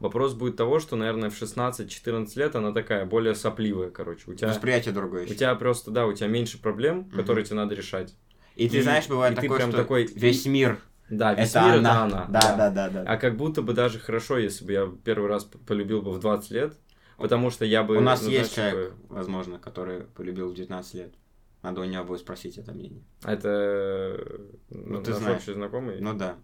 Вопрос 0.00 0.34
будет 0.34 0.56
того, 0.56 0.78
что, 0.78 0.94
наверное, 0.96 1.28
в 1.30 1.40
16-14 1.40 2.36
лет 2.36 2.54
она 2.54 2.72
такая, 2.72 3.04
более 3.04 3.34
сопливая, 3.34 3.90
короче. 3.90 4.30
У 4.30 4.34
тебя, 4.34 4.48
Восприятие 4.48 4.94
другое 4.94 5.24
у 5.24 5.26
тебя 5.26 5.54
просто, 5.56 5.90
да, 5.90 6.06
у 6.06 6.12
тебя 6.12 6.28
меньше 6.28 6.60
проблем, 6.60 6.98
Мгм. 6.98 7.10
которые 7.10 7.44
тебе 7.44 7.56
надо 7.56 7.74
решать. 7.74 8.14
И 8.54 8.68
ты 8.68 8.78
и- 8.78 8.82
знаешь, 8.82 9.08
бывает 9.08 9.32
и 9.32 9.36
ты 9.36 9.42
такое, 9.42 9.58
прям 9.58 9.70
что 9.70 9.78
такой- 9.78 10.06
весь 10.06 10.46
мир 10.46 10.78
Да, 11.10 11.34
весь 11.34 11.50
это 11.50 11.60
мир 11.62 11.74
она. 11.78 11.90
это 11.90 12.02
она. 12.02 12.26
Да, 12.28 12.56
да, 12.56 12.70
да, 12.70 12.88
да. 12.90 13.04
А 13.06 13.16
как 13.16 13.36
будто 13.36 13.62
бы 13.62 13.72
даже 13.72 13.98
хорошо, 13.98 14.38
если 14.38 14.64
бы 14.64 14.72
я 14.72 14.88
первый 15.04 15.28
раз 15.28 15.44
полюбил 15.66 16.00
бы 16.02 16.12
в 16.12 16.20
20 16.20 16.50
лет, 16.52 16.74
потому 17.16 17.50
что 17.50 17.64
я 17.64 17.82
бы... 17.82 17.96
У 17.96 18.00
нас 18.00 18.22
ну, 18.22 18.28
есть 18.30 18.54
знаешь, 18.54 18.72
человек, 18.72 18.92
возможно, 19.08 19.58
который 19.58 20.02
полюбил 20.02 20.50
в 20.50 20.54
19 20.54 20.94
лет. 20.94 21.12
Надо 21.62 21.80
у 21.80 21.84
него 21.84 22.04
будет 22.04 22.20
спросить 22.20 22.56
это 22.58 22.72
мнение. 22.72 23.02
Это 23.24 24.18
Ну, 24.70 24.98
ну, 24.98 25.02
ты 25.02 25.12
знаешь. 25.12 25.38
общий 25.38 25.52
знакомый? 25.54 26.00
Ну 26.00 26.14
да. 26.14 26.36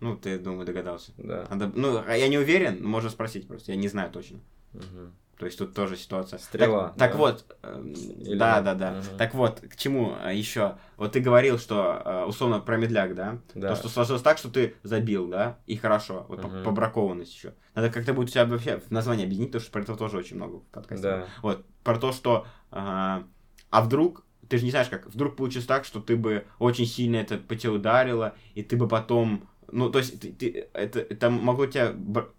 Ну, 0.00 0.16
ты, 0.16 0.38
думаю, 0.38 0.66
догадался. 0.66 1.12
Да. 1.16 1.46
Надо... 1.48 1.70
Ну, 1.74 2.02
а 2.06 2.16
я 2.16 2.28
не 2.28 2.36
уверен, 2.38 2.84
можно 2.84 3.08
спросить 3.08 3.46
просто, 3.46 3.72
я 3.72 3.78
не 3.78 3.88
знаю 3.88 4.10
точно. 4.10 4.40
Мгм. 4.72 5.12
То 5.38 5.46
есть 5.46 5.58
тут 5.58 5.74
тоже 5.74 5.96
ситуация. 5.96 6.38
Стрела, 6.38 6.88
Так, 6.90 6.96
так 6.98 7.12
да? 7.12 7.18
вот, 7.18 7.56
эм, 7.62 7.92
Или 7.92 8.36
да, 8.36 8.60
да, 8.60 8.74
да. 8.74 8.90
Мгм. 8.92 9.16
Так 9.18 9.34
вот, 9.34 9.60
к 9.60 9.76
чему 9.76 10.14
еще? 10.32 10.76
Вот 10.96 11.12
ты 11.12 11.20
говорил, 11.20 11.58
что 11.58 12.00
э, 12.04 12.24
условно 12.26 12.60
про 12.60 12.76
медляк, 12.76 13.14
да? 13.14 13.38
Да. 13.54 13.70
То, 13.70 13.76
что 13.76 13.88
сложилось 13.88 14.22
так, 14.22 14.38
что 14.38 14.50
ты 14.50 14.74
забил, 14.82 15.26
да? 15.28 15.58
И 15.66 15.76
хорошо. 15.76 16.26
Вот 16.28 16.42
по- 16.42 16.48
Мгм. 16.48 16.62
побракованность 16.64 17.34
еще. 17.34 17.54
Надо 17.74 17.90
как-то 17.90 18.12
будет 18.12 18.28
у 18.28 18.32
тебя 18.32 18.44
вообще 18.44 18.78
в 18.78 18.90
название 18.90 19.24
объединить, 19.24 19.48
потому 19.50 19.62
что 19.62 19.72
про 19.72 19.80
это 19.82 19.96
тоже 19.96 20.18
очень 20.18 20.36
много 20.36 20.58
в 20.58 20.64
подкасте. 20.66 21.02
Да. 21.02 21.26
Вот, 21.42 21.64
про 21.82 21.98
то, 21.98 22.12
что... 22.12 22.46
а, 22.70 23.24
а 23.70 23.82
вдруг, 23.82 24.24
ты 24.52 24.58
же 24.58 24.64
не 24.66 24.70
знаешь 24.70 24.88
как, 24.88 25.06
вдруг 25.06 25.34
получится 25.36 25.66
так, 25.66 25.86
что 25.86 25.98
ты 26.00 26.14
бы 26.14 26.44
очень 26.58 26.84
сильно 26.84 27.16
это 27.16 27.38
по 27.38 27.56
тебе 27.56 27.72
ударило, 27.72 28.34
и 28.54 28.62
ты 28.62 28.76
бы 28.76 28.86
потом... 28.86 29.48
Ну, 29.70 29.90
то 29.90 30.00
есть, 30.00 30.20
ты, 30.20 30.30
ты- 30.32 30.68
это, 30.74 31.00
это 31.00 31.30
могло 31.30 31.64
тебя 31.64 31.92
бр- 31.94 32.30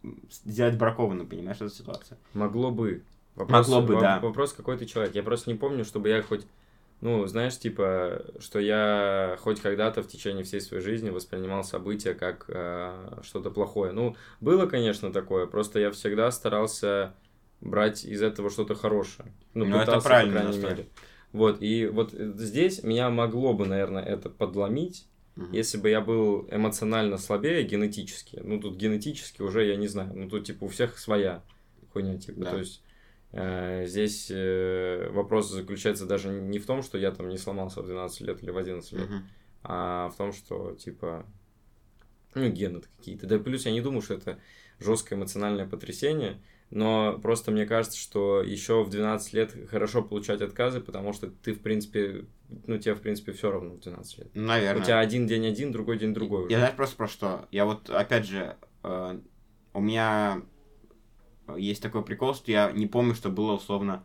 сделать 0.46 0.78
бракованным, 0.78 1.28
понимаешь, 1.28 1.58
эта 1.58 1.70
ситуация? 1.70 2.20
Могло 2.34 2.70
бы. 2.70 3.02
Могло 3.36 3.82
бы, 3.82 3.96
во- 3.96 4.02
да. 4.02 4.20
Вопрос, 4.20 4.54
какой 4.54 4.78
ты 4.78 4.86
человек. 4.86 5.16
Я 5.16 5.24
просто 5.24 5.50
не 5.52 5.58
помню, 5.58 5.84
чтобы 5.86 6.10
я 6.10 6.22
хоть... 6.22 6.46
Ну, 7.02 7.26
знаешь, 7.26 7.58
типа, 7.58 8.24
что 8.40 8.60
я 8.60 9.38
хоть 9.42 9.60
когда-то 9.60 10.04
в 10.04 10.08
течение 10.08 10.44
всей 10.44 10.62
своей 10.62 10.84
жизни 10.84 11.10
воспринимал 11.10 11.64
события 11.64 12.14
как 12.14 12.46
э, 12.48 13.20
что-то 13.24 13.50
плохое. 13.52 13.92
Ну, 13.92 14.16
было, 14.40 14.68
конечно, 14.68 15.12
такое, 15.12 15.48
просто 15.48 15.80
я 15.80 15.90
всегда 15.92 16.32
старался 16.32 17.14
брать 17.62 18.06
из 18.06 18.22
этого 18.22 18.50
что-то 18.50 18.76
хорошее. 18.76 19.34
Ну, 19.54 19.66
Ну, 19.66 19.76
это 19.78 19.86
пытался, 19.88 20.08
правильный 20.08 20.34
по 20.36 20.42
крайней 20.42 20.58
мере. 20.60 20.88
Вот, 21.34 21.62
и 21.62 21.88
вот 21.88 22.14
э, 22.14 22.34
здесь 22.38 22.84
меня 22.84 23.10
могло 23.10 23.54
бы, 23.54 23.66
наверное, 23.66 24.04
это 24.04 24.30
подломить, 24.30 25.08
Мгм. 25.36 25.52
если 25.52 25.80
бы 25.80 25.90
я 25.90 26.00
был 26.00 26.48
эмоционально 26.52 27.18
слабее 27.18 27.64
генетически. 27.64 28.40
Ну, 28.44 28.60
тут 28.62 28.78
генетически 28.78 29.42
уже 29.42 29.66
я 29.66 29.76
не 29.76 29.88
знаю. 29.88 30.12
Ну, 30.16 30.30
тут, 30.30 30.46
типа, 30.46 30.66
у 30.66 30.68
всех 30.68 31.00
своя 31.00 31.42
хуйня, 31.92 32.18
типа. 32.20 32.42
Да. 32.42 32.52
То 32.52 32.58
есть, 32.60 32.84
э, 33.32 33.86
здесь 33.88 34.28
э, 34.30 35.10
вопрос 35.12 35.50
заключается 35.52 36.06
даже 36.06 36.30
не 36.30 36.60
в 36.60 36.66
том, 36.68 36.84
что 36.84 37.00
я 37.00 37.10
там 37.12 37.30
не 37.30 37.38
сломался 37.40 37.82
в 37.82 37.88
12 37.88 38.22
лет 38.22 38.44
или 38.44 38.52
в 38.52 38.58
11 38.58 38.92
лет, 38.94 39.10
Мгм. 39.10 39.28
а 39.64 40.10
в 40.10 40.18
том, 40.18 40.34
что, 40.34 40.76
типа, 40.76 41.26
ну, 42.36 42.50
гены 42.50 42.82
какие-то. 42.98 43.26
Да 43.26 43.40
плюс 43.40 43.66
я 43.66 43.72
не 43.72 43.82
думаю, 43.82 44.04
что 44.04 44.14
это 44.14 44.38
жесткое 44.80 45.18
эмоциональное 45.18 45.66
потрясение. 45.68 46.40
Но 46.74 47.20
просто 47.22 47.52
мне 47.52 47.68
кажется, 47.68 48.00
что 48.00 48.42
еще 48.42 48.84
в 48.84 48.90
12 48.90 49.34
лет 49.34 49.56
хорошо 49.70 50.02
получать 50.02 50.42
отказы, 50.42 50.82
потому 50.82 51.14
что 51.14 51.28
ты, 51.28 51.54
в 51.54 51.60
принципе, 51.60 52.26
ну, 52.66 52.80
тебе, 52.80 52.96
в 52.96 53.02
принципе, 53.02 53.32
все 53.32 53.52
равно 53.52 53.76
в 53.76 53.80
12 53.80 54.18
лет. 54.18 54.32
Наверное. 54.34 54.82
У 54.82 54.84
тебя 54.84 54.98
один 54.98 55.28
день 55.28 55.46
один, 55.46 55.72
другой 55.72 56.00
день 56.00 56.16
другой. 56.16 56.50
Я 56.50 56.58
знаешь 56.58 56.76
просто 56.76 56.96
про 56.96 57.08
что? 57.08 57.48
Я 57.52 57.66
вот, 57.66 57.92
опять 57.92 58.26
же, 58.26 58.58
э, 58.82 59.20
у 59.76 59.82
меня 59.82 60.42
есть 61.56 61.84
такой 61.84 62.04
прикол, 62.04 62.34
что 62.34 62.50
я 62.50 62.72
не 62.72 62.88
помню, 62.88 63.14
что 63.14 63.30
было 63.30 63.52
условно 63.52 64.04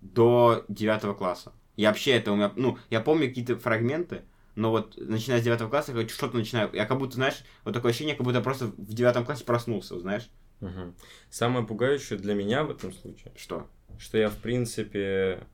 до 0.00 0.64
9 0.66 1.16
класса. 1.16 1.52
Я 1.76 1.90
вообще 1.90 2.10
это 2.12 2.32
у 2.32 2.34
меня, 2.34 2.52
ну, 2.56 2.78
я 2.90 3.00
помню 3.00 3.28
какие-то 3.28 3.56
фрагменты, 3.56 4.22
но 4.56 4.72
вот 4.72 4.96
начиная 4.96 5.40
с 5.40 5.44
9 5.44 5.70
класса, 5.70 5.92
я 5.92 6.08
что-то 6.08 6.36
начинаю, 6.36 6.68
я 6.72 6.84
как 6.84 6.98
будто, 6.98 7.14
знаешь, 7.14 7.44
вот 7.64 7.74
такое 7.74 7.92
ощущение, 7.92 8.16
как 8.16 8.24
будто 8.24 8.38
я 8.38 8.42
просто 8.42 8.66
в 8.66 8.92
9 8.92 9.24
классе 9.24 9.44
проснулся, 9.44 10.00
знаешь. 10.00 10.28
Угу. 10.60 10.94
Самое 11.30 11.64
пугающее 11.66 12.18
для 12.18 12.34
меня 12.34 12.64
в 12.64 12.70
этом 12.70 12.92
случае, 12.92 13.32
Что? 13.36 13.66
что 13.98 14.18
я, 14.18 14.28
в 14.28 14.36
принципе, 14.36 15.46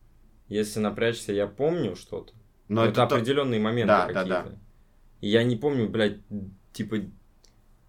если 0.48 0.80
напрячься, 0.80 1.32
я 1.32 1.46
помню 1.46 1.94
что-то. 1.96 2.32
Но 2.68 2.82
это, 2.84 3.02
это 3.02 3.06
то- 3.08 3.16
определенные 3.16 3.60
моменты 3.60 3.88
Да, 3.88 4.06
да, 4.06 4.12
какие-то. 4.14 4.50
да. 4.50 4.56
И 5.20 5.28
я 5.28 5.42
не 5.44 5.56
помню, 5.56 5.88
блядь, 5.88 6.18
типа, 6.72 6.96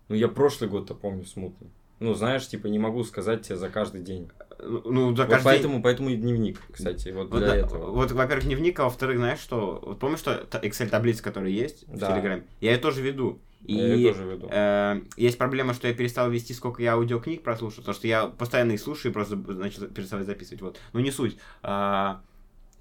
ну 0.10 0.16
я 0.16 0.28
прошлый 0.28 0.70
год-то 0.70 0.94
помню 0.96 1.26
смутно. 1.26 1.68
Ну, 2.02 2.14
знаешь, 2.14 2.46
типа, 2.48 2.68
не 2.68 2.78
могу 2.78 3.04
сказать 3.06 3.44
тебе 3.44 3.56
за 3.56 3.70
каждый 3.70 4.02
день. 4.02 4.30
Ну, 4.60 5.16
за 5.16 5.24
Вот 5.24 5.32
каждый 5.32 5.36
день- 5.36 5.44
поэтому, 5.44 5.82
поэтому 5.82 6.10
и 6.10 6.16
дневник, 6.18 6.60
кстати, 6.72 7.10
вот 7.10 7.30
Вот, 7.32 7.38
для 7.40 7.48
да, 7.48 7.56
этого. 7.56 7.92
вот, 7.92 8.12
во-первых, 8.12 8.46
дневник, 8.46 8.78
а 8.82 8.84
во-вторых, 8.86 9.18
знаешь, 9.18 9.40
что... 9.40 9.80
Вот 9.82 10.00
помнишь, 10.00 10.20
что 10.20 10.36
та- 10.46 10.60
Excel-таблица, 10.60 11.24
которая 11.24 11.52
есть 11.52 11.88
в 11.88 11.98
Да. 11.98 12.12
Телеграме? 12.12 12.44
Я 12.60 12.72
ее 12.74 12.78
тоже 12.78 13.02
веду. 13.02 13.40
И 13.68 13.74
Я 13.74 14.12
веду. 14.12 14.48
э, 14.52 15.02
есть 15.18 15.38
проблема, 15.38 15.74
что 15.74 15.88
я 15.88 15.94
перестал 15.94 16.30
вести, 16.30 16.54
сколько 16.54 16.82
я 16.84 16.94
аудиокниг 16.94 17.42
прослушал, 17.44 17.80
потому 17.80 17.96
что 17.96 18.08
я 18.08 18.28
постоянно 18.28 18.74
их 18.74 18.80
слушаю 18.80 19.12
и 19.12 19.14
просто 19.14 19.36
начал 19.36 19.88
переставать 19.88 20.26
записывать. 20.28 20.62
Вот. 20.62 20.80
Ну, 20.94 21.00
не 21.00 21.12
суть. 21.12 21.38
А, 21.64 22.22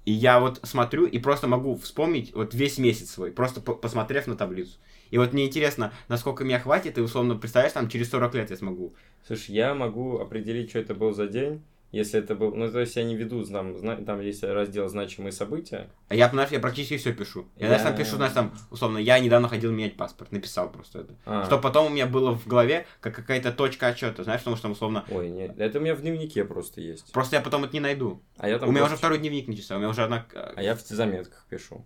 и 0.05 0.11
я 0.11 0.39
вот 0.39 0.59
смотрю 0.63 1.05
и 1.05 1.17
просто 1.17 1.47
могу 1.47 1.75
вспомнить 1.77 2.33
вот 2.33 2.53
весь 2.53 2.77
месяц 2.77 3.09
свой, 3.09 3.31
просто 3.31 3.61
по- 3.61 3.73
посмотрев 3.73 4.27
на 4.27 4.35
таблицу. 4.35 4.77
И 5.09 5.17
вот 5.17 5.33
мне 5.33 5.45
интересно, 5.45 5.91
насколько 6.07 6.43
меня 6.43 6.59
хватит, 6.59 6.97
и 6.97 7.01
условно, 7.01 7.35
представляешь, 7.35 7.73
там 7.73 7.89
через 7.89 8.09
40 8.11 8.35
лет 8.35 8.49
я 8.51 8.55
смогу. 8.57 8.93
Слушай, 9.25 9.55
я 9.55 9.73
могу 9.73 10.19
определить, 10.19 10.69
что 10.69 10.79
это 10.79 10.93
был 10.93 11.13
за 11.13 11.27
день, 11.27 11.61
если 11.95 12.19
это 12.19 12.35
был... 12.35 12.53
Ну, 12.53 12.69
то 12.71 12.79
есть 12.81 12.95
я 12.95 13.03
не 13.03 13.15
веду, 13.15 13.43
там, 13.45 13.77
зна- 13.77 13.95
там 13.95 14.19
есть 14.19 14.43
раздел 14.43 14.87
«Значимые 14.89 15.31
события». 15.31 15.89
А 16.09 16.15
я, 16.15 16.29
знаешь, 16.29 16.51
я 16.51 16.59
практически 16.59 16.97
все 16.97 17.13
пишу. 17.13 17.47
Я, 17.55 17.67
знаешь, 17.67 17.83
там 17.83 17.95
пишу, 17.95 18.17
знаешь, 18.17 18.33
там, 18.33 18.53
условно, 18.69 18.97
я 18.97 19.17
недавно 19.19 19.47
ходил 19.47 19.71
менять 19.71 19.95
паспорт, 19.95 20.31
написал 20.31 20.69
просто 20.71 20.99
это. 20.99 21.15
А. 21.25 21.45
Что 21.45 21.57
потом 21.57 21.87
у 21.87 21.89
меня 21.89 22.05
было 22.05 22.35
в 22.37 22.45
голове, 22.47 22.85
как 22.99 23.15
какая-то 23.15 23.51
точка 23.51 23.87
отчета, 23.87 24.23
знаешь, 24.23 24.41
потому 24.41 24.55
что 24.57 24.63
там, 24.63 24.71
условно, 24.73 25.05
Ой, 25.09 25.29
нет, 25.29 25.57
это 25.57 25.79
у 25.79 25.81
меня 25.81 25.95
в 25.95 26.01
дневнике 26.01 26.43
просто 26.43 26.81
есть. 26.81 27.11
просто 27.13 27.37
я 27.37 27.41
потом 27.41 27.63
это 27.63 27.73
не 27.73 27.79
найду. 27.79 28.21
А 28.37 28.49
я 28.49 28.59
там 28.59 28.67
у 28.69 28.71
меня 28.71 28.81
просто- 28.81 28.95
уже 28.95 28.99
второй 28.99 29.17
дневник 29.19 29.47
начался, 29.47 29.75
у 29.75 29.79
меня 29.79 29.89
уже 29.89 30.03
одна... 30.03 30.25
А 30.33 30.61
я 30.61 30.75
в 30.75 30.81
заметках 30.81 31.45
пишу. 31.49 31.85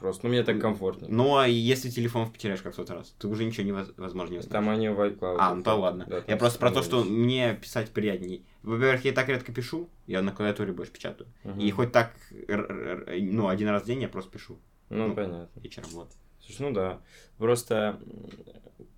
Просто, 0.00 0.26
ну, 0.26 0.30
мне 0.30 0.42
так 0.42 0.60
комфортнее. 0.60 1.10
Ну, 1.10 1.36
а 1.38 1.48
если 1.48 1.88
телефон 1.88 2.30
потеряешь 2.30 2.60
как 2.60 2.74
в 2.74 2.76
тот 2.76 2.90
раз, 2.90 3.14
ты 3.18 3.26
уже 3.26 3.44
ничего 3.44 3.66
невозможно 3.66 4.34
не 4.34 4.42
Там 4.42 4.68
они 4.68 4.90
в 4.90 5.00
iCloud. 5.00 5.36
А, 5.38 5.54
ну 5.54 5.62
то 5.62 5.74
ладно. 5.76 6.04
Да, 6.08 6.22
я 6.26 6.36
просто 6.36 6.58
про 6.58 6.70
то, 6.70 6.82
что 6.82 7.02
мне 7.04 7.54
писать 7.54 7.90
приятней. 7.90 8.44
Во-первых, 8.62 9.04
я 9.06 9.12
так 9.12 9.28
редко 9.28 9.50
пишу, 9.50 9.88
я 10.06 10.20
на 10.20 10.32
клавиатуре 10.32 10.72
больше 10.72 10.92
печатаю. 10.92 11.28
Мгм. 11.42 11.60
И 11.60 11.70
хоть 11.70 11.92
так, 11.92 12.12
ну, 12.48 13.48
один 13.48 13.68
раз 13.68 13.82
в 13.84 13.86
день 13.86 14.02
я 14.02 14.08
просто 14.08 14.30
пишу 14.30 14.58
Ну, 14.90 15.08
ну, 15.08 15.14
понятно. 15.14 15.48
вечером, 15.56 15.88
вот. 15.92 16.12
Слушай, 16.40 16.62
ну 16.62 16.72
да. 16.72 17.00
Просто 17.38 17.98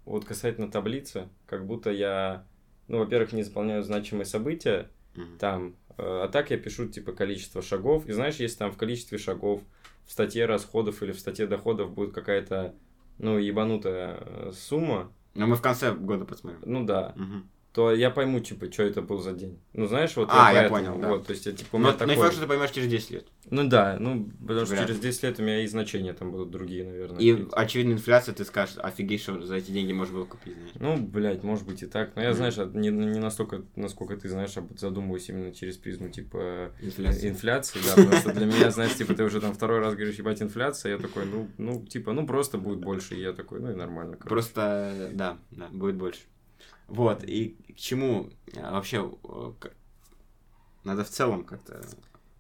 вот 0.05 0.25
касательно 0.25 0.71
таблицы, 0.71 1.29
как 1.47 1.67
будто 1.67 1.91
я, 1.91 2.45
ну, 2.89 2.99
во-первых, 2.99 3.33
не 3.33 3.45
заполняю 3.45 3.83
значимые 3.85 4.27
события 4.27 4.91
Мгм. 5.15 5.39
там, 5.39 5.77
э, 5.99 6.03
а 6.25 6.29
так 6.29 6.51
я 6.51 6.59
пишу, 6.59 6.89
типа, 6.89 7.13
количество 7.13 7.63
шагов. 7.63 8.07
И 8.07 8.13
знаешь, 8.13 8.37
если 8.37 8.59
там 8.59 8.73
в 8.73 8.77
количестве 8.77 9.19
шагов 9.19 9.63
в 10.11 10.13
статье 10.13 10.45
расходов 10.45 11.05
или 11.05 11.13
в 11.13 11.21
статье 11.21 11.47
доходов 11.47 11.95
будет 11.95 12.13
какая-то, 12.13 12.75
ну, 13.19 13.39
ебанутая 13.39 14.19
э, 14.21 14.53
сумма, 14.53 15.13
Но 15.37 15.47
мы 15.47 15.55
в 15.55 15.63
конце 15.63 15.95
года 15.95 16.25
посмотрим. 16.25 16.59
ну 16.65 16.85
да, 16.85 17.13
Мгм. 17.15 17.49
То 17.73 17.93
я 17.95 18.11
пойму, 18.11 18.41
типа, 18.41 18.71
что 18.73 18.83
это 18.83 19.01
был 19.01 19.19
за 19.21 19.33
день. 19.33 19.59
Ну, 19.75 19.87
знаешь, 19.87 20.17
вот 20.17 20.29
А, 20.33 20.53
я 20.53 20.69
поэтому, 20.69 20.71
понял, 20.95 20.99
да. 21.01 21.09
Вот, 21.11 21.27
то 21.27 21.33
есть, 21.33 21.47
я, 21.47 21.53
типа, 21.53 21.77
у 21.77 21.79
Но, 21.79 21.89
меня 21.91 21.97
но 22.01 22.05
не 22.05 22.11
такой- 22.11 22.23
факт, 22.25 22.33
что 22.35 22.43
ты 22.43 22.49
поймешь 22.49 22.71
через 22.73 22.89
10 22.89 23.11
лет. 23.13 23.27
Ну 23.49 23.69
да, 23.69 23.97
ну, 24.01 24.29
потому 24.41 24.67
что 24.67 24.75
Вряд 24.75 24.87
через 24.89 25.01
10 25.01 25.23
лет 25.23 25.39
у 25.39 25.43
меня 25.45 25.63
и 25.63 25.67
значения 25.69 26.13
там 26.13 26.33
будут 26.33 26.51
другие, 26.51 26.85
наверное. 26.85 27.21
И, 27.21 27.31
какие-то. 27.33 27.57
очевидно, 27.57 27.93
инфляция, 27.93 28.35
ты 28.35 28.45
скажешь, 28.45 28.77
офигеть, 28.79 29.23
что 29.23 29.41
за 29.41 29.55
эти 29.55 29.71
деньги 29.71 29.93
можно 29.93 30.17
было 30.17 30.25
купить, 30.25 30.55
знаешь. 30.55 30.73
Ну, 30.81 30.97
блядь, 30.97 31.45
может 31.45 31.65
быть 31.65 31.83
и 31.83 31.87
так. 31.87 32.17
Но 32.17 32.23
я, 32.23 32.31
Мгм. 32.31 32.37
знаешь, 32.37 32.57
не, 32.75 32.89
не 32.89 33.21
настолько, 33.21 33.63
насколько 33.77 34.17
ты 34.17 34.29
знаешь, 34.29 34.57
об- 34.57 34.77
задумываюсь 34.77 35.29
именно 35.29 35.53
через 35.55 35.77
призму, 35.77 36.09
типа, 36.09 36.73
Инфляция. 36.81 37.31
инфляции, 37.31 37.79
да, 37.87 37.95
потому 37.95 38.17
что 38.17 38.33
для 38.33 38.47
меня, 38.47 38.71
знаешь, 38.73 38.95
типа, 38.97 39.15
ты 39.15 39.23
уже 39.23 39.41
там 39.41 39.53
второй 39.55 39.79
раз 39.79 39.95
говоришь, 39.95 40.17
ебать, 40.17 40.43
инфляция, 40.43 40.93
я 40.93 40.99
такой, 40.99 41.25
ну, 41.27 41.49
ну, 41.57 41.87
типа, 41.87 42.13
ну, 42.13 42.27
просто 42.27 42.59
будет 42.59 42.81
больше, 42.81 43.15
и 43.15 43.21
я 43.21 43.33
такой, 43.33 43.61
ну, 43.61 43.71
и 43.71 43.75
нормально. 43.77 44.17
Просто, 44.17 45.11
да, 45.13 45.39
да, 45.53 45.69
будет 45.71 45.95
больше. 45.95 46.21
Вот, 46.91 47.23
и 47.25 47.57
к 47.73 47.77
чему 47.77 48.31
а, 48.57 48.73
вообще 48.73 49.11
э, 49.25 49.53
надо 50.85 51.05
в 51.05 51.09
целом 51.09 51.45
как-то... 51.45 51.81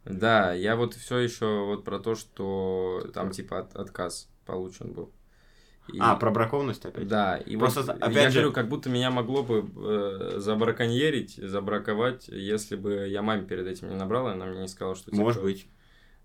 Да, 0.04 0.52
я 0.52 0.76
вот 0.76 0.94
все 0.94 1.18
еще 1.18 1.64
вот 1.66 1.84
про 1.84 1.98
то, 2.00 2.14
что 2.14 3.08
там, 3.14 3.30
типа, 3.30 3.60
от- 3.60 3.76
отказ 3.76 4.28
получен 4.46 4.92
был. 4.92 5.12
И- 5.92 5.98
А, 6.00 6.16
про 6.16 6.30
бракованность 6.30 6.84
опять? 6.84 7.06
Да, 7.06 7.36
и 7.36 7.56
Просто, 7.56 7.82
вот 7.82 7.90
опять 7.90 8.14
я 8.14 8.30
же- 8.30 8.38
говорю, 8.40 8.52
как 8.52 8.68
будто 8.68 8.88
меня 8.90 9.10
могло 9.10 9.42
бы 9.42 9.70
э, 9.76 10.38
забраконьерить, 10.38 11.36
забраковать, 11.36 12.28
если 12.28 12.76
бы 12.76 13.06
я 13.08 13.22
маме 13.22 13.44
перед 13.46 13.66
этим 13.66 13.88
не 13.88 13.94
набрала, 13.96 14.32
она 14.32 14.46
мне 14.46 14.62
не 14.62 14.68
сказала, 14.68 14.96
что... 14.96 15.10
типа, 15.10 15.16
Может 15.22 15.42
быть, 15.42 15.68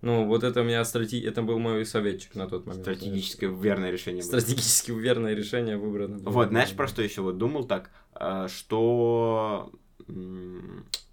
Ну, 0.01 0.25
вот 0.25 0.43
это 0.43 0.61
у 0.61 0.63
меня 0.63 0.83
стратег... 0.85 1.25
это 1.25 1.41
был 1.41 1.57
мой 1.57 1.85
советчик 1.85 2.35
на 2.35 2.47
тот 2.47 2.65
момент. 2.65 2.83
стратегически 2.83 3.45
верное 3.45 3.89
решение. 3.91 4.21
было. 4.21 4.39
Стратегически 4.39 4.91
верное 4.91 5.33
решение 5.33 5.77
выбрано. 5.77 6.17
было. 6.19 6.31
Вот, 6.31 6.49
знаешь, 6.49 6.73
про 6.73 6.87
что 6.87 7.01
еще 7.01 7.21
вот 7.21 7.37
думал 7.37 7.65
так, 7.65 7.89
а, 8.13 8.47
что 8.47 9.71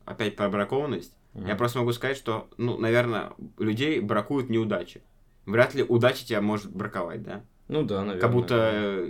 опять 0.05 0.37
про 0.37 0.49
бракованность. 0.51 1.15
Мгм. 1.33 1.47
Я 1.47 1.55
просто 1.57 1.79
могу 1.79 1.93
сказать, 1.93 2.17
что, 2.19 2.49
ну, 2.59 2.77
наверное, 2.77 3.33
людей 3.59 4.01
бракуют 4.01 4.51
неудачи. 4.51 5.03
Вряд 5.47 5.75
ли 5.75 5.83
удача 5.83 6.27
тебя 6.27 6.43
может 6.43 6.71
браковать, 6.71 7.23
да? 7.23 7.45
Ну 7.69 7.85
да, 7.85 8.01
наверное. 8.01 8.21
Как 8.21 8.33
будто, 8.33 9.09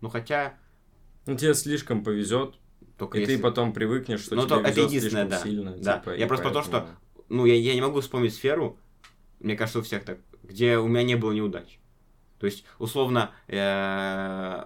ну, 0.00 0.08
хотя, 0.08 0.54
Ну, 1.26 1.36
тебе 1.36 1.52
слишком 1.54 2.02
повезет, 2.02 2.54
только 2.96 3.18
и 3.18 3.20
если... 3.22 3.36
ты 3.36 3.42
потом 3.42 3.72
привыкнешь, 3.74 4.20
что 4.20 4.34
Ну, 4.36 4.42
тебе 4.46 4.56
то 4.56 4.60
это 4.62 4.80
единственное, 4.80 5.28
да. 5.28 5.38
сильно. 5.40 5.76
Да. 5.78 5.98
типа, 5.98 6.14
Я 6.16 6.26
просто 6.26 6.44
про 6.46 6.54
то, 6.54 6.62
что 6.62 6.70
поэтому- 6.72 6.98
ну, 7.34 7.46
я, 7.46 7.54
я 7.54 7.74
не 7.74 7.80
могу 7.80 8.00
вспомнить 8.00 8.34
сферу, 8.34 8.78
мне 9.40 9.56
кажется, 9.56 9.78
у 9.80 9.82
всех 9.82 10.04
так, 10.04 10.18
где 10.42 10.78
у 10.78 10.88
меня 10.88 11.02
не 11.02 11.16
было 11.16 11.32
неудач. 11.32 11.78
То 12.38 12.46
есть, 12.46 12.64
условно, 12.78 13.30
э, 13.48 14.64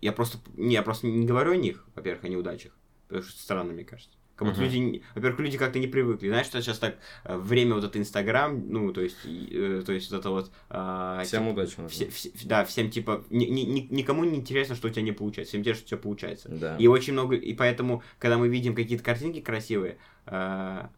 я 0.00 0.12
просто, 0.12 0.38
не, 0.56 0.74
я 0.74 0.82
просто 0.82 1.06
не 1.06 1.26
говорю 1.26 1.52
о 1.52 1.56
них, 1.56 1.86
во-первых, 1.94 2.24
о 2.24 2.28
неудачах, 2.28 2.72
потому 3.08 3.22
что 3.24 3.40
странно, 3.40 3.72
мне 3.72 3.84
кажется. 3.84 4.16
Как 4.36 4.48
будто 4.48 4.62
Мгм. 4.62 4.70
люди, 4.70 5.02
во-первых, 5.14 5.40
люди 5.40 5.58
как-то 5.58 5.78
не 5.78 5.86
привыкли. 5.86 6.26
Знаешь, 6.26 6.46
что 6.46 6.60
сейчас 6.60 6.80
так 6.80 6.98
э, 7.22 7.36
время 7.36 7.76
вот 7.76 7.84
это 7.84 8.00
Инстаграм, 8.00 8.68
ну, 8.68 8.92
то 8.92 9.00
есть, 9.00 9.16
э, 9.24 9.82
то 9.86 9.92
есть 9.92 10.10
вот 10.10 10.18
это 10.18 10.30
вот... 10.30 10.50
а, 10.70 11.22
Всем 11.22 11.44
типа, 11.44 11.52
удачи 11.52 11.76
все- 11.88 12.10
все- 12.10 12.32
да, 12.44 12.64
всем 12.64 12.90
типа, 12.90 13.24
ни- 13.30 13.44
ни- 13.44 13.60
ни- 13.60 13.88
никому 13.94 14.24
не 14.24 14.36
интересно, 14.36 14.74
что 14.74 14.88
у 14.88 14.90
тебя 14.90 15.02
не 15.02 15.12
получается, 15.12 15.50
всем 15.50 15.60
интересно, 15.60 15.86
что 15.86 15.94
у 15.94 15.98
тебя 15.98 16.02
получается. 16.02 16.48
Да. 16.48 16.76
И 16.78 16.88
очень 16.88 17.12
много, 17.12 17.36
и 17.36 17.54
поэтому, 17.54 18.02
когда 18.18 18.36
мы 18.36 18.48
видим 18.48 18.74
какие-то 18.74 19.04
картинки 19.04 19.40
красивые, 19.40 19.98
э, 20.26 20.88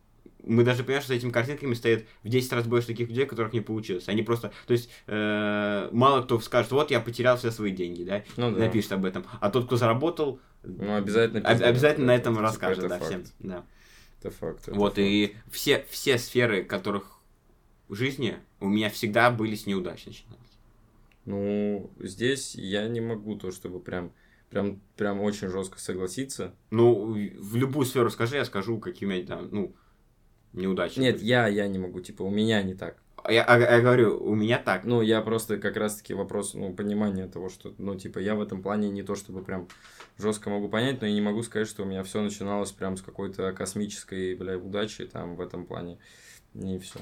мы 0.46 0.64
даже 0.64 0.82
понимаем, 0.82 1.02
что 1.02 1.08
за 1.08 1.14
этими 1.18 1.30
картинками 1.30 1.74
стоит 1.74 2.06
в 2.22 2.28
10 2.28 2.52
раз 2.52 2.66
больше 2.66 2.86
таких 2.88 3.08
людей, 3.08 3.26
которых 3.26 3.52
не 3.52 3.60
получилось. 3.60 4.08
Они 4.08 4.22
просто, 4.22 4.52
то 4.66 4.72
есть, 4.72 4.88
э, 5.06 5.88
мало 5.92 6.22
кто 6.22 6.40
скажет, 6.40 6.70
вот 6.72 6.90
я 6.90 7.00
потерял 7.00 7.36
все 7.36 7.50
свои 7.50 7.72
деньги, 7.72 8.04
да, 8.04 8.22
Ну 8.36 8.50
да. 8.52 8.58
напишет 8.60 8.92
об 8.92 9.04
этом. 9.04 9.26
А 9.40 9.50
тот, 9.50 9.66
кто 9.66 9.76
заработал, 9.76 10.40
Ну, 10.62 10.94
обязательно 10.96 11.40
об- 11.48 11.62
обязательно 11.62 12.06
на 12.06 12.14
это, 12.14 12.22
этом 12.22 12.34
типа, 12.34 12.42
расскажет, 12.42 12.78
это 12.78 12.88
да, 12.88 12.98
факт. 12.98 13.10
всем. 13.10 13.24
Да. 13.40 13.64
Это 14.20 14.30
факт. 14.30 14.62
это 14.68 14.74
Вот, 14.76 14.92
факт. 14.94 14.98
и 15.00 15.36
все, 15.50 15.84
все 15.90 16.16
сферы, 16.18 16.64
которых 16.64 17.20
в 17.88 17.94
жизни 17.94 18.36
у 18.60 18.68
меня 18.68 18.88
всегда 18.90 19.30
были 19.30 19.54
с 19.54 19.66
неудач 19.66 20.06
начинались. 20.06 20.40
Ну, 21.24 21.90
здесь 22.00 22.54
я 22.54 22.86
не 22.88 23.00
могу 23.00 23.36
то, 23.36 23.50
чтобы 23.50 23.80
прям, 23.80 24.12
прям, 24.50 24.80
прям 24.96 25.20
очень 25.20 25.48
жестко 25.48 25.78
согласиться. 25.80 26.54
Ну, 26.70 27.12
в 27.38 27.56
любую 27.56 27.84
сферу 27.84 28.10
скажи, 28.10 28.36
я 28.36 28.44
скажу, 28.44 28.78
какие 28.78 29.08
у 29.08 29.12
меня 29.12 29.26
там, 29.26 29.48
ну, 29.50 29.74
неудачи. 30.56 30.98
Нет, 30.98 31.20
я, 31.22 31.46
я 31.48 31.68
не 31.68 31.78
могу, 31.78 32.00
типа, 32.00 32.22
у 32.22 32.30
меня 32.30 32.62
не 32.62 32.74
так. 32.74 32.96
Я, 33.28 33.42
а- 33.44 33.58
я 33.58 33.80
говорю, 33.80 34.18
у 34.22 34.34
меня 34.34 34.58
так. 34.58 34.84
Ну, 34.84 35.02
я 35.02 35.20
просто 35.20 35.58
как 35.58 35.76
раз-таки 35.76 36.14
вопрос, 36.14 36.54
ну, 36.54 36.72
понимания 36.72 37.26
того, 37.26 37.48
что, 37.48 37.74
ну, 37.78 37.96
типа, 37.96 38.18
я 38.20 38.34
в 38.34 38.40
этом 38.40 38.62
плане 38.62 38.88
не 38.88 39.02
то, 39.02 39.14
чтобы 39.16 39.42
прям 39.42 39.66
жестко 40.18 40.48
могу 40.50 40.68
понять, 40.68 41.00
но 41.00 41.06
я 41.06 41.12
не 41.12 41.20
могу 41.20 41.42
сказать, 41.42 41.66
что 41.68 41.82
у 41.82 41.86
меня 41.86 42.02
все 42.04 42.20
начиналось 42.22 42.70
прям 42.72 42.96
с 42.96 43.02
какой-то 43.02 43.52
космической, 43.52 44.34
бля, 44.36 44.56
удачи 44.56 45.04
там 45.06 45.36
в 45.36 45.40
этом 45.40 45.66
плане. 45.66 45.98
Не 46.54 46.78
все. 46.78 47.00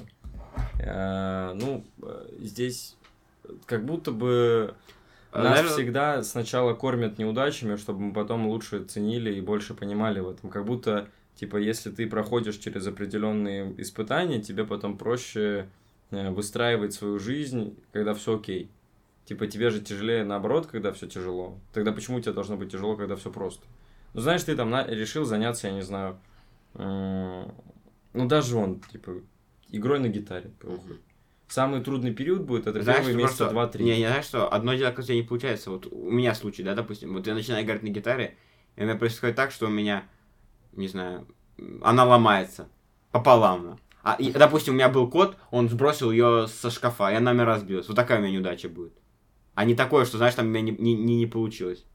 ну, 1.55 1.85
э, 2.01 2.27
здесь 2.39 2.95
как 3.65 3.85
будто 3.85 4.11
бы 4.11 4.73
Нас 5.31 5.43
Наверно- 5.49 5.69
всегда 5.71 6.23
сначала 6.23 6.73
кормят 6.73 7.17
неудачами, 7.17 7.75
чтобы 7.75 7.99
мы 7.99 8.13
потом 8.13 8.47
лучше 8.47 8.83
ценили 8.85 9.33
и 9.35 9.41
больше 9.41 9.73
понимали 9.73 10.21
в 10.21 10.29
этом. 10.29 10.49
Как 10.49 10.65
будто, 10.65 11.09
типа, 11.35 11.57
если 11.57 11.91
ты 11.91 12.07
проходишь 12.07 12.57
через 12.57 12.87
определенные 12.87 13.73
испытания, 13.81 14.41
тебе 14.41 14.65
потом 14.65 14.97
проще 14.97 15.69
э, 16.11 16.29
выстраивать 16.31 16.93
свою 16.93 17.19
жизнь, 17.19 17.77
когда 17.91 18.13
все 18.13 18.37
окей. 18.37 18.69
Типа, 19.25 19.47
тебе 19.47 19.69
же 19.69 19.81
тяжелее 19.81 20.23
наоборот, 20.23 20.67
когда 20.67 20.91
все 20.91 21.07
тяжело. 21.07 21.59
Тогда 21.73 21.91
почему 21.91 22.19
тебе 22.19 22.33
должно 22.33 22.57
быть 22.57 22.71
тяжело, 22.71 22.95
когда 22.95 23.15
все 23.15 23.31
просто? 23.31 23.65
Ну, 24.13 24.21
знаешь, 24.21 24.43
ты 24.43 24.55
там 24.55 24.69
на- 24.69 24.85
решил 24.87 25.25
заняться, 25.25 25.67
я 25.67 25.73
не 25.73 25.81
знаю, 25.81 26.17
ну, 26.75 28.27
даже 28.27 28.55
он, 28.55 28.79
типа, 28.81 29.13
игрой 29.71 29.99
на 29.99 30.07
гитаре. 30.07 30.51
Самый 31.47 31.81
трудный 31.83 32.13
период 32.13 32.41
будет, 32.43 32.65
это 32.65 32.81
Знаешь, 32.81 32.99
первые 32.99 33.17
месяца 33.17 33.49
два-три. 33.49 33.85
Не, 33.85 33.97
не 33.99 34.07
знаешь 34.07 34.25
что, 34.25 34.47
одно 34.51 34.73
дело, 34.73 34.89
когда 34.89 35.03
у 35.03 35.05
тебя 35.05 35.15
не 35.17 35.23
получается, 35.23 35.69
вот 35.69 35.87
у 35.91 36.09
меня 36.09 36.33
случай, 36.33 36.63
да, 36.63 36.73
допустим, 36.73 37.13
вот 37.13 37.27
я 37.27 37.35
начинаю 37.35 37.63
играть 37.63 37.83
на 37.83 37.89
гитаре, 37.89 38.35
и 38.75 38.81
у 38.81 38.85
меня 38.85 38.95
происходит 38.95 39.35
так, 39.35 39.51
что 39.51 39.67
у 39.67 39.69
меня, 39.69 40.05
не 40.75 40.87
знаю, 40.87 41.27
она 41.81 42.05
ломается 42.05 42.67
пополам. 43.11 43.79
А, 44.03 44.15
и, 44.19 44.31
допустим, 44.31 44.73
у 44.73 44.77
меня 44.77 44.89
был 44.89 45.09
кот, 45.09 45.35
он 45.49 45.67
сбросил 45.67 46.11
ее 46.11 46.47
со 46.47 46.69
шкафа, 46.69 47.11
и 47.11 47.15
она 47.15 47.33
мне 47.33 47.43
разбилась. 47.43 47.87
Вот 47.87 47.95
такая 47.95 48.19
у 48.19 48.21
меня 48.21 48.33
неудача 48.33 48.69
будет. 48.69 48.93
А 49.55 49.65
не 49.65 49.73
такое, 49.73 50.05
что, 50.05 50.17
знаешь, 50.17 50.35
там 50.35 50.45
у 50.45 50.49
меня 50.49 50.61
не, 50.61 50.71
не, 50.71 50.93
не, 50.93 51.25
получилось. 51.25 51.85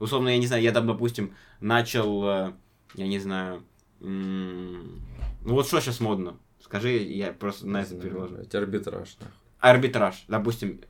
Условно, 0.00 0.30
я 0.30 0.38
не 0.38 0.46
знаю, 0.46 0.62
я 0.62 0.72
там, 0.72 0.86
допустим, 0.86 1.34
начал, 1.60 2.24
э, 2.26 2.52
я 2.94 3.06
не 3.06 3.18
знаю, 3.18 3.62
м, 4.00 5.00
ну 5.44 5.54
вот 5.54 5.66
что 5.66 5.80
сейчас 5.80 6.00
модно? 6.00 6.38
Скажи, 6.60 6.96
я 6.96 7.32
просто 7.32 7.66
на 7.66 7.82
это 7.82 7.94
переложу. 7.94 8.36
Арбитраж. 8.54 9.16
нахуй. 9.20 9.36
арбитраж, 9.60 10.24
допустим, 10.26 10.80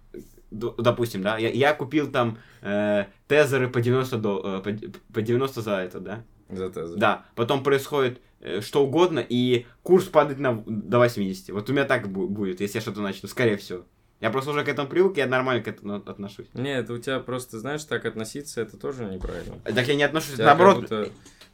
допустим, 0.51 1.22
да, 1.22 1.38
я, 1.38 1.51
я 1.51 1.74
купил 1.74 2.11
там 2.11 2.38
э, 2.61 3.07
тезеры 3.26 3.68
по 3.68 3.80
90, 3.80 4.18
дол- 4.18 4.43
э, 4.45 4.61
по, 4.61 5.12
по 5.12 5.22
90 5.22 5.61
за 5.61 5.72
это, 5.78 6.01
да, 6.01 6.24
За 6.53 6.71
тезы. 6.71 6.97
да, 6.97 7.25
потом 7.35 7.63
происходит 7.63 8.21
э, 8.41 8.61
что 8.61 8.85
угодно, 8.85 9.25
и 9.27 9.67
курс 9.83 10.05
падает 10.05 10.39
на, 10.39 10.63
до 10.67 10.99
80, 10.99 11.51
вот 11.51 11.69
у 11.69 11.73
меня 11.73 11.85
так 11.85 12.07
бу- 12.07 12.27
будет, 12.27 12.61
если 12.61 12.79
я 12.79 12.83
что-то 12.83 13.01
начну, 13.01 13.29
скорее 13.29 13.57
всего. 13.57 13.85
Я 14.21 14.31
просто 14.31 14.53
уже 14.53 14.63
к 14.65 14.69
этому 14.69 14.89
привык, 14.89 15.17
я 15.17 15.27
нормально 15.27 15.65
к 15.65 15.69
этому 15.69 15.97
отношусь. 15.97 16.47
Не, 16.55 16.79
это 16.79 16.93
у 16.93 16.99
тебя 16.99 17.19
просто, 17.19 17.59
знаешь, 17.59 17.83
так 17.83 18.05
относиться, 18.07 18.61
это 18.61 18.77
тоже 18.77 19.05
неправильно. 19.05 19.57
Так 19.65 19.89
я 19.89 19.97
не 19.97 20.05
отношусь, 20.05 20.35
тебя 20.35 20.47
наоборот, 20.47 20.83
будто, 20.83 21.09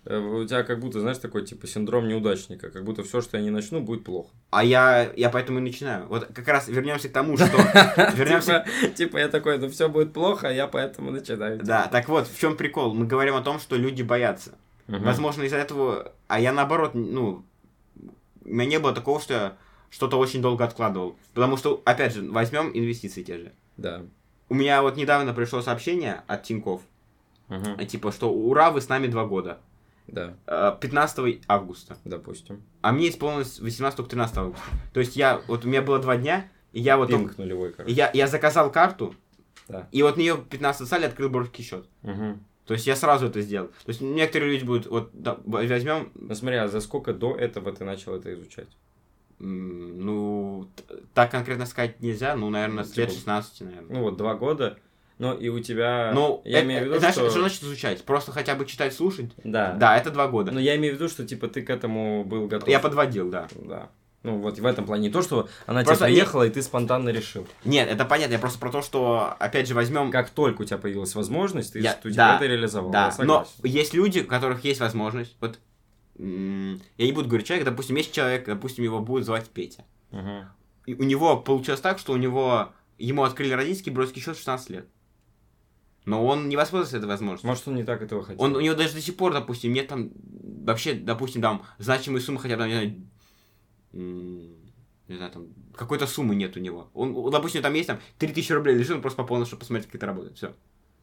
э, 0.05 0.19
у 0.19 0.45
тебя 0.45 0.63
как 0.65 0.79
будто, 0.79 1.01
знаешь, 1.01 1.17
такой, 1.17 1.47
типа, 1.47 1.67
синдром 1.67 2.09
неудачника. 2.09 2.71
Как 2.71 2.85
будто 2.85 3.03
все, 3.05 3.23
что 3.23 3.39
я 3.39 3.43
не 3.43 3.49
начну, 3.49 3.81
будет 3.81 4.05
плохо. 4.05 4.29
а 4.51 4.63
я, 4.63 5.11
я 5.17 5.31
поэтому 5.31 5.61
и 5.61 5.63
начинаю. 5.63 6.09
Вот 6.09 6.27
как 6.27 6.47
раз 6.47 6.69
вернемся 6.69 7.09
к 7.09 7.13
тому, 7.13 7.39
что... 7.39 7.47
Вернемся 8.15 8.67
Типа, 8.83 8.95
типа 8.95 9.17
я 9.17 9.29
такой, 9.29 9.57
ну 9.57 9.71
все 9.71 9.89
будет 9.89 10.13
плохо, 10.13 10.49
а 10.49 10.53
я 10.53 10.67
поэтому 10.67 11.11
начинаю. 11.11 11.59
Да, 11.65 11.89
так 11.91 12.07
вот, 12.11 12.29
в 12.29 12.39
чем 12.39 12.55
прикол? 12.55 12.93
Мы 12.93 13.07
говорим 13.07 13.35
о 13.35 13.41
том, 13.41 13.61
что 13.61 13.77
люди 13.77 14.03
боятся. 14.03 14.53
Мгм. 14.89 15.05
Возможно, 15.05 15.43
из-за 15.43 15.57
этого... 15.57 16.13
А 16.27 16.41
я 16.41 16.53
наоборот, 16.53 16.93
ну... 16.95 17.45
У 18.45 18.49
меня 18.49 18.67
не 18.67 18.79
было 18.79 18.93
такого, 18.95 19.21
что 19.21 19.35
я 19.35 19.57
что-то 19.91 20.19
очень 20.19 20.41
долго 20.43 20.65
откладывал. 20.65 21.17
Потому 21.35 21.57
что, 21.57 21.83
опять 21.85 22.15
же, 22.15 22.29
возьмем 22.31 22.71
инвестиции 22.75 23.23
те 23.23 23.39
же. 23.39 23.53
Да. 23.77 24.03
У 24.49 24.55
меня 24.55 24.81
вот 24.83 24.97
недавно 24.97 25.35
пришло 25.35 25.61
сообщение 25.61 26.23
от 26.27 26.43
Тиньков, 26.45 26.81
Мгм. 27.49 27.87
типа, 27.87 28.11
что 28.13 28.33
ура, 28.33 28.71
вы 28.71 28.81
с 28.81 28.89
нами 28.89 29.07
два 29.07 29.27
года. 29.27 29.59
Да, 30.07 30.35
Э, 30.47 30.75
15 30.81 31.43
августа. 31.49 31.99
допустим. 32.05 32.63
А 32.81 32.93
мне 32.93 33.11
исполнилось 33.11 33.61
18-13 33.61 34.39
августа. 34.39 34.65
То 34.95 35.01
есть 35.01 35.17
я, 35.17 35.43
вот 35.49 35.67
у 35.67 35.69
меня 35.69 35.83
было 35.83 35.99
два 35.99 36.17
дня, 36.17 36.49
и 36.73 36.81
я 36.81 36.97
вот 36.97 37.09
Пинг 37.09 37.37
нулевой, 37.37 37.75
короче. 37.75 37.95
я, 37.95 38.11
я 38.15 38.27
заказал 38.27 38.73
карту, 38.73 39.15
Да. 39.69 39.87
и 39.93 40.03
вот 40.03 40.17
нее 40.17 40.39
15 40.49 40.89
сале 40.89 41.07
открыл 41.09 41.29
брокерский 41.29 41.63
счет. 41.65 41.87
Мгм. 42.03 42.43
То 42.69 42.75
есть 42.75 42.87
я 42.87 42.97
сразу 42.97 43.27
это 43.29 43.41
сделал. 43.41 43.69
То 43.69 43.89
есть 43.89 44.03
некоторые 44.03 44.53
люди 44.53 44.65
будут, 44.65 44.87
вот 44.89 45.09
да, 45.15 45.39
возьмем, 45.47 46.13
Ну 46.15 46.35
смотри, 46.35 46.59
а 46.59 46.69
за 46.69 46.81
сколько 46.81 47.15
до 47.15 47.35
этого 47.35 47.73
ты 47.73 47.85
начал 47.85 48.15
это 48.15 48.33
изучать? 48.35 48.69
м, 49.41 50.05
ну, 50.05 50.69
т- 50.77 50.97
так 51.15 51.31
конкретно 51.31 51.65
сказать 51.65 52.01
нельзя, 52.03 52.37
ну, 52.37 52.51
наверное, 52.51 52.85
с 52.85 52.95
лет 52.97 53.09
Типа, 53.09 53.19
16, 53.21 53.61
наверное. 53.63 53.97
Ну 53.97 54.03
вот, 54.03 54.19
два 54.19 54.35
года. 54.35 54.79
Но 55.17 55.33
и 55.33 55.49
у 55.49 55.61
тебя... 55.61 56.13
Ну, 56.15 56.43
я 56.45 56.61
э- 56.61 56.65
имею 56.65 56.81
в 56.81 56.83
э, 56.83 56.89
виду, 56.89 56.99
знаешь, 56.99 57.15
что... 57.15 57.31
что 57.31 57.41
значит 57.41 57.63
изучать? 57.63 58.05
Просто 58.05 58.33
хотя 58.33 58.55
бы 58.55 58.67
читать, 58.67 58.93
слушать? 58.93 59.31
Да. 59.45 59.73
Да, 59.73 59.97
это 59.97 60.11
два 60.11 60.29
года. 60.29 60.53
Но 60.53 60.61
я 60.61 60.77
имею 60.77 60.95
в 60.95 60.97
виду, 60.97 61.09
что 61.09 61.27
типа 61.27 61.49
ты 61.49 61.63
к 61.63 61.71
этому 61.71 62.23
был 62.25 62.49
готов. 62.49 62.69
Я 62.69 62.81
подводил, 62.81 63.31
да. 63.31 63.49
Да. 63.55 63.89
Ну 64.25 64.39
вот 64.39 64.59
в 64.59 64.67
этом 64.67 64.85
плане. 64.85 65.09
Не 65.09 65.11
то, 65.11 65.23
что 65.23 65.49
она 65.67 65.85
Просто 65.85 66.05
тебе 66.05 66.15
не- 66.15 66.21
приехала, 66.21 66.43
и 66.47 66.51
ты 66.51 66.61
спонтанно 66.63 67.11
решил. 67.11 67.47
Нет, 67.65 67.89
это 67.89 68.05
понятно, 68.05 68.33
я 68.33 68.39
просто 68.39 68.59
про 68.59 68.71
то, 68.71 68.83
что, 68.83 69.37
опять 69.39 69.69
же, 69.69 69.75
возьмем... 69.75 70.11
Как 70.11 70.31
только 70.31 70.63
у 70.63 70.65
тебя 70.65 70.79
появилась 70.79 71.15
возможность, 71.15 71.75
ты, 71.75 71.81
Я- 71.81 71.95
ты 71.95 72.13
да, 72.13 72.37
это 72.37 72.47
реализовал. 72.47 72.91
Да, 72.91 73.15
но 73.19 73.47
есть 73.63 73.95
люди, 73.95 74.21
у 74.21 74.27
которых 74.27 74.65
есть 74.65 74.81
возможность, 74.81 75.37
вот, 75.41 75.59
я 76.17 76.25
не 76.25 77.13
буду 77.13 77.29
говорить 77.29 77.47
человек, 77.47 77.65
допустим, 77.65 77.97
есть 77.97 78.13
человек, 78.13 78.45
допустим, 78.47 78.83
его 78.83 78.99
будут 79.01 79.25
звать 79.25 79.49
Петя. 79.51 79.85
Мгм. 80.11 80.49
И 80.87 80.95
у 80.95 81.05
него 81.05 81.37
получилось 81.37 81.81
так, 81.81 81.99
что 81.99 82.13
у 82.13 82.17
него, 82.17 82.73
ему 82.99 83.23
открыли 83.23 83.53
родительский 83.53 83.93
бросский 83.93 84.21
счет 84.21 84.35
в 84.37 84.39
16 84.39 84.71
лет. 84.71 84.89
Но 86.07 86.25
он 86.25 86.49
не 86.49 86.57
воспользовался 86.57 86.97
этой 86.97 87.07
возможностью. 87.07 87.49
Может, 87.49 87.69
он 87.69 87.75
не 87.75 87.85
так 87.85 88.01
этого 88.01 88.25
хотел. 88.25 88.43
Он, 88.43 88.57
у 88.57 88.61
него 88.61 88.75
даже 88.75 88.95
до 88.95 89.01
сих 89.01 89.17
пор, 89.17 89.35
допустим, 89.35 89.73
нет 89.75 89.89
там, 89.89 90.11
вообще, 90.65 90.95
допустим, 90.95 91.43
там, 91.43 91.63
значимой 91.79 92.23
суммы 92.23 92.41
хотя 92.41 92.57
бы, 92.57 92.67
не 92.67 92.73
знаю, 92.73 92.95
не 93.93 95.17
знаю, 95.17 95.31
там, 95.33 95.47
какой-то 95.75 96.07
суммы 96.07 96.35
нет 96.35 96.57
у 96.57 96.61
него. 96.61 96.91
Он, 96.95 97.17
у- 97.17 97.31
допустим, 97.31 97.63
там 97.63 97.73
есть 97.75 97.87
там 97.87 97.99
3000 98.19 98.53
рублей 98.53 98.77
лежит, 98.77 98.97
он 98.97 99.01
просто 99.03 99.23
пополнил, 99.23 99.47
чтобы 99.47 99.61
посмотреть, 99.61 99.87
как 99.87 99.95
это 99.97 100.07
работает. 100.07 100.37
Все. 100.37 100.49
То 100.49 100.55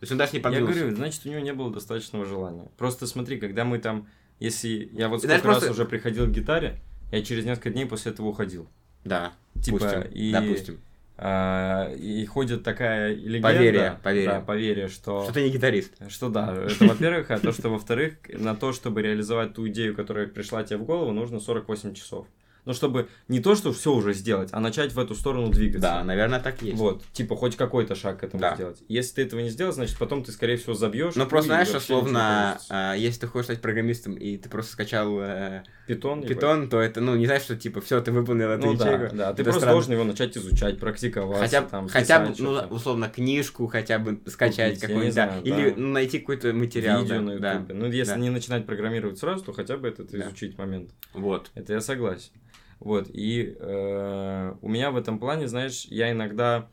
есть 0.01 0.11
он 0.11 0.17
даже 0.17 0.33
не 0.33 0.39
Я 0.39 0.43
подвинулся. 0.43 0.79
говорю, 0.79 0.95
значит, 0.95 1.25
у 1.25 1.29
него 1.29 1.39
не 1.39 1.53
было 1.53 1.71
достаточного 1.71 2.25
желания. 2.25 2.69
Просто 2.77 3.07
смотри, 3.07 3.39
когда 3.39 3.63
мы 3.65 3.79
там, 3.79 4.07
если 4.39 4.89
я 4.93 5.09
вот 5.09 5.19
сколько 5.19 5.33
раз 5.35 5.41
просто- 5.41 5.71
уже 5.71 5.85
приходил 5.85 6.25
к 6.27 6.31
гитаре, 6.31 6.79
я 7.11 7.23
через 7.23 7.45
несколько 7.45 7.69
дней 7.71 7.85
после 7.85 8.11
этого 8.11 8.27
уходил. 8.27 8.67
Да, 9.03 9.33
Типа, 9.63 9.79
допустим, 9.79 10.01
и, 10.11 10.31
допустим. 10.31 10.79
а, 11.17 11.91
и 11.95 12.25
ходит 12.25 12.63
такая 12.63 13.13
легенда. 13.13 13.47
Поверье, 13.47 13.99
поверье. 14.03 14.29
Да, 14.29 14.41
поверье, 14.41 14.87
что... 14.89 15.23
Что 15.23 15.33
ты 15.33 15.43
не 15.43 15.49
гитарист. 15.49 15.93
Что 16.09 16.29
да, 16.29 16.53
это 16.55 16.85
во-первых, 16.85 17.31
а 17.31 17.39
то, 17.39 17.51
что 17.53 17.69
во-вторых, 17.69 18.15
на 18.29 18.55
то, 18.55 18.73
чтобы 18.73 19.01
реализовать 19.01 19.53
ту 19.53 19.67
идею, 19.69 19.95
которая 19.95 20.27
пришла 20.27 20.63
тебе 20.63 20.77
в 20.77 20.83
голову, 20.83 21.11
нужно 21.11 21.39
48 21.39 21.93
часов. 21.93 22.27
Ну, 22.65 22.73
чтобы 22.73 23.07
не 23.27 23.39
то, 23.39 23.55
что 23.55 23.71
все 23.71 23.93
уже 23.93 24.13
сделать, 24.13 24.49
а 24.51 24.59
начать 24.59 24.91
в 24.93 24.99
эту 24.99 25.13
сторону 25.15 25.49
двигаться. 25.49 25.81
Да, 25.81 26.03
наверное, 26.03 26.39
так 26.39 26.61
есть. 26.61 26.77
Вот, 26.77 27.03
типа, 27.13 27.35
хоть 27.35 27.55
какой-то 27.55 27.95
шаг 27.95 28.19
к 28.21 28.23
этому 28.23 28.41
Да. 28.41 28.55
сделать. 28.55 28.77
Если 28.87 29.15
ты 29.15 29.21
этого 29.23 29.39
не 29.39 29.49
сделал, 29.49 29.71
значит, 29.71 29.97
потом 29.97 30.23
ты, 30.23 30.31
скорее 30.31 30.57
всего, 30.57 30.73
забьешь. 30.73 31.15
Ну, 31.15 31.25
просто 31.27 31.47
и 31.47 31.53
знаешь, 31.53 31.69
условно, 31.73 32.59
а, 32.69 32.93
если 32.95 33.21
ты 33.21 33.27
хочешь 33.27 33.45
стать 33.45 33.61
программистом, 33.61 34.15
и 34.15 34.37
ты 34.37 34.49
просто 34.49 34.71
скачал 34.73 35.19
э, 35.19 35.63
Питон. 35.87 36.19
ебать. 36.19 36.29
питон, 36.29 36.69
то 36.69 36.79
это, 36.81 37.01
ну, 37.01 37.15
не 37.15 37.25
знаешь, 37.25 37.43
что, 37.43 37.55
типа, 37.55 37.81
все, 37.81 38.01
ты 38.01 38.11
выполнил 38.11 38.49
эту 38.49 38.65
Ну 38.65 38.73
да, 38.75 38.91
ячейку. 38.93 39.15
да, 39.15 39.27
ты 39.33 39.41
Это 39.41 39.43
просто 39.43 39.59
странно. 39.59 39.73
должен 39.75 39.93
его 39.93 40.03
начать 40.03 40.35
изучать, 40.37 40.79
практиковать. 40.79 41.39
Хотя, 41.39 41.61
там, 41.61 41.87
хотя 41.87 42.19
бы, 42.19 42.33
ну, 42.39 42.51
условно, 42.71 43.09
книжку 43.09 43.67
хотя 43.67 43.99
бы 43.99 44.19
скачать 44.25 44.79
какую-нибудь, 44.79 45.13
да. 45.15 45.37
Или 45.43 45.69
да. 45.69 45.75
ну, 45.77 45.87
найти 45.89 46.19
какой-то 46.19 46.51
материал. 46.53 47.01
видео 47.03 47.17
да, 47.17 47.21
на 47.21 47.39
да. 47.39 47.53
ютубе. 47.53 47.73
Ну, 47.75 47.85
если 47.91 48.13
да. 48.13 48.17
не 48.19 48.29
начинать 48.31 48.65
программировать 48.65 49.19
сразу, 49.19 49.45
то 49.45 49.53
хотя 49.53 49.77
бы 49.77 49.87
этот 49.87 50.09
Да. 50.11 50.25
изучить 50.27 50.57
момент. 50.57 50.89
Вот. 51.13 51.51
Это 51.53 51.73
я 51.73 51.81
согласен. 51.81 52.31
Вот, 52.79 53.09
и 53.11 53.55
э, 53.57 54.53
у 54.61 54.69
меня 54.69 54.91
в 54.91 54.97
этом 54.97 55.17
плане, 55.19 55.47
знаешь, 55.47 55.85
я 55.85 56.11
иногда 56.11 56.69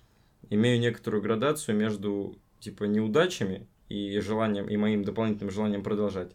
имею 0.50 0.78
некоторую 0.80 1.22
градацию 1.22 1.76
между, 1.76 2.36
типа, 2.60 2.84
неудачами 2.84 3.66
и 3.88 4.18
желанием, 4.20 4.68
и 4.68 4.76
моим 4.76 5.04
дополнительным 5.04 5.50
желанием 5.50 5.82
продолжать, 5.82 6.32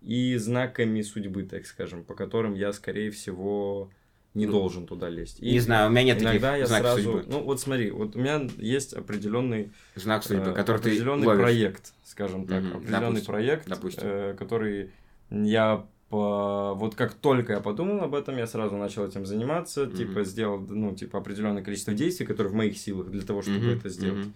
и 0.00 0.36
знаками 0.36 1.02
судьбы, 1.02 1.42
так 1.44 1.66
скажем, 1.66 2.04
по 2.04 2.14
которым 2.14 2.54
я, 2.54 2.72
скорее 2.72 3.10
всего, 3.10 3.90
не 4.34 4.46
Ну, 4.46 4.52
должен 4.52 4.86
туда 4.86 5.08
лезть. 5.08 5.40
И 5.40 5.50
не 5.52 5.58
знаю, 5.60 5.88
у 5.88 5.90
меня 5.90 6.04
нет 6.04 6.22
иногда 6.22 6.52
таких 6.52 6.60
я 6.60 6.66
знаков 6.66 6.90
сразу... 6.92 7.02
судьбы. 7.02 7.24
Ну, 7.32 7.42
вот 7.42 7.60
смотри, 7.60 7.90
вот 7.90 8.14
у 8.14 8.18
меня 8.20 8.46
есть 8.58 8.92
определенный 8.92 9.72
Знак 9.96 10.22
судьбы, 10.22 10.50
э, 10.50 10.54
который 10.54 10.80
ты 10.80 10.88
определенный 10.90 11.26
ловишь. 11.26 11.42
проект, 11.42 11.92
скажем 12.04 12.46
так, 12.46 12.62
Мгм, 12.62 12.76
определенный 12.76 13.02
допустим, 13.06 13.26
проект, 13.26 13.68
допустим. 13.68 14.02
э, 14.04 14.34
который 14.38 14.90
я 15.30 15.86
по... 16.08 16.74
вот 16.74 16.94
как 16.94 17.14
только 17.14 17.54
я 17.54 17.60
подумал 17.60 18.02
об 18.02 18.14
этом, 18.14 18.36
я 18.36 18.46
сразу 18.46 18.76
начал 18.76 19.06
этим 19.06 19.26
заниматься, 19.26 19.84
Мгм. 19.84 19.96
типа 19.96 20.24
сделал, 20.24 20.58
ну, 20.58 20.94
типа 20.94 21.18
определенное 21.18 21.62
количество 21.62 21.92
действий, 21.92 22.26
которые 22.26 22.52
в 22.52 22.56
моих 22.56 22.78
силах 22.78 23.08
для 23.10 23.22
того, 23.22 23.42
чтобы 23.42 23.58
Мгм, 23.58 23.70
это 23.70 23.88
сделать. 23.88 24.20
мгм. 24.26 24.34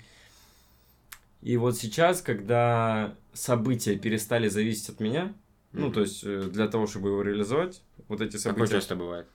И 1.40 1.56
вот 1.56 1.76
сейчас, 1.76 2.22
когда 2.22 3.14
события 3.32 3.96
перестали 3.96 4.48
зависеть 4.48 4.90
от 4.90 5.00
меня, 5.00 5.34
ну, 5.72 5.86
Мгм. 5.86 5.94
то 5.94 6.00
есть 6.02 6.22
э, 6.24 6.48
для 6.52 6.68
того, 6.68 6.86
чтобы 6.86 7.08
его 7.08 7.22
реализовать, 7.22 7.82
вот 8.08 8.20
эти 8.20 8.36
Такое 8.36 8.52
события... 8.52 8.74
часто 8.74 8.94
бывает. 8.96 9.26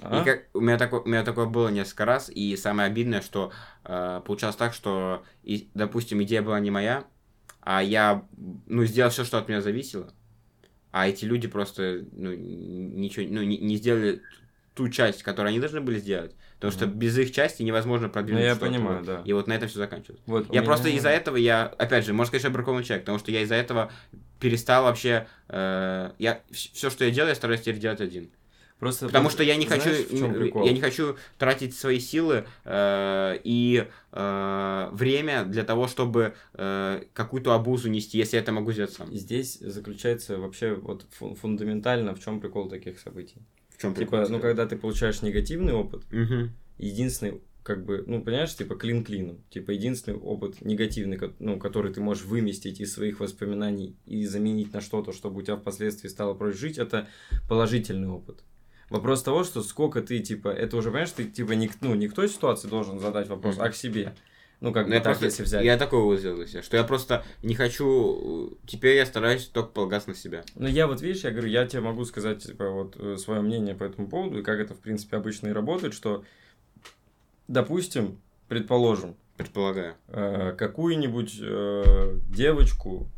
А? 0.00 0.20
И 0.20 0.24
как, 0.24 0.44
у, 0.54 0.60
меня 0.60 0.76
такое, 0.76 1.00
у 1.00 1.08
меня 1.08 1.22
такое 1.24 1.46
было 1.46 1.68
несколько 1.68 2.04
раз, 2.04 2.28
и 2.28 2.56
самое 2.56 2.88
обидное, 2.88 3.20
что 3.20 3.52
э, 3.84 4.20
получалось 4.26 4.56
так, 4.56 4.74
что, 4.74 5.22
и, 5.44 5.68
допустим, 5.74 6.22
идея 6.24 6.42
была 6.42 6.58
не 6.58 6.70
моя, 6.70 7.04
а 7.60 7.82
я, 7.82 8.26
ну, 8.66 8.84
сделал 8.84 9.10
все, 9.10 9.24
что 9.24 9.38
от 9.38 9.48
меня 9.48 9.62
зависело, 9.62 10.12
а 10.96 11.08
эти 11.08 11.24
люди 11.24 11.48
просто, 11.48 12.04
ну, 12.12 12.32
ничего, 12.32 13.26
ну, 13.28 13.42
не, 13.42 13.58
не 13.58 13.76
сделали 13.78 14.22
ту 14.74 14.88
часть, 14.88 15.24
которую 15.24 15.48
они 15.50 15.58
должны 15.58 15.80
были 15.80 15.98
сделать. 15.98 16.36
Потому 16.54 16.70
что 16.72 16.86
без 16.86 17.18
их 17.18 17.32
части 17.32 17.64
невозможно 17.64 18.08
продвинуть 18.08 18.42
Ну, 18.42 18.46
я 18.46 18.54
что-то. 18.54 18.70
понимаю, 18.70 18.98
Вот. 18.98 19.06
да. 19.06 19.22
И 19.24 19.32
вот 19.32 19.48
на 19.48 19.54
этом 19.54 19.68
все 19.68 19.78
заканчивается. 19.78 20.22
Вот, 20.26 20.46
Я 20.46 20.60
меня- 20.60 20.62
просто 20.62 20.88
из-за 20.90 21.08
этого, 21.08 21.36
я, 21.36 21.64
опять 21.66 22.06
же, 22.06 22.12
можно 22.12 22.28
сказать, 22.28 22.42
что 22.42 22.48
я 22.48 22.54
бракованный 22.54 22.84
человек, 22.84 23.04
потому 23.04 23.18
что 23.18 23.32
я 23.32 23.42
из-за 23.42 23.56
этого 23.56 23.90
перестал 24.38 24.84
вообще, 24.84 25.26
э, 25.48 26.10
я, 26.20 26.40
все, 26.52 26.90
что 26.90 27.04
я 27.04 27.10
делаю, 27.10 27.30
я 27.30 27.34
стараюсь 27.34 27.60
теперь 27.62 27.78
делать 27.78 28.00
один. 28.00 28.30
Просто 28.78 29.06
Потому 29.06 29.30
что 29.30 29.42
я 29.42 29.56
не 29.56 29.66
знаешь, 29.66 29.82
хочу, 29.82 30.34
прикол? 30.34 30.66
я 30.66 30.72
не 30.72 30.80
хочу 30.80 31.16
тратить 31.38 31.74
свои 31.76 32.00
силы 32.00 32.44
э, 32.64 33.38
и 33.44 33.86
э, 34.12 34.88
время 34.92 35.44
для 35.44 35.62
того, 35.62 35.86
чтобы 35.86 36.34
э, 36.54 37.04
какую-то 37.12 37.54
обузу 37.54 37.88
нести, 37.88 38.18
если 38.18 38.36
я 38.36 38.42
это 38.42 38.52
могу 38.52 38.72
сделать 38.72 38.92
сам. 38.92 39.14
Здесь 39.14 39.58
заключается 39.60 40.38
вообще 40.38 40.74
вот 40.74 41.06
фу- 41.12 41.34
фундаментально 41.34 42.14
в 42.14 42.20
чем 42.22 42.40
прикол 42.40 42.68
таких 42.68 42.98
событий. 42.98 43.36
В 43.70 43.80
чем 43.80 43.94
Типа, 43.94 44.26
ну 44.28 44.40
когда 44.40 44.66
ты 44.66 44.76
получаешь 44.76 45.22
негативный 45.22 45.72
опыт, 45.72 46.02
Мгм. 46.10 46.50
единственный, 46.78 47.40
как 47.62 47.84
бы, 47.84 48.04
ну, 48.06 48.22
понимаешь, 48.22 48.54
типа 48.54 48.74
клин 48.74 49.04
клином. 49.04 49.38
Типа, 49.50 49.70
единственный 49.70 50.18
опыт 50.18 50.60
негативный, 50.60 51.18
ну, 51.38 51.58
который 51.58 51.92
ты 51.92 52.00
можешь 52.00 52.24
выместить 52.24 52.80
из 52.80 52.92
своих 52.92 53.20
воспоминаний 53.20 53.96
и 54.04 54.26
заменить 54.26 54.72
на 54.72 54.80
что-то, 54.80 55.12
чтобы 55.12 55.38
у 55.38 55.42
тебя 55.42 55.56
впоследствии 55.56 56.08
стало 56.08 56.34
проще 56.34 56.58
жить, 56.58 56.78
это 56.78 57.08
положительный 57.48 58.08
опыт. 58.08 58.42
Вопрос 58.90 59.22
того, 59.22 59.44
что 59.44 59.62
сколько 59.62 60.00
ты, 60.02 60.18
типа, 60.20 60.48
это 60.48 60.76
уже, 60.76 60.90
понимаешь, 60.90 61.10
ты, 61.10 61.24
типа, 61.24 61.52
не, 61.52 61.68
к- 61.68 61.76
ну, 61.80 61.94
не 61.94 62.08
к 62.08 62.14
той 62.14 62.28
ситуации 62.28 62.68
должен 62.68 62.98
задать 63.00 63.28
вопрос, 63.28 63.56
а 63.58 63.68
к 63.70 63.74
себе. 63.76 64.14
Ну, 64.60 64.72
как 64.72 64.86
Ну, 64.86 64.92
бы 64.92 64.96
так, 64.96 65.04
просто, 65.04 65.24
если 65.26 65.42
взять. 65.42 65.64
я 65.64 65.76
такой 65.76 66.00
вывод 66.00 66.20
сделал 66.20 66.46
себя, 66.46 66.62
что 66.62 66.76
я 66.76 66.84
просто 66.84 67.24
не 67.42 67.54
хочу, 67.54 68.56
теперь 68.66 68.96
я 68.96 69.04
стараюсь 69.04 69.46
только 69.46 69.70
полагаться 69.70 70.08
на 70.10 70.14
себя. 70.14 70.42
Ну, 70.54 70.68
я 70.68 70.86
вот, 70.86 71.02
видишь, 71.02 71.24
я 71.24 71.32
говорю, 71.32 71.48
я 71.48 71.66
тебе 71.66 71.82
могу 71.82 72.04
сказать, 72.04 72.42
типа, 72.44 72.70
вот, 72.70 73.20
свое 73.20 73.40
мнение 73.42 73.74
по 73.74 73.84
этому 73.84 74.08
поводу, 74.08 74.38
и 74.38 74.42
как 74.42 74.58
это, 74.60 74.74
в 74.74 74.78
принципе, 74.78 75.16
обычно 75.16 75.48
и 75.48 75.52
работает, 75.52 75.92
что, 75.92 76.24
допустим, 77.48 78.20
предположим, 78.48 79.16
Предполагаю. 79.36 79.96
э, 80.08 80.54
какую-нибудь 80.56 81.38
э, 81.42 82.18
девочку 82.30 83.08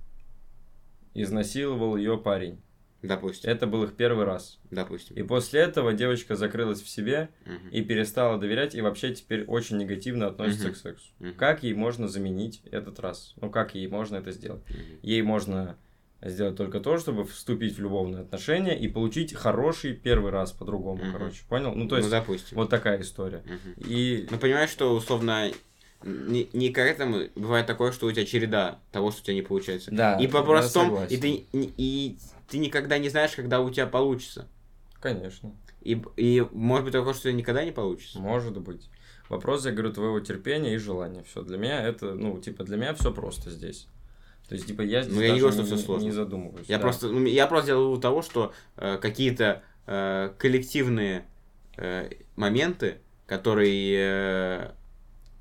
изнасиловал 1.14 1.96
ее 1.96 2.18
парень. 2.18 2.58
Допустим. 3.02 3.50
Это 3.50 3.66
был 3.66 3.84
их 3.84 3.94
первый 3.94 4.24
раз. 4.24 4.58
Допустим. 4.70 5.16
И 5.16 5.22
после 5.22 5.60
этого 5.60 5.92
девочка 5.92 6.34
закрылась 6.34 6.80
в 6.82 6.88
себе 6.88 7.28
Мгм. 7.44 7.68
и 7.70 7.82
перестала 7.82 8.38
доверять, 8.38 8.74
и 8.74 8.80
вообще 8.80 9.14
теперь 9.14 9.44
очень 9.44 9.76
негативно 9.76 10.26
относится 10.26 10.68
Мгм. 10.68 10.74
к 10.74 10.76
сексу. 10.78 11.06
Мгм. 11.18 11.34
Как 11.34 11.62
ей 11.62 11.74
можно 11.74 12.08
заменить 12.08 12.62
этот 12.70 12.98
раз? 12.98 13.34
Ну, 13.40 13.50
как 13.50 13.74
ей 13.74 13.86
можно 13.88 14.16
это 14.16 14.32
сделать? 14.32 14.62
Мгм. 14.70 14.80
Ей 15.02 15.22
можно 15.22 15.76
сделать 16.22 16.56
только 16.56 16.80
то, 16.80 16.96
чтобы 16.98 17.24
вступить 17.24 17.76
в 17.76 17.80
любовные 17.80 18.22
отношения 18.22 18.76
и 18.76 18.88
получить 18.88 19.34
хороший 19.34 19.92
первый 19.94 20.32
раз 20.32 20.50
по-другому, 20.52 21.04
Мгм. 21.04 21.12
короче. 21.12 21.42
Понял? 21.48 21.74
Ну, 21.74 21.86
то 21.88 21.96
есть, 21.98 22.08
ну, 22.08 22.10
допустим. 22.10 22.56
вот 22.56 22.70
такая 22.70 23.00
история. 23.02 23.42
Мгм. 23.44 23.74
И 23.86 24.26
Ну, 24.30 24.38
понимаешь, 24.38 24.70
что 24.70 24.92
условно 24.94 25.50
не, 26.02 26.48
не 26.52 26.70
к 26.70 26.78
этому 26.78 27.24
бывает 27.34 27.66
такое, 27.66 27.92
что 27.92 28.06
у 28.06 28.12
тебя 28.12 28.24
череда 28.24 28.80
того, 28.92 29.10
что 29.10 29.20
у 29.20 29.24
тебя 29.24 29.34
не 29.34 29.42
получается. 29.42 29.90
Да, 29.90 30.18
и 30.18 30.26
по-простому, 30.26 31.04
и 31.08 31.16
ты, 31.16 31.44
и 31.52 32.18
ты 32.48 32.58
никогда 32.58 32.98
не 32.98 33.08
знаешь, 33.08 33.32
когда 33.32 33.60
у 33.60 33.70
тебя 33.70 33.86
получится. 33.86 34.48
конечно. 35.00 35.54
И, 35.82 36.02
и 36.16 36.44
может 36.50 36.84
быть 36.84 36.92
такое, 36.92 37.14
что 37.14 37.32
никогда 37.32 37.64
не 37.64 37.70
получится. 37.70 38.18
Может 38.18 38.58
быть. 38.58 38.88
Вопрос, 39.28 39.64
я 39.66 39.72
говорю, 39.72 39.92
твоего 39.92 40.18
терпения 40.20 40.74
и 40.74 40.78
желания. 40.78 41.22
Все. 41.22 41.42
Для 41.42 41.58
меня 41.58 41.80
это, 41.82 42.14
ну, 42.14 42.38
типа, 42.40 42.64
для 42.64 42.76
меня 42.76 42.92
все 42.94 43.12
просто 43.12 43.50
здесь. 43.50 43.86
То 44.48 44.54
есть, 44.54 44.66
типа, 44.66 44.82
я 44.82 45.02
здесь 45.02 45.14
Ну, 45.14 45.20
я 45.20 45.32
не 45.32 45.38
говорю, 45.38 45.54
что 45.54 45.64
всё 45.64 45.76
сложно. 45.76 46.06
не 46.06 46.12
задумываюсь. 46.12 46.66
Я 46.68 46.78
да. 46.78 46.82
просто, 46.82 47.08
ну, 47.08 47.24
я 47.24 47.46
просто 47.46 47.68
делал 47.68 47.84
вывод 47.86 48.00
того, 48.02 48.22
что 48.22 48.52
э, 48.76 48.98
какие-то 49.00 49.62
э, 49.86 50.30
коллективные 50.38 51.24
э, 51.76 52.10
моменты, 52.36 52.98
которые... 53.26 53.94
э, 53.98 54.70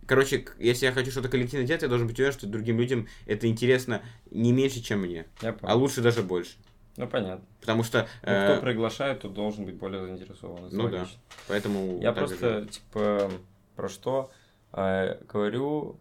короче, 0.08 0.46
если 0.60 0.86
я 0.86 0.92
хочу 0.92 1.10
что-то 1.12 1.30
коллективно 1.30 1.66
делать, 1.66 1.82
я 1.82 1.88
должен 1.88 2.08
быть 2.08 2.20
уверен, 2.20 2.34
что 2.34 2.48
другим 2.48 2.80
людям 2.80 3.08
это 3.26 3.48
интересно 3.48 4.02
не 4.32 4.52
меньше, 4.52 4.82
чем 4.82 5.00
мне, 5.02 5.26
Я 5.42 5.56
а 5.62 5.76
лучше 5.76 6.02
даже 6.02 6.22
больше. 6.24 6.54
Ну, 6.98 7.08
понятно. 7.08 7.46
Потому 7.60 7.84
что... 7.84 8.08
Ну, 8.24 8.32
э, 8.32 8.54
кто 8.54 8.62
приглашает, 8.62 9.22
тот 9.22 9.34
должен 9.34 9.66
быть 9.66 9.76
более 9.76 10.02
заинтересован. 10.06 10.70
Ну 10.72 10.90
да. 10.90 11.00
логично. 11.00 11.20
Поэтому... 11.48 12.00
Я 12.02 12.14
просто, 12.14 12.60
живу. 12.60 12.66
типа, 12.68 13.32
про 13.76 13.90
что 13.90 14.32
э, 14.74 15.22
говорю... 15.28 16.00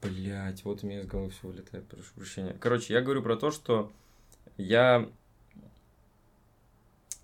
Блять, 0.00 0.64
вот 0.64 0.84
у 0.84 0.86
меня 0.86 1.00
из 1.00 1.06
головы 1.06 1.30
все 1.30 1.48
вылетает, 1.48 1.88
прошу 1.88 2.14
прощения. 2.14 2.56
Короче, 2.60 2.94
я 2.94 3.00
говорю 3.00 3.20
про 3.20 3.36
то, 3.36 3.50
что 3.50 3.90
я, 4.56 5.08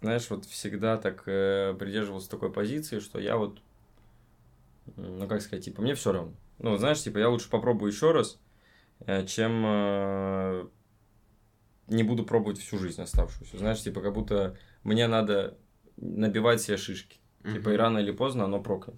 знаешь, 0.01 0.29
вот 0.29 0.45
всегда 0.47 0.97
так 0.97 1.23
э, 1.27 1.75
придерживался 1.79 2.29
такой 2.31 2.53
позиции, 2.53 2.99
что 2.99 3.21
я 3.21 3.37
вот, 3.37 3.61
ну 4.97 5.29
как 5.29 5.41
сказать, 5.41 5.65
типа, 5.65 5.83
мне 5.83 5.95
все 5.95 6.11
равно. 6.11 6.33
Ну, 6.59 6.77
знаешь, 6.77 7.01
типа, 7.01 7.19
я 7.19 7.29
лучше 7.29 7.49
попробую 7.49 7.93
еще 7.93 8.11
раз, 8.11 8.41
э, 9.07 9.25
чем 9.25 9.65
э, 9.65 10.67
не 11.89 12.03
буду 12.03 12.25
пробовать 12.25 12.59
всю 12.59 12.79
жизнь 12.79 13.01
оставшуюся. 13.01 13.59
Знаешь, 13.59 13.83
типа, 13.83 14.01
как 14.01 14.15
будто 14.15 14.57
мне 14.83 15.07
надо 15.07 15.57
набивать 15.97 16.61
себе 16.61 16.77
шишки. 16.77 17.19
Типа, 17.45 17.71
и 17.75 17.77
рано 17.77 17.99
или 17.99 18.11
поздно 18.11 18.45
оно 18.45 18.63
прокнет. 18.63 18.97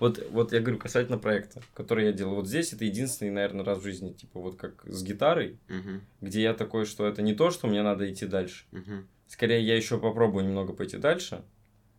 Вот, 0.00 0.20
вот 0.30 0.52
я 0.52 0.58
говорю 0.60 0.78
касательно 0.78 1.18
проекта, 1.18 1.62
который 1.72 2.06
я 2.06 2.12
делал. 2.12 2.34
Вот 2.34 2.48
здесь 2.48 2.72
это 2.72 2.84
единственный, 2.84 3.30
наверное, 3.30 3.64
раз 3.64 3.78
в 3.78 3.84
жизни, 3.84 4.12
типа, 4.12 4.40
вот 4.40 4.56
как 4.56 4.84
с 4.86 5.04
гитарой, 5.04 5.60
Мгм. 5.68 6.02
где 6.20 6.42
я 6.42 6.54
такой, 6.54 6.84
что 6.84 7.06
это 7.06 7.22
не 7.22 7.34
то, 7.34 7.50
что 7.50 7.68
мне 7.68 7.82
надо 7.82 8.12
идти 8.12 8.26
дальше. 8.26 8.64
Мгм. 8.72 9.06
Скорее, 9.28 9.62
я 9.64 9.76
еще 9.76 9.98
попробую 9.98 10.44
немного 10.44 10.72
пойти 10.72 10.98
дальше, 10.98 11.44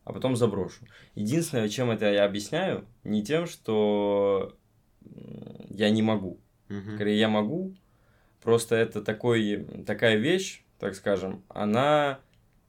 а 0.03 0.11
потом 0.11 0.35
заброшу. 0.35 0.85
Единственное, 1.15 1.69
чем 1.69 1.89
это 1.89 2.11
я 2.11 2.25
объясняю, 2.25 2.85
не 3.05 3.23
тем, 3.23 3.47
что 3.47 4.57
я 5.69 5.89
не 5.89 6.01
могу. 6.01 6.41
Мгм. 6.67 6.95
Скорее, 6.95 7.17
я 7.17 7.29
могу, 7.29 7.75
просто 8.45 8.75
это 8.75 9.01
такой, 9.01 9.65
такая 9.85 10.15
вещь, 10.15 10.63
так 10.79 10.95
скажем, 10.95 11.43
она 11.49 12.19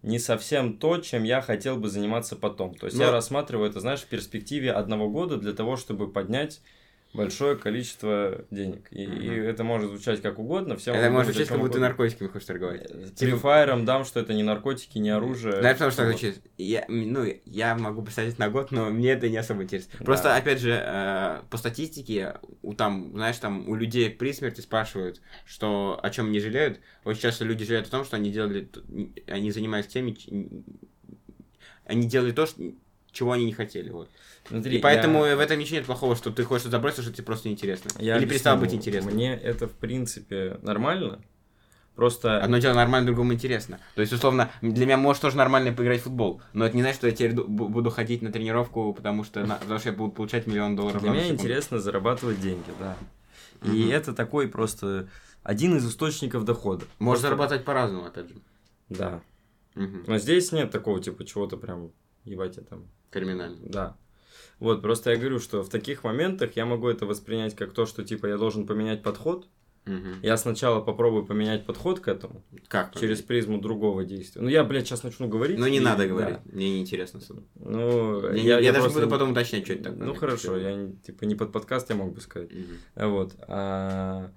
не 0.02 0.18
совсем 0.18 0.78
то, 0.78 0.98
чем 0.98 1.22
я 1.24 1.40
хотел 1.40 1.76
бы 1.76 1.88
заниматься 1.88 2.34
потом. 2.36 2.74
То 2.74 2.86
есть 2.86 2.98
Ну- 2.98 3.04
я 3.04 3.12
рассматриваю 3.12 3.70
это, 3.70 3.80
знаешь, 3.80 4.00
в 4.00 4.06
перспективе 4.06 4.72
одного 4.72 5.08
года 5.08 5.36
для 5.36 5.52
того, 5.52 5.76
чтобы 5.76 6.10
поднять 6.10 6.60
большое 7.14 7.56
количество 7.56 8.44
денег. 8.50 8.88
И, 8.90 9.04
и 9.04 9.06
Мгм. 9.06 9.42
это 9.48 9.64
может 9.64 9.88
звучать 9.90 10.20
как 10.20 10.38
угодно. 10.38 10.76
Все 10.76 10.92
Это 10.92 11.10
может 11.10 11.32
звучать, 11.32 11.48
как 11.48 11.58
будто 11.60 11.74
ты 11.74 11.80
наркотиками 11.80 12.28
хочешь 12.28 12.46
торговать. 12.46 12.82
Э, 12.90 13.04
Типа- 13.14 13.32
Префайром 13.32 13.84
дам, 13.86 14.04
что 14.04 14.20
это 14.20 14.34
не 14.34 14.42
наркотики, 14.42 14.98
не 14.98 15.08
оружие. 15.10 15.60
Знаешь, 15.60 15.76
потому 15.76 15.90
что 15.92 16.02
Вот. 16.04 16.10
звучит? 16.10 16.40
Я, 16.58 16.84
ну, 16.88 17.24
я 17.46 17.74
могу 17.74 18.02
представить 18.02 18.38
на 18.38 18.50
год, 18.50 18.70
но 18.70 18.90
мне 18.90 19.12
это 19.12 19.28
не 19.30 19.36
особо 19.38 19.62
интересно. 19.62 19.92
Да. 19.98 20.04
Просто, 20.04 20.36
опять 20.36 20.60
же, 20.60 20.78
э, 20.78 21.40
по 21.48 21.56
статистике, 21.56 22.34
у 22.62 22.74
там, 22.74 23.12
знаешь, 23.14 23.38
там 23.38 23.66
у 23.68 23.74
людей 23.74 24.10
при 24.10 24.32
смерти 24.32 24.60
спрашивают, 24.60 25.22
что 25.46 25.98
о 26.02 26.10
чем 26.10 26.30
не 26.32 26.40
жалеют. 26.40 26.80
Очень 27.04 27.22
часто 27.22 27.44
люди 27.46 27.64
жалеют 27.64 27.86
о 27.88 27.90
том, 27.90 28.04
что 28.04 28.16
они 28.16 28.30
делали, 28.30 28.68
они 29.26 29.50
занимались 29.52 29.86
теми, 29.86 30.16
они 31.86 32.06
делали 32.08 32.32
то, 32.32 32.46
что- 32.46 32.62
чего 33.12 33.32
они 33.32 33.46
не 33.46 33.52
хотели. 33.54 33.88
Вот. 33.88 34.10
Смотри, 34.48 34.78
И 34.78 34.80
поэтому 34.80 35.24
я- 35.24 35.36
в 35.36 35.40
этом 35.40 35.58
ничего 35.58 35.76
нет 35.78 35.86
плохого, 35.86 36.14
что 36.16 36.30
ты 36.30 36.44
хочешь 36.44 36.68
забросить, 36.68 37.02
что 37.02 37.12
тебе 37.12 37.24
просто 37.24 37.48
неинтересно. 37.48 37.90
я 37.98 38.16
Или 38.18 38.26
перестало 38.26 38.58
быть 38.58 38.72
интересно. 38.74 39.10
Мне 39.10 39.34
это, 39.34 39.66
в 39.66 39.72
принципе, 39.72 40.58
нормально. 40.62 41.20
Просто... 41.94 42.42
Одно 42.42 42.58
дело 42.58 42.74
нормально, 42.74 43.06
другому 43.06 43.32
интересно. 43.32 43.80
То 43.94 44.02
есть, 44.02 44.12
условно, 44.12 44.50
для 44.60 44.84
меня 44.84 44.98
может 44.98 45.22
тоже 45.22 45.36
нормально 45.38 45.72
поиграть 45.72 46.00
в 46.00 46.04
футбол, 46.04 46.42
но 46.52 46.66
это 46.66 46.76
не 46.76 46.82
значит, 46.82 46.98
что 46.98 47.06
я 47.06 47.12
теперь 47.14 47.32
ду- 47.32 47.46
бу- 47.48 47.68
буду 47.68 47.88
ходить 47.90 48.20
на 48.20 48.30
тренировку, 48.30 48.92
потому 48.92 49.24
что, 49.24 49.44
на- 49.46 49.54
потому 49.56 49.78
что 49.80 49.88
я 49.88 49.94
буду 49.96 50.12
получать 50.12 50.46
миллион 50.46 50.76
долларов 50.76 51.00
Для 51.00 51.10
меня 51.10 51.28
интересно 51.28 51.78
зарабатывать 51.78 52.38
деньги, 52.40 52.70
да. 52.78 52.96
И 53.64 53.84
Мгм. 53.84 53.90
это 53.92 54.12
такой 54.12 54.46
просто 54.48 55.08
один 55.42 55.74
из 55.78 55.88
источников 55.88 56.44
дохода. 56.44 56.84
Можно 56.98 57.12
Просто- 57.12 57.26
зарабатывать 57.28 57.64
по-разному, 57.64 58.04
опять 58.04 58.28
же. 58.28 58.34
Да. 58.90 59.22
Мгм. 59.74 60.04
Но 60.06 60.18
здесь 60.18 60.52
нет 60.52 60.70
такого, 60.70 61.00
типа, 61.02 61.24
чего-то 61.24 61.56
прям, 61.56 61.92
ебать, 62.24 62.58
я 62.58 62.62
там... 62.62 62.84
Криминально. 63.10 63.56
Да. 63.64 63.96
Вот, 64.58 64.82
просто 64.82 65.10
я 65.10 65.16
говорю, 65.16 65.38
что 65.38 65.62
в 65.62 65.68
таких 65.68 66.04
моментах 66.04 66.56
я 66.56 66.66
могу 66.66 66.88
это 66.88 67.06
воспринять 67.06 67.54
как 67.54 67.72
то, 67.72 67.86
что, 67.86 68.04
типа, 68.04 68.26
я 68.26 68.36
должен 68.38 68.66
поменять 68.66 69.02
подход. 69.02 69.48
Мгм. 69.84 70.16
Я 70.22 70.36
сначала 70.36 70.80
попробую 70.80 71.24
поменять 71.24 71.64
подход 71.64 72.00
к 72.00 72.08
этому 72.08 72.42
Как? 72.66 72.98
через 72.98 73.22
призму 73.22 73.60
другого 73.60 74.04
действия. 74.04 74.42
Ну, 74.42 74.48
я, 74.48 74.64
блядь, 74.64 74.86
сейчас 74.88 75.04
начну 75.04 75.28
говорить. 75.28 75.58
Ну, 75.58 75.66
не 75.68 75.76
и- 75.76 75.80
надо 75.80 76.02
да. 76.02 76.08
говорить. 76.08 76.38
Мне 76.46 76.70
неинтересно. 76.70 77.20
особо. 77.20 77.42
Ну, 77.54 78.32
Я, 78.32 78.58
я 78.58 78.72
даже 78.72 78.84
просто- 78.86 78.98
буду 79.00 79.10
потом 79.10 79.30
уточнять, 79.30 79.62
что 79.64 79.74
это 79.74 79.84
такое. 79.84 80.04
Ну, 80.06 80.14
хорошо, 80.14 80.56
я, 80.56 80.90
типа, 81.04 81.24
не 81.24 81.36
под 81.36 81.52
подкаст 81.52 81.88
я 81.90 81.94
мог 81.96 82.12
бы 82.12 82.20
сказать. 82.20 82.50
Мгм. 82.52 83.10
Вот. 83.10 83.34
А, 83.46 84.30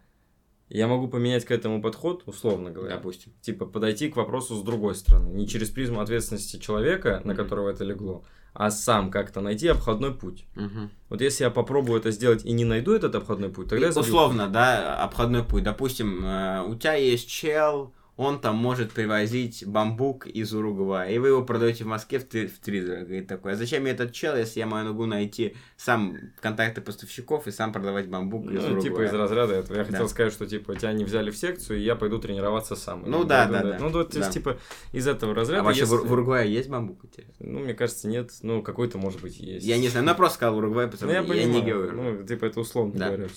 Я 0.71 0.87
могу 0.87 1.07
поменять 1.07 1.45
к 1.45 1.49
этому 1.51 1.81
подход, 1.81 2.21
условно 2.27 2.69
говоря. 2.69 2.97
Допустим. 2.97 3.33
Типа 3.41 3.65
подойти 3.65 4.07
к 4.07 4.15
вопросу 4.17 4.55
с 4.55 4.61
другой 4.61 4.93
стороны. 4.93 5.33
Не 5.33 5.47
через 5.47 5.71
призму 5.71 5.99
ответственности 5.99 6.57
человека, 6.57 7.21
на 7.25 7.33
которого 7.33 7.69
это 7.71 7.83
легло, 7.83 8.23
а 8.53 8.71
сам 8.71 9.11
как-то 9.11 9.41
найти 9.41 9.67
обходной 9.67 10.13
путь. 10.13 10.45
Мгм. 10.55 10.89
Вот 11.09 11.21
если 11.21 11.43
я 11.43 11.49
попробую 11.49 11.99
это 11.99 12.11
сделать 12.11 12.45
и 12.45 12.51
не 12.51 12.65
найду 12.65 12.93
этот 12.93 13.15
обходной 13.15 13.49
путь, 13.49 13.69
тогда 13.69 13.87
я 13.87 13.91
забью. 13.91 14.09
Условно, 14.09 14.47
да, 14.47 14.95
обходной 15.03 15.43
путь. 15.43 15.63
Допустим, 15.63 16.23
э, 16.23 16.63
у 16.63 16.75
тебя 16.75 16.93
есть 16.95 17.29
чел, 17.29 17.93
он 18.19 18.41
там 18.41 18.57
может 18.57 18.91
привозить 18.91 19.65
бамбук 19.65 20.27
из 20.27 20.53
Уругвая, 20.53 21.09
и 21.09 21.17
вы 21.19 21.29
его 21.29 21.41
продаете 21.45 21.85
в 21.85 21.87
Москве 21.87 22.19
в 22.19 22.25
три, 22.25 22.47
в 22.47 22.59
три 22.59 22.81
дорого. 22.81 23.13
И 23.15 23.21
такой, 23.21 23.53
а 23.53 23.55
зачем 23.55 23.83
мне 23.83 23.91
этот 23.91 24.11
чел, 24.11 24.35
если 24.35 24.59
я 24.59 24.65
могу 24.65 25.05
найти 25.05 25.55
сам 25.77 26.17
контакты 26.41 26.81
поставщиков 26.81 27.47
и 27.47 27.51
сам 27.51 27.71
продавать 27.71 28.09
бамбук 28.09 28.43
из 28.51 28.61
Ну, 28.61 28.71
Уругвая? 28.73 28.81
типа 28.81 29.01
из 29.05 29.13
разряда 29.13 29.53
этого. 29.53 29.77
Я 29.77 29.83
Да. 29.85 29.91
хотел 29.91 30.09
сказать, 30.09 30.33
что 30.33 30.45
типа 30.45 30.75
тебя 30.75 30.91
не 30.91 31.05
взяли 31.05 31.31
в 31.31 31.37
секцию, 31.37 31.79
и 31.79 31.83
я 31.83 31.95
пойду 31.95 32.19
тренироваться 32.19 32.75
сам. 32.75 33.03
Ну 33.07 33.19
Я 33.19 33.23
да, 33.25 33.47
пойду, 33.47 33.67
да, 33.69 33.77
да. 33.77 33.79
Ну, 33.85 33.89
вот, 33.89 34.13
Да. 34.13 34.29
типа, 34.29 34.57
из 34.91 35.07
этого 35.07 35.33
разряда. 35.33 35.61
А 35.61 35.63
вообще 35.63 35.85
в, 35.85 35.91
если- 35.93 36.05
в 36.07 36.11
Уругвае 36.11 36.51
есть 36.53 36.67
бамбук? 36.69 36.99
Ну, 37.39 37.59
мне 37.59 37.73
кажется, 37.73 38.09
нет. 38.09 38.31
Ну, 38.41 38.61
какой-то, 38.61 38.97
может 38.97 39.21
быть, 39.21 39.39
есть. 39.39 39.65
Я 39.65 39.77
не 39.77 39.87
знаю, 39.87 40.03
ну 40.05 40.11
я 40.11 40.15
просто 40.17 40.35
сказал 40.35 40.57
Уругвай, 40.57 40.87
потому 40.89 41.09
Ну, 41.09 41.17
я 41.17 41.23
что 41.23 41.33
я, 41.33 41.45
не 41.45 41.53
понимаю. 41.61 41.73
говорю. 41.93 42.01
Ну, 42.19 42.27
типа, 42.27 42.45
это 42.45 42.59
условно 42.59 42.93
Да. 42.99 43.05
говоря. 43.07 43.27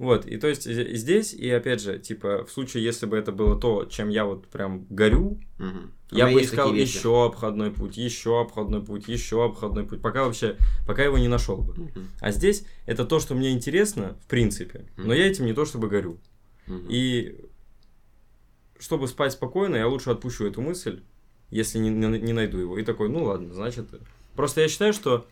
Вот, 0.00 0.24
и 0.24 0.38
то 0.38 0.48
есть 0.48 0.62
здесь, 0.64 1.34
и 1.34 1.50
опять 1.50 1.82
же, 1.82 1.98
типа, 1.98 2.46
в 2.46 2.50
случае, 2.50 2.82
если 2.82 3.04
бы 3.04 3.18
это 3.18 3.32
было 3.32 3.60
то, 3.60 3.84
чем 3.84 4.08
я 4.08 4.24
вот 4.24 4.46
прям 4.48 4.86
горю, 4.88 5.38
Мгм. 5.58 5.92
У 6.10 6.16
я 6.16 6.26
бы 6.26 6.40
искал 6.40 6.72
еще 6.72 7.26
обходной 7.26 7.70
путь, 7.70 7.98
еще 7.98 8.40
обходной 8.40 8.82
путь, 8.82 9.08
еще 9.08 9.44
обходной 9.44 9.84
путь, 9.84 10.00
пока 10.00 10.24
вообще, 10.24 10.56
пока 10.86 11.04
его 11.04 11.18
не 11.18 11.28
нашел 11.28 11.58
бы. 11.58 11.74
Мгм. 11.74 12.08
А 12.18 12.30
здесь 12.30 12.64
это 12.86 13.04
то, 13.04 13.20
что 13.20 13.34
мне 13.34 13.50
интересно, 13.50 14.16
в 14.24 14.26
принципе, 14.26 14.86
но 14.96 15.02
Мгм. 15.04 15.12
я 15.12 15.26
этим 15.26 15.44
не 15.44 15.52
то 15.52 15.66
чтобы 15.66 15.88
горю. 15.88 16.16
Мгм. 16.66 16.86
И 16.88 17.36
чтобы 18.78 19.06
спать 19.06 19.32
спокойно, 19.32 19.76
я 19.76 19.86
лучше 19.86 20.08
отпущу 20.08 20.46
эту 20.46 20.62
мысль, 20.62 21.02
если 21.50 21.76
не, 21.78 21.90
не- 21.90 22.18
не 22.20 22.32
найду 22.32 22.56
его. 22.56 22.78
И 22.78 22.84
такой, 22.84 23.10
ну 23.10 23.24
ладно, 23.24 23.52
значит. 23.52 23.86
Просто 24.34 24.62
я 24.62 24.68
считаю, 24.68 24.94
что 24.94 25.26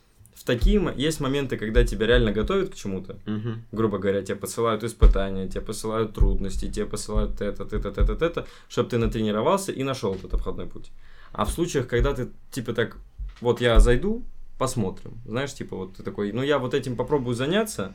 такие 0.49 0.83
есть 0.97 1.21
моменты, 1.21 1.59
когда 1.59 1.85
тебя 1.85 2.07
реально 2.07 2.33
готовят 2.33 2.71
к 2.71 2.75
чему-то. 2.75 3.19
Мгм. 3.27 3.65
Грубо 3.71 3.99
говоря, 3.99 4.23
тебе 4.23 4.37
посылают 4.37 4.83
испытания, 4.83 5.47
тебе 5.47 5.61
посылают 5.61 6.15
трудности, 6.15 6.71
тебе 6.71 6.87
посылают 6.87 7.41
это, 7.43 7.65
это, 7.65 7.77
это, 7.89 8.01
это, 8.01 8.25
это, 8.25 8.47
чтобы 8.69 8.89
ты 8.89 8.97
натренировался 8.99 9.73
и 9.73 9.83
нашел 9.85 10.15
этот 10.15 10.33
обходной 10.33 10.67
путь. 10.67 10.91
А 11.33 11.45
в 11.45 11.51
случаях, 11.51 11.87
когда 11.87 12.15
ты 12.15 12.31
типа 12.51 12.73
так, 12.73 12.97
вот 13.43 13.61
я 13.61 13.79
зайду, 13.79 14.23
посмотрим. 14.59 15.19
Знаешь, 15.27 15.53
типа 15.53 15.77
вот 15.77 15.97
ты 15.97 16.03
такой, 16.03 16.33
ну 16.33 16.43
я 16.43 16.59
вот 16.59 16.73
этим 16.73 16.97
попробую 16.97 17.35
заняться, 17.35 17.93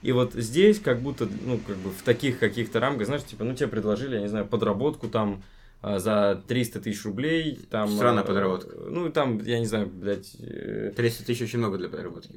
и 0.00 0.12
вот 0.12 0.32
здесь 0.32 0.80
как 0.80 1.02
будто, 1.02 1.28
ну, 1.44 1.58
как 1.58 1.76
бы 1.76 1.90
в 1.90 2.02
таких 2.02 2.38
каких-то 2.38 2.80
рамках, 2.80 3.06
знаешь, 3.06 3.24
типа, 3.24 3.44
ну, 3.44 3.54
тебе 3.54 3.68
предложили, 3.68 4.14
я 4.14 4.22
не 4.22 4.28
знаю, 4.28 4.46
подработку 4.46 5.08
там 5.08 5.42
за 5.82 6.42
300 6.48 6.80
тысяч 6.80 7.04
рублей, 7.04 7.58
там... 7.70 7.88
Странная 7.88 8.22
а, 8.24 8.26
подработка. 8.26 8.76
Ну, 8.88 9.10
там, 9.10 9.38
я 9.38 9.58
не 9.60 9.66
знаю, 9.66 9.86
блядь... 9.86 10.34
э, 10.40 10.92
300 10.96 11.24
тысяч 11.24 11.42
очень 11.42 11.58
много 11.60 11.78
для 11.78 11.88
подработки. 11.88 12.32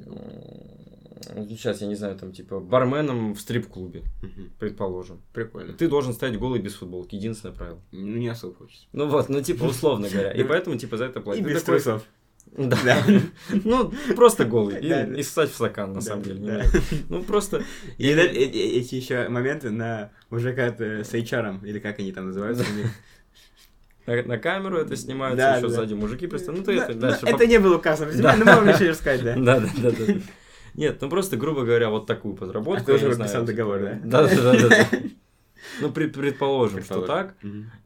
Сейчас, 1.48 1.80
я 1.80 1.86
не 1.86 1.94
знаю, 1.94 2.16
там, 2.16 2.32
типа, 2.32 2.60
барменом 2.60 3.34
в 3.34 3.40
стрип-клубе, 3.40 4.02
Мгм. 4.22 4.50
предположим. 4.58 5.22
Прикольно. 5.32 5.72
Ты 5.72 5.88
должен 5.88 6.12
стоять 6.12 6.38
голый 6.38 6.60
без 6.60 6.74
футболки, 6.74 7.14
единственное 7.14 7.54
правило. 7.54 7.80
Ну, 7.92 8.16
не 8.18 8.28
особо 8.28 8.54
хочется. 8.54 8.86
Ну 8.92 9.06
вот, 9.08 9.28
ну, 9.28 9.40
типа, 9.42 9.64
условно 9.64 10.08
говоря. 10.08 10.32
И 10.32 10.42
поэтому, 10.44 10.76
типа, 10.76 10.96
за 10.96 11.06
это 11.06 11.20
И 11.20 11.22
платят. 11.22 11.44
Ты 11.44 11.52
без 11.52 11.62
трусов. 11.62 12.04
Да. 12.56 12.76
Да. 12.84 13.02
Ну, 13.64 13.92
просто 14.14 14.44
голый. 14.44 14.80
И, 14.80 14.88
Да, 14.88 15.06
да. 15.06 15.14
и 15.18 15.22
ссать 15.22 15.50
в 15.50 15.54
стакан, 15.54 15.92
на 15.92 16.00
самом 16.00 16.22
деле. 16.24 16.64
Ну, 17.08 17.22
просто... 17.22 17.62
И 17.98 18.08
э- 18.08 18.14
э- 18.14 18.44
э- 18.44 18.78
эти 18.80 18.96
еще 18.96 19.28
моменты 19.28 19.70
на 19.70 20.10
мужика 20.28 20.66
с 20.76 21.14
HR, 21.14 21.66
или 21.66 21.78
как 21.78 21.98
они 21.98 22.12
там 22.12 22.26
называются. 22.26 22.64
На, 24.06 24.22
на 24.22 24.38
камеру 24.38 24.78
это 24.78 24.96
снимаются, 24.96 25.36
Да, 25.36 25.56
еще 25.56 25.68
да. 25.68 25.74
сзади 25.74 25.94
мужики 25.94 26.26
просто. 26.26 26.52
Ну, 26.52 26.62
ты 26.62 26.76
Да, 26.76 26.84
это 26.84 26.92
ну, 26.94 27.00
дальше. 27.00 27.26
Это 27.26 27.46
не 27.46 27.58
было 27.58 27.76
указано 27.76 28.12
Да. 28.14 28.36
но 28.36 28.44
можно 28.44 28.70
еще 28.70 28.90
рассказать, 28.90 29.22
да? 29.24 29.36
Да, 29.36 29.60
да, 29.60 29.68
да, 29.76 29.90
да. 29.90 30.14
Нет, 30.74 30.98
ну 31.00 31.10
просто, 31.10 31.36
грубо 31.36 31.64
говоря, 31.64 31.90
вот 31.90 32.06
такую 32.06 32.34
подработку. 32.34 32.82
А 32.82 32.84
ты 32.84 32.94
уже 32.94 33.10
подписал 33.10 33.42
типа, 33.42 33.46
договор, 33.46 33.80
да? 33.80 34.00
Да, 34.04 34.28
да, 34.28 34.52
да, 34.52 34.68
да. 34.68 34.88
Ну, 35.80 35.90
пред- 35.92 36.12
предположим, 36.14 36.82
что 36.82 37.02
так. 37.02 37.36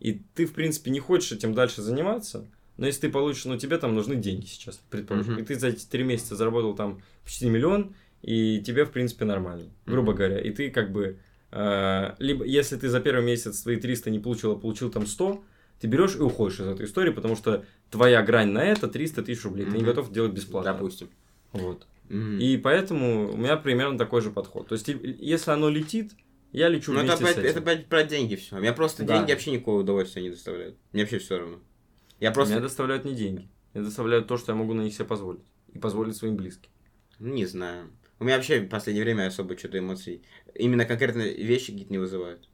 И 0.01 0.23
ты, 0.35 0.47
в 0.47 0.53
принципе, 0.55 0.91
не 0.91 1.01
хочешь 1.01 1.33
этим 1.33 1.53
дальше 1.55 1.83
заниматься. 1.83 2.47
Но 2.79 2.87
если 2.87 3.03
ты 3.03 3.09
получишь, 3.11 3.45
ну, 3.45 3.57
тебе 3.59 3.77
там 3.79 3.95
нужны 3.95 4.17
деньги 4.17 4.47
сейчас, 4.47 4.81
предположим. 4.91 5.39
И 5.39 5.43
ты 5.43 5.55
за 5.57 5.69
эти 5.69 5.85
три 5.87 6.03
месяца 6.05 6.37
заработал 6.37 6.75
там 6.75 7.03
почти 7.25 7.49
миллион, 7.49 7.95
и 8.23 8.61
тебе, 8.61 8.85
в 8.85 8.91
принципе, 8.91 9.25
нормально, 9.25 9.71
грубо 9.87 10.13
говоря. 10.15 10.41
И 10.41 10.51
ты 10.51 10.71
как 10.71 10.91
бы... 10.93 11.19
э, 11.53 12.15
либо, 12.19 12.45
если 12.45 12.77
ты 12.77 12.89
за 12.89 13.01
первый 13.01 13.25
месяц 13.25 13.61
свои 13.61 13.77
300 13.77 14.11
не 14.11 14.19
получил, 14.19 14.53
а 14.53 14.57
получил 14.59 14.91
там 14.91 15.07
100, 15.07 15.43
ты 15.81 15.87
берешь 15.87 16.17
и 16.17 16.21
уходишь 16.21 16.61
из 16.61 16.67
этой 16.67 16.87
истории, 16.87 17.11
потому 17.11 17.37
что 17.37 17.65
твоя 17.91 18.23
грань 18.23 18.51
на 18.51 18.65
это 18.65 18.89
300 18.89 19.23
тысяч 19.23 19.45
рублей. 19.45 19.67
Ты 19.67 19.77
не 19.77 19.85
готов 19.85 20.11
делать 20.13 20.33
бесплатно. 20.33 20.73
Допустим. 20.73 21.09
Вот. 21.53 21.87
Мгм. 22.09 22.39
И 22.39 22.57
поэтому 22.57 23.33
у 23.33 23.37
меня 23.37 23.57
примерно 23.57 23.99
такой 23.99 24.21
же 24.23 24.31
подход. 24.31 24.69
То 24.69 24.75
есть, 24.75 24.89
если 24.89 25.51
оно 25.51 25.69
летит, 25.69 26.13
я 26.53 26.69
лечу 26.69 26.93
Ну, 26.93 27.01
это 27.01 27.17
вместе 27.17 27.25
с 27.27 27.31
опять, 27.31 27.39
этим. 27.39 27.51
это 27.51 27.59
опять 27.61 27.87
про 27.87 28.05
деньги 28.05 28.37
все. 28.37 28.59
Меня 28.59 28.73
просто 28.73 29.05
Да. 29.05 29.17
деньги 29.19 29.33
вообще 29.33 29.51
никакого 29.53 29.81
удовольствия 29.81 30.23
не 30.23 30.31
доставляют. 30.31 30.77
Мне 30.93 31.03
вообще 31.03 31.19
все 31.19 31.39
равно. 31.39 31.59
Я 32.21 32.31
просто, 32.31 32.55
Меня 32.55 32.63
доставляют 32.63 33.05
не 33.05 33.15
деньги. 33.15 33.49
Меня 33.75 33.85
доставляют 33.85 34.27
то, 34.29 34.37
что 34.39 34.53
я 34.53 34.57
могу 34.57 34.73
на 34.73 34.83
них 34.83 34.95
себе 34.95 35.05
позволить. 35.05 35.45
И 35.75 35.79
позволить 35.79 36.17
своим 36.17 36.37
близким. 36.37 36.71
ну, 37.19 37.33
не 37.35 37.45
знаю. 37.47 37.91
У 38.19 38.25
меня 38.25 38.37
вообще 38.37 38.61
в 38.61 38.69
последнее 38.69 39.05
время 39.05 39.27
особо 39.27 39.59
что-то 39.59 39.79
эмоций. 39.79 40.23
Именно 40.55 40.87
конкретно 40.87 41.21
вещи 41.23 41.73
какие-то 41.73 41.93
не 41.93 41.99
вызывают. 41.99 42.49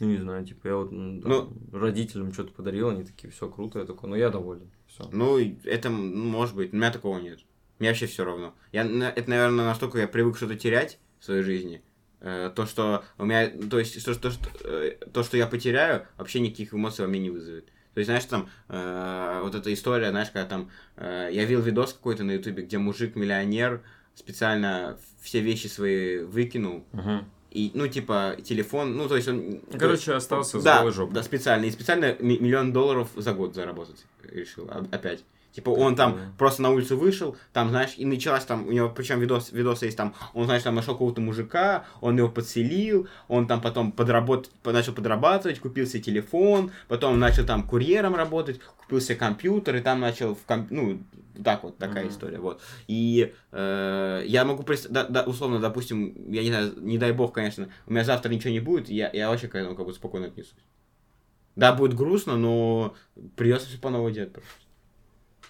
Ну, 0.00 0.06
не 0.08 0.18
знаю, 0.18 0.44
типа, 0.44 0.66
я 0.68 0.76
вот 0.76 0.92
м, 0.92 1.20
там, 1.22 1.30
Ну- 1.30 1.78
родителям 1.78 2.32
что-то 2.32 2.52
подарил, 2.52 2.88
они 2.88 3.04
такие, 3.04 3.30
все 3.30 3.48
круто, 3.48 3.78
я 3.78 3.84
такой, 3.84 4.08
ну, 4.10 4.16
я 4.16 4.30
доволен. 4.30 4.70
Все. 4.88 5.08
Ну, 5.12 5.38
это 5.38 5.88
м, 5.88 6.18
может 6.28 6.54
быть. 6.56 6.72
У 6.72 6.76
меня 6.76 6.90
такого 6.90 7.18
нет. 7.18 7.40
Мне 7.78 7.88
вообще 7.88 8.06
все 8.06 8.24
равно. 8.24 8.54
Я, 8.72 8.82
это, 8.84 9.28
наверное, 9.30 9.64
настолько 9.64 9.98
я 9.98 10.08
привык 10.08 10.36
что-то 10.36 10.56
терять 10.56 10.98
в 11.20 11.24
своей 11.24 11.42
жизни. 11.42 11.82
э, 12.20 12.50
То, 12.54 12.66
что 12.66 13.04
у 13.18 13.24
меня, 13.24 13.48
то 13.50 13.78
есть, 13.80 14.04
то, 14.04 14.14
что, 14.14 14.30
э, 14.64 14.92
то, 15.12 15.22
что 15.24 15.36
я 15.36 15.46
потеряю, 15.48 16.06
вообще 16.16 16.38
никаких 16.40 16.72
эмоций 16.72 17.04
во 17.04 17.08
мне 17.10 17.18
не 17.20 17.30
вызовет. 17.30 17.66
То 17.94 17.98
есть, 17.98 18.06
знаешь, 18.06 18.24
там, 18.26 18.48
э, 18.68 19.40
вот 19.42 19.54
эта 19.56 19.72
история, 19.72 20.10
знаешь, 20.10 20.30
когда 20.30 20.46
там, 20.48 20.70
э, 20.96 21.28
я 21.32 21.44
видел 21.44 21.60
видос 21.62 21.92
какой-то 21.92 22.22
на 22.24 22.30
ютубе, 22.32 22.62
где 22.62 22.78
мужик-миллионер 22.78 23.82
специально 24.14 24.98
все 25.20 25.40
вещи 25.40 25.66
свои 25.66 26.18
выкинул, 26.18 26.84
и, 27.52 27.70
ну, 27.74 27.86
типа, 27.88 28.36
телефон, 28.42 28.96
ну, 28.96 29.08
то 29.08 29.16
есть 29.16 29.28
он... 29.28 29.60
Короче, 29.78 30.12
остался 30.14 30.60
с 30.60 30.62
да, 30.62 30.78
голой 30.78 30.92
жопой. 30.92 31.14
Да, 31.14 31.22
специально. 31.22 31.66
И 31.66 31.70
специально 31.70 32.16
ми- 32.18 32.38
миллион 32.38 32.72
долларов 32.72 33.08
за 33.16 33.32
год 33.32 33.54
заработать 33.54 34.04
решил 34.24 34.66
а- 34.70 34.86
опять. 34.90 35.24
Типа 35.52 35.68
он 35.68 35.94
там 35.96 36.12
Прикольно. 36.14 36.34
просто 36.38 36.62
на 36.62 36.70
улицу 36.70 36.96
вышел, 36.96 37.36
там, 37.52 37.68
знаешь, 37.68 37.94
и 37.98 38.06
началась 38.06 38.44
там, 38.44 38.66
у 38.66 38.72
него, 38.72 38.88
причем 38.88 39.20
видос, 39.20 39.52
видос 39.52 39.82
есть 39.82 39.98
там, 39.98 40.14
он, 40.32 40.46
знаешь, 40.46 40.62
там 40.62 40.74
нашел 40.74 40.94
какого-то 40.94 41.20
мужика, 41.20 41.84
он 42.00 42.16
его 42.16 42.30
подселил, 42.30 43.06
он 43.28 43.46
там 43.46 43.60
потом 43.60 43.92
подработ... 43.92 44.50
по- 44.62 44.72
начал 44.72 44.94
подрабатывать, 44.94 45.60
купил 45.60 45.86
себе 45.86 46.02
телефон, 46.02 46.70
потом 46.88 47.18
начал 47.18 47.44
там 47.44 47.68
курьером 47.68 48.14
работать, 48.14 48.60
купил 48.78 49.00
себе 49.02 49.16
компьютер, 49.16 49.76
и 49.76 49.80
там 49.80 50.00
начал, 50.00 50.34
в 50.34 50.42
комп... 50.46 50.70
ну, 50.70 50.98
так 51.44 51.62
вот, 51.64 51.76
такая 51.76 52.04
Мгм. 52.04 52.12
история, 52.12 52.38
вот. 52.38 52.60
И 52.88 53.34
э, 53.52 54.22
я 54.26 54.44
могу 54.46 54.62
представить, 54.62 54.94
да, 54.94 55.04
да, 55.06 55.22
условно, 55.22 55.60
допустим, 55.60 56.14
я 56.32 56.42
не 56.42 56.48
знаю, 56.48 56.72
не 56.80 56.96
дай 56.96 57.12
бог, 57.12 57.32
конечно, 57.34 57.68
у 57.86 57.92
меня 57.92 58.04
завтра 58.04 58.30
ничего 58.30 58.50
не 58.52 58.60
будет, 58.60 58.88
я, 58.88 59.10
я 59.12 59.28
вообще 59.28 59.48
к 59.48 59.54
этому 59.54 59.76
как 59.76 59.84
бы 59.84 59.92
спокойно 59.92 60.26
отнесусь. 60.28 60.54
Да, 61.56 61.74
будет 61.74 61.92
грустно, 61.94 62.38
но 62.38 62.94
придется 63.36 63.68
все 63.68 63.78
по 63.78 63.90
новой 63.90 64.12
делать 64.12 64.32
просто. 64.32 64.48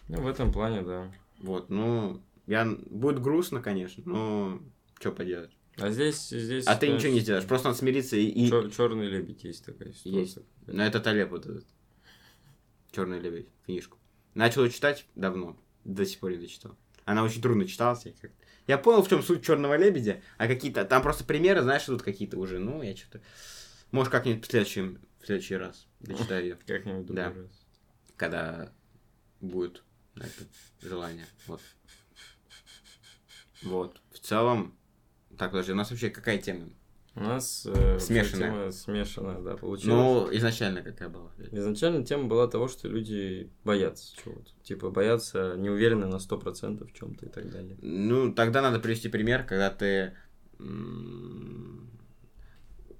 Ну, 0.09 0.22
в 0.22 0.26
этом 0.26 0.53
плане, 0.53 0.82
да. 0.82 1.12
Вот, 1.38 1.70
ну, 1.70 2.22
я... 2.46 2.64
будет 2.90 3.20
грустно, 3.20 3.61
конечно, 3.61 4.03
но 4.07 4.62
что 4.98 5.12
поделать. 5.12 5.50
А 5.76 5.90
здесь, 5.90 6.28
здесь... 6.28 6.66
А 6.66 6.76
ты 6.76 6.88
ничего 6.88 7.12
не 7.12 7.20
сделаешь, 7.20 7.46
просто 7.46 7.68
надо 7.68 7.78
смириться 7.78 8.16
и... 8.16 8.26
и... 8.26 8.48
Черный 8.48 9.07
лебедь 9.09 9.42
есть 9.44 9.64
такая 9.64 9.92
ситуация. 9.92 10.20
Есть. 10.20 10.38
Ну, 10.66 10.82
это 10.82 11.00
Талеб 11.00 11.30
вот 11.30 11.46
этот. 11.46 11.66
Черный 12.92 13.18
лебедь, 13.20 13.48
книжку. 13.64 13.98
Начал 14.34 14.68
читать 14.68 15.07
давно, 15.14 15.59
до 15.84 16.05
сих 16.05 16.20
пор 16.20 16.32
не 16.32 16.38
дочитал. 16.38 16.76
Она 17.05 17.24
очень 17.24 17.42
трудно 17.42 17.66
читалась. 17.66 18.05
Я, 18.05 18.12
как... 18.20 18.30
я 18.66 18.78
понял, 18.78 19.03
в 19.03 19.09
чем 19.09 19.22
суть 19.22 19.44
черного 19.44 19.76
лебедя, 19.76 20.22
а 20.38 20.46
какие-то. 20.46 20.84
Там 20.84 21.03
просто 21.03 21.24
примеры, 21.24 21.62
знаешь, 21.62 21.84
тут 21.84 22.03
какие-то 22.03 22.38
уже. 22.38 22.59
Ну, 22.59 22.82
я 22.82 22.94
что-то. 22.96 23.20
Может, 23.90 24.12
как-нибудь 24.12 24.44
в 24.46 24.50
следующем, 24.50 25.00
в 25.20 25.26
следующий 25.26 25.57
раз 25.57 25.86
дочитаю 26.00 26.44
ее, 26.44 26.59
Как-нибудь 26.66 27.07
Да. 27.07 27.28
раз. 27.30 27.66
когда 28.16 28.72
будет 29.40 29.82
это 30.16 30.44
желание. 30.80 31.26
Вот. 31.46 31.60
Вот. 33.62 34.00
В 34.10 34.18
целом. 34.18 34.76
Так, 35.38 35.50
подожди, 35.50 35.72
у 35.72 35.76
нас 35.76 35.90
вообще 35.90 36.10
какая 36.10 36.38
тема? 36.38 36.68
У 37.14 37.20
нас 37.20 37.66
э, 37.66 37.98
Смешанная. 37.98 38.50
тема 38.50 38.72
смешанная, 38.72 39.40
да, 39.42 39.56
получилась. 39.56 39.84
Ну, 40.30 40.36
изначально 40.36 40.82
какая 40.82 41.10
была? 41.10 41.30
Изначально 41.50 42.06
тема 42.06 42.24
была 42.24 42.48
того, 42.48 42.68
что 42.68 42.88
люди 42.88 43.50
боятся 43.64 44.16
чего-то. 44.16 44.50
Типа 44.62 44.90
боятся, 44.90 45.54
не 45.58 45.68
уверены 45.68 46.06
на 46.06 46.16
100% 46.16 46.86
в 46.86 46.92
чем-то 46.94 47.26
и 47.26 47.28
так 47.28 47.50
далее. 47.50 47.76
Ну, 47.82 48.32
тогда 48.32 48.62
надо 48.62 48.80
привести 48.80 49.08
пример, 49.08 49.44
когда 49.44 49.70
ты... 49.70 50.16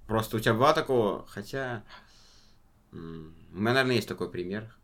Просто 0.07 0.37
у 0.37 0.41
тебя 0.41 0.55
было 0.55 0.75
такого, 0.75 1.27
хотя... 1.27 1.85
У 2.93 2.97
меня, 2.97 3.73
наверное, 3.73 3.97
есть 3.97 4.09
такой 4.09 4.31
пример. 4.31 4.77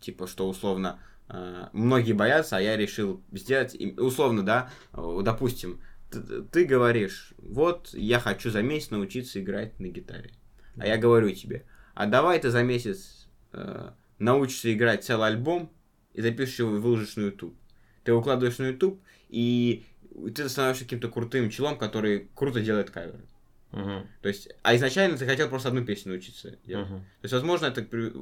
Типа, 0.00 0.28
что 0.28 0.48
условно 0.48 1.00
многие 1.72 2.12
боятся, 2.12 2.56
а 2.56 2.60
я 2.60 2.76
решил 2.76 3.22
сделать... 3.32 3.76
Условно, 3.98 4.44
да, 4.44 4.70
э, 4.92 5.20
допустим, 5.22 5.80
ты 6.50 6.64
говоришь, 6.64 7.32
вот, 7.38 7.90
я 7.92 8.18
хочу 8.18 8.50
за 8.50 8.62
месяц 8.62 8.90
научиться 8.90 9.40
играть 9.40 9.78
на 9.78 9.86
гитаре. 9.86 10.32
А 10.76 10.86
я 10.86 10.96
говорю 10.96 11.30
тебе, 11.30 11.64
а 11.94 12.06
давай 12.06 12.40
ты 12.40 12.50
за 12.50 12.62
месяц 12.62 13.28
э, 13.52 13.90
научишься 14.18 14.72
играть 14.72 15.04
целый 15.04 15.28
альбом 15.28 15.70
и 16.14 16.20
запишешь 16.20 16.58
его 16.58 16.76
и 16.76 16.80
выложишь 16.80 17.16
на 17.16 17.22
YouTube. 17.22 17.54
Ты 18.02 18.12
его 18.12 18.20
укладываешь 18.20 18.58
на 18.58 18.68
YouTube, 18.68 19.00
и 19.28 19.84
ты 20.34 20.48
становишься 20.48 20.84
каким-то 20.84 21.08
крутым 21.08 21.50
челом, 21.50 21.78
который 21.78 22.28
круто 22.34 22.60
делает 22.60 22.90
каверы. 22.90 23.20
То 23.72 24.28
есть, 24.28 24.48
а 24.62 24.74
изначально 24.76 25.16
ты 25.16 25.26
хотел 25.26 25.48
просто 25.48 25.68
одну 25.68 25.84
песню 25.84 26.12
научиться 26.12 26.56
делать. 26.66 26.88
Мгм. 26.88 27.00
То 27.00 27.24
есть, 27.24 27.32
возможно, 27.34 27.66
это 27.66 27.82
при- 27.82 28.12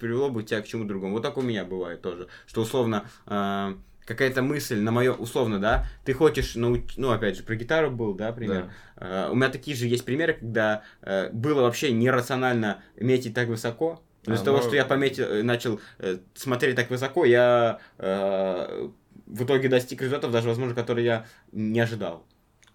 привело 0.00 0.30
бы 0.30 0.42
тебя 0.42 0.60
к 0.62 0.66
чему 0.66 0.84
другому. 0.84 1.12
Вот 1.14 1.22
так 1.22 1.36
у 1.36 1.42
меня 1.42 1.64
бывает 1.64 2.00
тоже. 2.00 2.28
Что 2.46 2.62
условно 2.62 3.04
э, 3.26 3.74
какая-то 4.06 4.42
мысль 4.42 4.78
на 4.80 4.90
мое, 4.90 5.12
условно, 5.12 5.58
да, 5.60 5.86
ты 6.04 6.12
хочешь 6.14 6.54
науч... 6.56 6.96
ну, 6.96 7.10
опять 7.10 7.36
же, 7.36 7.42
про 7.42 7.54
гитару 7.56 7.90
был, 7.90 8.14
да, 8.14 8.32
пример. 8.32 8.70
Э, 8.96 9.28
у 9.30 9.34
меня 9.34 9.48
такие 9.50 9.76
же 9.76 9.86
есть 9.86 10.04
примеры, 10.04 10.34
когда 10.34 10.82
э, 11.02 11.30
было 11.32 11.62
вообще 11.62 11.92
нерационально 11.92 12.82
метить 12.96 13.34
так 13.34 13.48
высоко. 13.48 14.02
Но 14.26 14.32
А, 14.32 14.36
из-за 14.36 14.44
того, 14.46 14.56
ну- 14.58 14.62
что 14.64 14.74
я 14.74 14.86
пометил, 14.86 15.24
э, 15.24 15.42
начал 15.42 15.80
э, 15.98 16.18
смотреть 16.34 16.76
так 16.76 16.88
высоко, 16.90 17.26
я 17.26 17.78
э, 17.98 18.88
в 19.26 19.44
итоге 19.44 19.68
достиг 19.68 20.00
результатов, 20.02 20.32
даже, 20.32 20.48
возможно, 20.48 20.74
которые 20.74 21.04
я 21.04 21.26
не 21.52 21.80
ожидал. 21.80 22.26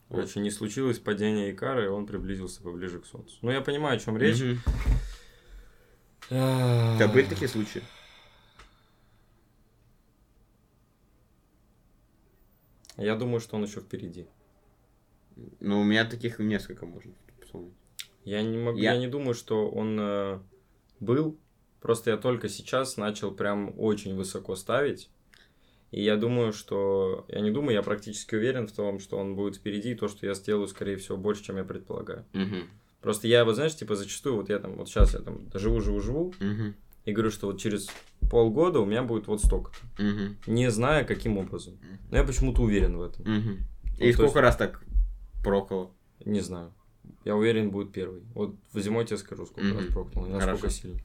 Короче, 0.09 0.39
не 0.39 0.49
случилось 0.49 0.97
падение 0.99 1.51
Икара, 1.51 1.85
и 1.85 1.87
он 1.87 2.07
приблизился 2.07 2.61
поближе 2.63 2.99
к 2.99 3.05
Солнцу. 3.05 3.37
Ну, 3.43 3.51
я 3.51 3.61
понимаю, 3.61 3.97
о 3.97 3.99
чем 3.99 4.17
речь. 4.17 4.41
Мгм. 4.41 4.59
У 6.31 6.95
тебя 6.97 7.07
были 7.07 7.25
такие 7.25 7.47
случаи? 7.47 7.83
Я 12.97 13.15
думаю, 13.15 13.39
что 13.39 13.55
он 13.55 13.63
еще 13.63 13.79
впереди. 13.81 14.27
Ну, 15.59 15.79
у 15.79 15.83
меня 15.83 16.05
таких 16.05 16.39
несколько 16.39 16.85
можно 16.85 17.13
вспомнить. 17.41 17.73
Я 18.25 18.41
не 18.41 18.57
могу, 18.57 18.77
Я- 18.77 18.93
я, 18.93 18.99
не 18.99 19.07
думаю, 19.07 19.33
что 19.33 19.69
он 19.69 19.97
э, 19.99 20.39
был. 20.99 21.39
Просто 21.81 22.11
я 22.11 22.17
только 22.17 22.49
сейчас 22.49 22.97
начал 22.97 23.31
прям 23.31 23.73
очень 23.79 24.15
высоко 24.15 24.55
ставить. 24.55 25.09
И 25.91 26.03
я 26.03 26.17
думаю, 26.17 26.53
что... 26.53 27.25
Я 27.29 27.39
не 27.41 27.51
думаю, 27.51 27.73
я 27.73 27.81
практически 27.81 28.35
уверен 28.35 28.67
в 28.67 28.71
том, 28.71 28.99
что 28.99 29.17
он 29.17 29.35
будет 29.35 29.55
впереди, 29.55 29.91
и 29.91 29.95
то, 29.95 30.07
что 30.07 30.25
я 30.25 30.33
сделаю, 30.35 30.67
скорее 30.67 30.97
всего, 30.97 31.17
больше, 31.17 31.43
чем 31.43 31.57
я 31.57 31.63
предполагаю. 31.63 32.25
Мгм. 32.33 32.69
Просто 33.01 33.27
я, 33.27 33.45
вот 33.45 33.55
знаешь, 33.55 33.75
типа 33.75 33.95
зачастую, 33.95 34.35
вот 34.35 34.49
я 34.49 34.59
там, 34.59 34.75
вот 34.75 34.87
сейчас 34.89 35.13
я 35.13 35.21
там 35.21 35.49
живу, 35.53 35.81
живу, 35.81 35.99
живу, 36.01 36.33
Мгм. 36.39 36.75
и 37.05 37.11
говорю, 37.11 37.31
что 37.31 37.47
вот 37.47 37.59
через 37.59 37.89
полгода 38.29 38.79
у 38.79 38.85
меня 38.85 39.03
будет 39.03 39.27
вот 39.27 39.41
столько 39.41 39.71
Мгм. 39.97 40.37
Не 40.47 40.69
зная, 40.69 41.03
каким 41.05 41.37
образом. 41.37 41.79
Но 42.11 42.17
я 42.17 42.23
почему-то 42.23 42.61
уверен 42.61 42.97
в 42.97 43.01
этом. 43.01 43.25
Мгм. 43.25 43.57
Ну, 43.99 44.05
И 44.05 44.11
сколько 44.13 44.41
раз 44.41 44.55
так 44.57 44.81
проколо? 45.43 45.91
Не 46.25 46.41
знаю. 46.41 46.73
Я 47.25 47.35
уверен, 47.35 47.71
будет 47.71 47.91
первый. 47.91 48.21
Вот 48.35 48.55
в 48.73 48.79
зимой 48.79 49.05
тебе 49.05 49.17
скажу, 49.17 49.45
сколько 49.45 49.63
Мгм. 49.67 49.77
раз 49.77 49.85
прокнул, 49.87 50.25
насколько 50.25 50.57
Хорошо. 50.57 50.69
сильно. 50.69 50.99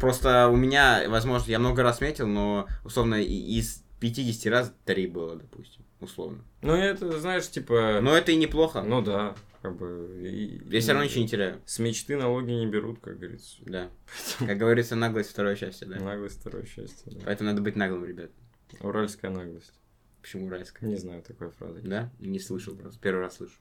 Просто 0.00 0.48
у 0.48 0.56
меня, 0.56 1.04
возможно, 1.08 1.50
я 1.50 1.58
много 1.58 1.82
раз 1.82 2.00
метил, 2.00 2.26
но, 2.26 2.66
условно, 2.84 3.16
из 3.22 3.84
50 4.00 4.52
раз 4.52 4.72
3 4.84 5.06
было, 5.08 5.36
допустим, 5.36 5.84
условно. 6.00 6.44
Ну, 6.62 6.72
это, 6.74 7.18
знаешь, 7.20 7.48
типа... 7.50 8.00
Но 8.02 8.16
это 8.16 8.32
и 8.32 8.36
неплохо. 8.36 8.82
Ну 8.82 9.02
да, 9.02 9.34
как 9.62 9.76
бы... 9.76 10.20
и- 10.22 10.60
Я 10.72 10.80
все 10.80 10.92
равно 10.92 11.04
ничего 11.04 11.22
не 11.22 11.28
теряю. 11.28 11.60
С 11.66 11.78
мечты 11.78 12.16
налоги 12.16 12.50
не 12.52 12.66
берут, 12.66 13.00
как 13.00 13.18
говорится. 13.18 13.56
Да. 13.66 13.90
Как 14.38 14.56
говорится, 14.58 14.94
наглость 14.96 15.30
второе 15.30 15.56
счастье, 15.56 15.86
да. 15.86 15.96
Наглость 15.98 16.40
второе 16.40 16.64
счастье. 16.64 17.12
да. 17.12 17.20
Поэтому 17.24 17.50
надо 17.50 17.62
быть 17.62 17.76
наглым, 17.76 18.04
ребят. 18.04 18.30
Уральская 18.80 19.30
наглость. 19.30 19.72
Почему 20.20 20.46
уральская? 20.46 20.88
Не 20.88 20.96
знаю 20.96 21.22
такой 21.22 21.50
фразы. 21.50 21.80
Да? 21.82 22.10
Не 22.18 22.38
слышал 22.38 22.76
просто. 22.76 23.00
Первый 23.00 23.20
раз 23.20 23.36
слышу. 23.36 23.54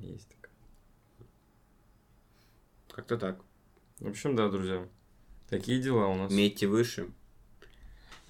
Есть 0.00 0.28
такая. 0.28 0.52
Как-то 2.90 3.16
так. 3.16 3.40
В 4.00 4.08
общем, 4.08 4.34
да, 4.36 4.48
друзья. 4.48 4.86
Такие 5.52 5.78
дела 5.78 6.06
у 6.06 6.14
нас. 6.14 6.32
Метьте 6.32 6.66
выше. 6.66 7.10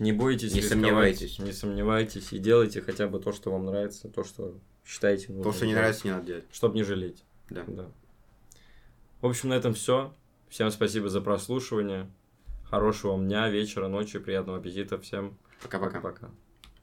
Не 0.00 0.10
бойтесь 0.10 0.54
Не 0.54 0.60
рисковать, 0.60 0.82
сомневайтесь. 0.82 1.38
Не 1.38 1.52
сомневайтесь. 1.52 2.32
И 2.32 2.38
делайте 2.40 2.82
хотя 2.82 3.06
бы 3.06 3.20
то, 3.20 3.30
что 3.30 3.52
вам 3.52 3.64
нравится, 3.64 4.08
то, 4.08 4.24
что 4.24 4.58
считаете 4.84 5.28
нужным. 5.28 5.44
То, 5.44 5.52
что 5.56 5.66
не 5.66 5.74
нравится, 5.74 6.00
не 6.04 6.14
надо 6.14 6.26
делать. 6.26 6.44
Чтобы 6.50 6.74
не 6.74 6.82
жалеть. 6.82 7.22
Да. 7.48 7.62
Да. 7.68 7.86
В 9.20 9.26
общем, 9.26 9.50
на 9.50 9.54
этом 9.54 9.72
все. 9.72 10.12
Всем 10.48 10.72
спасибо 10.72 11.08
за 11.08 11.20
прослушивание. 11.20 12.10
Хорошего 12.64 13.12
вам 13.12 13.28
дня, 13.28 13.48
вечера, 13.48 13.86
ночи, 13.86 14.18
приятного 14.18 14.58
аппетита. 14.58 14.98
Всем 14.98 15.38
Пока-пока. 15.62 16.00
пока. 16.00 16.30